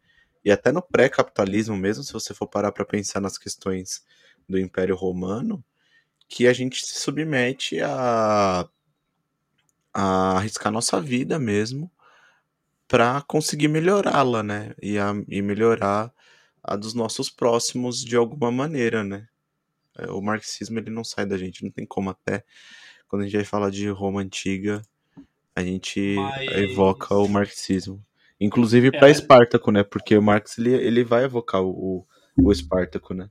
[0.45, 4.05] E até no pré-capitalismo mesmo, se você for parar para pensar nas questões
[4.49, 5.65] do Império Romano,
[6.29, 8.69] que a gente se submete a,
[9.93, 11.91] a arriscar nossa vida mesmo
[12.89, 14.75] para conseguir melhorá-la, né?
[14.83, 16.13] E, a, e melhorar
[16.63, 19.29] a dos nossos próximos de alguma maneira, né?
[19.99, 22.45] É, o marxismo ele não sai da gente, não tem como até
[23.13, 24.81] quando a gente vai falar de Roma antiga,
[25.55, 26.51] a gente Mas...
[26.53, 28.03] evoca o marxismo.
[28.45, 29.83] Inclusive para é, Espartaco, né?
[29.85, 32.07] Porque o Marx ele, ele vai evocar o,
[32.37, 33.31] o Espartaco, né?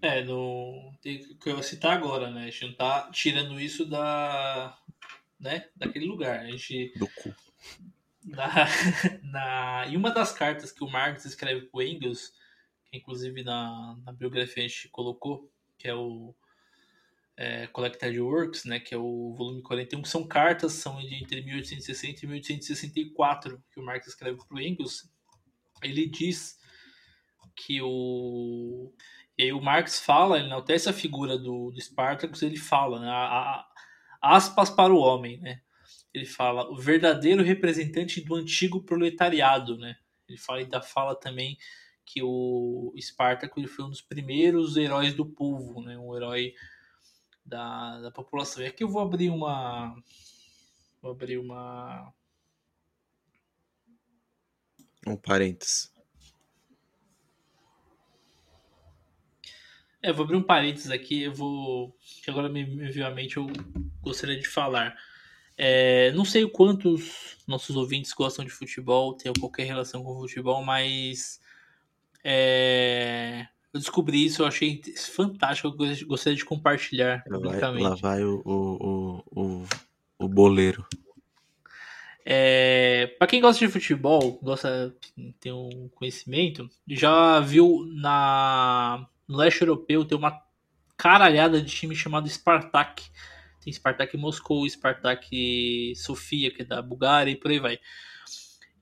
[0.00, 2.42] É, no que eu vou citar agora, né?
[2.42, 4.78] A gente não tá tirando isso da,
[5.40, 5.66] né?
[5.76, 6.40] Daquele lugar.
[6.40, 7.34] A gente do cu.
[8.24, 8.66] Na,
[9.22, 12.32] na, em uma das cartas que o Marx escreve para o Engels,
[12.84, 16.34] que inclusive na, na biografia a gente colocou, que é o
[17.38, 22.24] é, Collected Works, né, que é o volume 41, são cartas, são de entre 1860
[22.24, 25.08] e 1864, que o Marx escreve para o Engels.
[25.80, 26.58] Ele diz
[27.54, 28.92] que o.
[29.38, 33.08] E aí o Marx fala, ele enaltece a figura do, do Spartacus, ele fala, né,
[33.08, 35.60] a, a, aspas para o homem, né?
[36.12, 39.96] Ele fala, o verdadeiro representante do antigo proletariado, né?
[40.28, 41.56] Ele fala, ainda fala também
[42.04, 45.96] que o Espartaco ele foi um dos primeiros heróis do povo, né?
[45.96, 46.52] Um herói
[47.48, 48.62] da, da população.
[48.62, 49.96] E aqui eu vou abrir uma.
[51.00, 52.12] Vou abrir uma.
[55.06, 55.90] Um parênteses.
[60.02, 61.96] É, vou abrir um parênteses aqui, eu vou.
[62.22, 63.46] Que agora me, me veio à mente, eu
[64.02, 64.96] gostaria de falar.
[65.56, 71.40] É, não sei quantos nossos ouvintes gostam de futebol, tem qualquer relação com futebol, mas
[72.22, 73.48] é,
[73.78, 74.82] Eu descobri isso, eu achei
[75.14, 77.82] fantástico, eu gostaria de compartilhar Lá vai, publicamente.
[77.84, 79.64] lá vai o, o, o, o,
[80.18, 80.84] o boleiro.
[82.26, 84.94] É, para quem gosta de futebol, gosta
[85.38, 90.42] tem um conhecimento, já viu na no leste europeu tem uma
[90.96, 93.04] caralhada de time chamado Spartak.
[93.62, 97.78] Tem Spartak Moscou, Spartak Sofia, que é da Bulgária e por aí vai.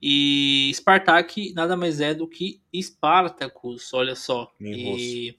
[0.00, 4.52] E Spartak nada mais é do que Spartacus, olha só.
[4.60, 5.38] Em e...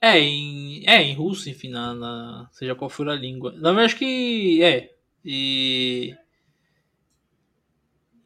[0.00, 3.52] É, em, é, em russo, enfim, na, na, seja qual for a língua.
[3.52, 4.94] Na verdade, acho que é.
[5.24, 6.16] E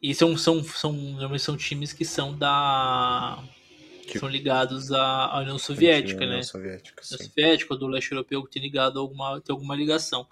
[0.01, 3.43] e são, são, são, são times que são da.
[4.07, 4.19] Que...
[4.19, 6.27] São ligados à União Soviética, né?
[6.27, 7.15] União Soviética, sim.
[7.15, 10.25] União Soviética, do leste europeu que tem ligado alguma, tem alguma ligação.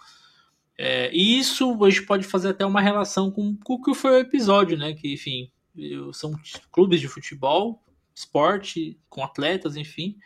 [0.77, 4.11] É, e isso a gente pode fazer até uma relação com, com o que foi
[4.11, 4.93] o episódio, né?
[4.93, 5.49] Que, enfim,
[6.13, 6.33] são
[6.71, 7.81] clubes de futebol,
[8.13, 10.17] esporte, com atletas, enfim,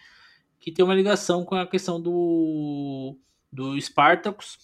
[0.60, 3.18] que tem uma ligação com a questão do,
[3.52, 4.58] do Spartacus.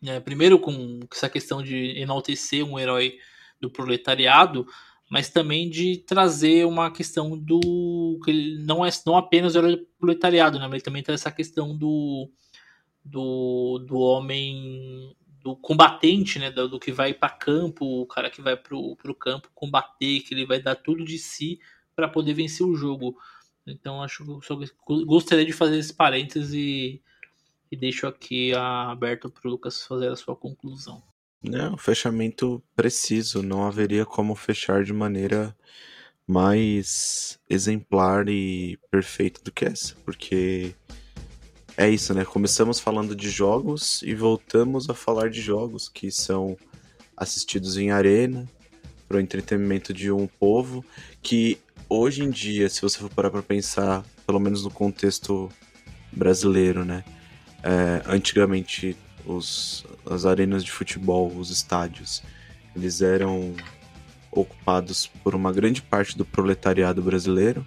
[0.00, 0.20] Né?
[0.20, 3.18] Primeiro com essa questão de enaltecer um herói
[3.60, 4.66] do proletariado,
[5.08, 9.60] mas também de trazer uma questão do que ele não é não apenas o
[9.98, 10.66] proletariado, né?
[10.66, 12.30] Mas ele também traz essa questão do
[13.06, 16.50] do, do homem do combatente, né?
[16.50, 20.34] Do, do que vai para campo, o cara que vai pro, pro campo combater, que
[20.34, 21.60] ele vai dar tudo de si
[21.94, 23.16] para poder vencer o jogo.
[23.66, 24.58] Então acho que só
[25.04, 27.02] gostaria de fazer esse parênteses e,
[27.70, 31.02] e deixo aqui aberto para o Lucas fazer a sua conclusão.
[31.42, 33.42] Não, fechamento preciso.
[33.42, 35.56] Não haveria como fechar de maneira
[36.26, 40.74] mais exemplar e perfeita do que essa, porque
[41.76, 42.24] é isso, né?
[42.24, 46.56] Começamos falando de jogos e voltamos a falar de jogos que são
[47.14, 48.48] assistidos em arena
[49.06, 50.84] para o entretenimento de um povo
[51.22, 51.58] que
[51.88, 55.50] hoje em dia, se você for parar para pensar, pelo menos no contexto
[56.10, 57.04] brasileiro, né?
[57.62, 58.96] É, antigamente
[59.26, 62.22] os, as arenas de futebol, os estádios,
[62.74, 63.54] eles eram
[64.30, 67.64] ocupados por uma grande parte do proletariado brasileiro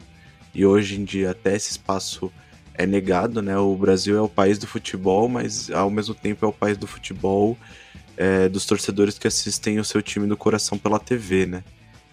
[0.54, 2.32] e hoje em dia até esse espaço
[2.80, 3.58] é negado, né?
[3.58, 6.88] O Brasil é o país do futebol, mas ao mesmo tempo é o país do
[6.88, 7.58] futebol
[8.16, 11.64] é, dos torcedores que assistem o seu time do coração pela TV, né?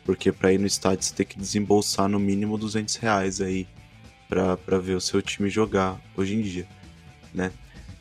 [0.04, 3.68] Porque para ir no estádio você tem que desembolsar no mínimo 200 reais aí
[4.28, 6.66] para ver o seu time jogar hoje em dia,
[7.32, 7.52] né?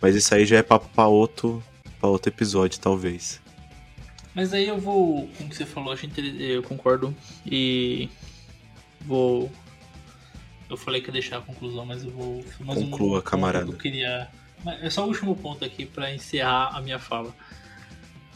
[0.01, 1.63] Mas isso aí já é papo pra outro,
[2.01, 3.39] outro episódio, talvez.
[4.33, 5.95] Mas aí eu vou, como você falou,
[6.39, 7.15] eu concordo
[7.45, 8.09] e
[9.01, 9.51] vou.
[10.69, 12.43] Eu falei que ia deixar a conclusão, mas eu vou.
[12.59, 13.71] Mais Conclua, um camarada.
[13.71, 14.27] Eu queria.
[14.81, 17.33] É só o último ponto aqui para encerrar a minha fala.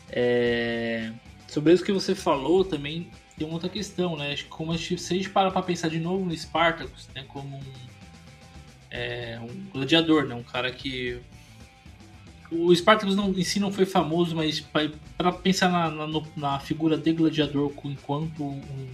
[0.09, 1.11] É...
[1.47, 4.35] Sobre isso que você falou também tem uma outra questão, né?
[4.35, 7.23] Que como a gente, se a gente para pra pensar de novo no Spartacus, né?
[7.27, 7.61] Como um,
[8.91, 10.35] é, um gladiador, né?
[10.35, 11.19] Um cara que
[12.51, 16.97] o Spartacus não, em si não foi famoso, mas para pensar na, na, na, figura
[16.97, 18.89] de gladiador enquanto um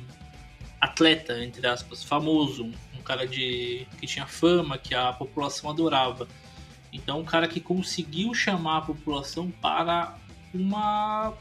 [0.85, 6.27] atleta, entre aspas, famoso, um cara de que tinha fama, que a população adorava.
[6.91, 10.17] Então, um cara que conseguiu chamar a população para
[10.53, 11.33] uma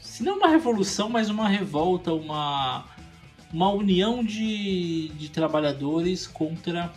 [0.00, 2.84] se não uma revolução, mas uma revolta, uma
[3.52, 6.92] uma união de, de trabalhadores contra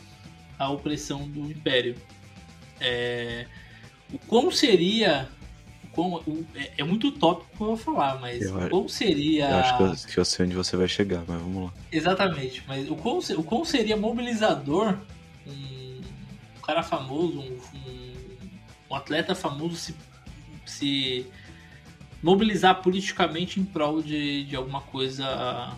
[0.57, 1.95] a opressão do império.
[2.79, 3.45] É,
[4.11, 5.29] o como seria.
[6.55, 9.49] É, é, muito utópico que eu vou falar, mas eu, como seria.
[9.49, 11.73] Eu acho que eu, que eu, sei onde você vai chegar, mas vamos lá.
[11.91, 14.97] Exatamente, mas o como, o como seria mobilizador
[15.45, 16.01] um,
[16.57, 18.13] um cara famoso, um, um,
[18.89, 19.93] um, atleta famoso se,
[20.65, 21.27] se
[22.23, 25.75] mobilizar politicamente em prol de, de alguma coisa,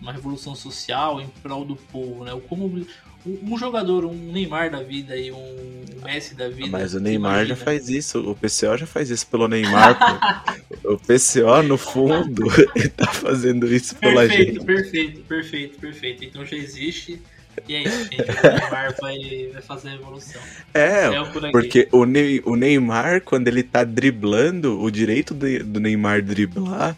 [0.00, 2.32] uma revolução social, em prol do povo, né?
[2.32, 2.86] O como
[3.26, 5.74] um jogador, um Neymar da vida e um
[6.04, 6.68] Messi da vida.
[6.68, 10.44] Mas o Neymar já faz isso, o PCO já faz isso pelo Neymar.
[10.84, 12.44] o PCO, no fundo,
[12.76, 14.64] ele tá fazendo isso pela perfeito, gente.
[14.64, 16.24] Perfeito, perfeito, perfeito.
[16.24, 17.18] Então já existe.
[17.66, 18.20] E é isso, gente.
[18.20, 19.18] O Neymar vai,
[19.52, 20.42] vai fazer a evolução.
[20.74, 21.08] É,
[21.50, 26.94] porque o, Ney, o Neymar, quando ele tá driblando, o direito do Neymar driblar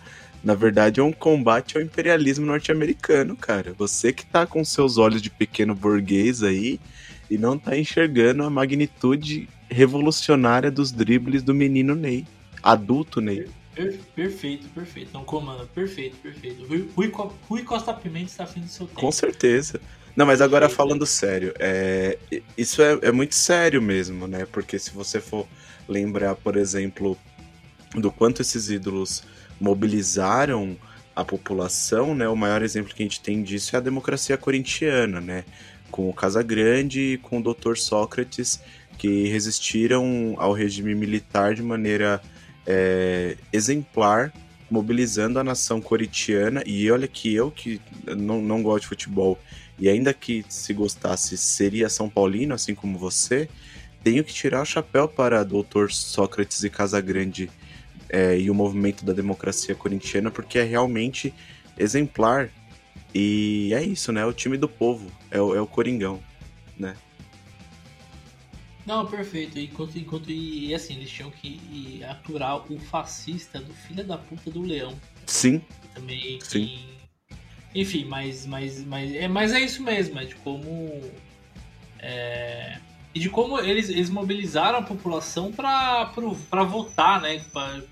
[0.47, 3.75] na verdade, é um combate ao imperialismo norte-americano, cara.
[3.77, 6.79] Você que tá com seus olhos de pequeno burguês aí
[7.29, 12.25] e não tá enxergando a magnitude revolucionária dos dribles do menino Ney,
[12.63, 13.49] adulto Ney.
[14.15, 15.11] Perfeito, perfeito.
[15.13, 16.65] Não comanda, perfeito, perfeito.
[16.95, 17.13] Rui,
[17.49, 19.01] Rui Costa Pimenta está afim do seu tempo.
[19.01, 19.81] Com certeza.
[20.15, 22.17] Não, mas agora falando sério, é,
[22.57, 24.47] isso é, é muito sério mesmo, né?
[24.53, 25.45] Porque se você for
[25.89, 27.19] lembrar, por exemplo,
[27.97, 29.25] do quanto esses ídolos
[29.61, 30.77] mobilizaram
[31.15, 32.29] a população, né?
[32.29, 35.45] O maior exemplo que a gente tem disso é a democracia corintiana, né?
[35.91, 37.77] Com o Casagrande e com o Dr.
[37.77, 38.61] Sócrates,
[38.99, 42.21] que resistiram ao regime militar de maneira
[42.67, 44.33] é, exemplar,
[44.71, 46.63] mobilizando a nação corintiana.
[46.67, 49.39] E olha que eu, que não, não gosto de futebol,
[49.79, 53.49] e ainda que se gostasse seria São Paulino, assim como você,
[54.03, 55.91] tenho que tirar o chapéu para Dr.
[55.91, 57.51] Sócrates e Casagrande
[58.09, 61.33] é, e o movimento da democracia corintiana, porque é realmente
[61.79, 62.51] exemplar.
[63.15, 64.21] E é isso, né?
[64.21, 66.23] É o time do povo, é o, é o Coringão,
[66.79, 66.97] né?
[68.85, 69.59] Não, perfeito.
[69.59, 74.63] Enquanto, enquanto e assim, eles tinham que aturar o fascista do filho da puta do
[74.63, 74.95] leão.
[75.27, 75.61] Sim.
[75.93, 76.39] Também.
[76.41, 76.67] Sim.
[76.67, 76.97] Que,
[77.81, 81.03] enfim, mas, mas, mas, é, mas é isso mesmo, é de como.
[81.99, 82.79] É,
[83.15, 86.13] e de como eles, eles mobilizaram a população para
[86.65, 87.43] votar, né?
[87.53, 87.83] Pra,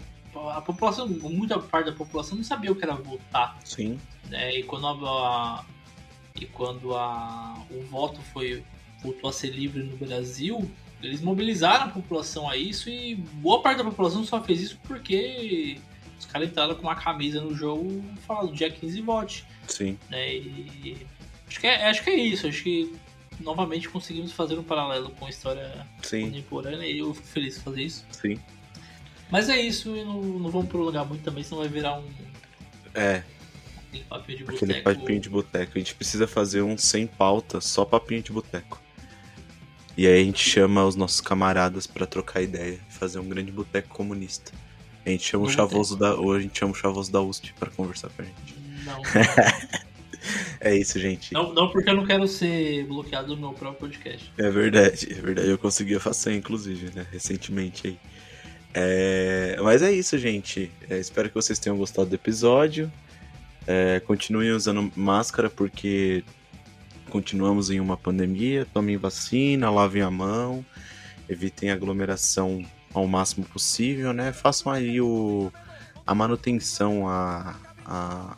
[0.50, 3.58] a população, muita parte da população não sabia o que era votar.
[3.64, 3.98] Sim.
[4.28, 4.58] Né?
[4.58, 5.64] E quando a,
[6.40, 8.64] e quando a, o voto foi
[9.02, 10.70] voltou a ser livre no Brasil,
[11.02, 15.78] eles mobilizaram a população a isso e boa parte da população só fez isso porque
[16.18, 19.44] os caras entraram com uma camisa no jogo falando dia 15 vote.
[19.68, 19.98] Sim.
[20.08, 20.36] Né?
[20.36, 21.06] E
[21.46, 22.46] acho que, é, acho que é isso.
[22.46, 22.96] Acho que
[23.40, 26.26] novamente conseguimos fazer um paralelo com a história Sim.
[26.26, 28.06] contemporânea e eu fico feliz de fazer isso.
[28.10, 28.38] Sim.
[29.30, 32.04] Mas é isso, e não, não vamos prolongar muito também, senão vai virar um.
[32.94, 33.22] É.
[33.90, 34.84] Aquele papinho de Aquele boteco.
[35.00, 35.72] papinho de boteco.
[35.74, 38.80] A gente precisa fazer um sem pauta, só papinho de boteco.
[39.96, 43.52] E aí a gente chama os nossos camaradas pra trocar ideia e fazer um grande
[43.52, 44.52] boteco comunista.
[45.06, 46.14] A gente chama o chavoso da.
[46.14, 48.54] Ou a gente chama o chavoso da USP pra conversar com a gente.
[48.84, 49.00] Não,
[50.60, 51.32] É isso, gente.
[51.34, 54.32] não, não, porque eu não quero ser bloqueado no meu próprio podcast.
[54.38, 55.48] É verdade, é verdade.
[55.48, 57.06] Eu consegui a façanha, inclusive, né?
[57.12, 57.98] Recentemente aí.
[58.74, 60.70] É, Mas é isso, gente.
[60.90, 62.92] É, espero que vocês tenham gostado do episódio.
[63.66, 66.24] É, continuem usando máscara porque
[67.08, 68.66] continuamos em uma pandemia.
[68.74, 70.66] Tomem vacina, lavem a mão,
[71.28, 74.32] evitem aglomeração ao máximo possível, né?
[74.32, 75.52] Façam aí o,
[76.04, 78.36] a manutenção, a, a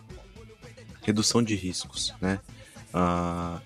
[1.02, 2.40] redução de riscos, né?
[2.92, 3.60] Ah,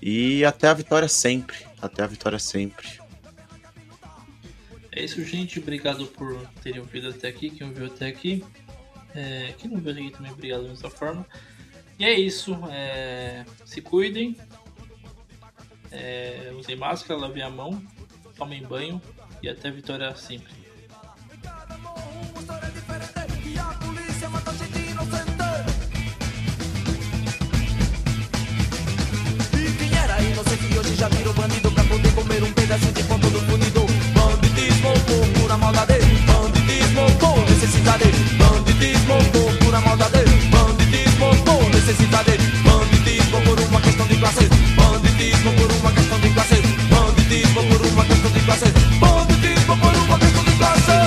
[0.00, 1.56] e até a vitória sempre.
[1.80, 3.01] Até a vitória sempre.
[4.94, 5.58] É isso, gente.
[5.58, 8.44] Obrigado por terem ouvido até aqui, quem ouviu até aqui.
[9.14, 11.26] É, quem não viu até aqui também, obrigado dessa forma.
[11.98, 12.58] E é isso.
[12.70, 14.36] É, se cuidem.
[15.90, 17.82] É, usem máscara, lavem a mão,
[18.36, 19.00] tomem banho
[19.42, 20.52] e até a vitória sempre.
[29.54, 33.20] E quem era inocente hoje já virou bandido pra poder comer um pedaço de pão
[33.20, 33.71] todo bonito
[35.52, 38.04] pura maldade, banditismo por necessidade,
[38.38, 45.72] banditismo por pura maldade, banditismo por necessidade, banditismo por uma questão de classe, banditismo por
[45.72, 50.52] uma questão de classe, banditismo por uma questão de classe, banditismo por uma questão de
[50.52, 51.01] classe.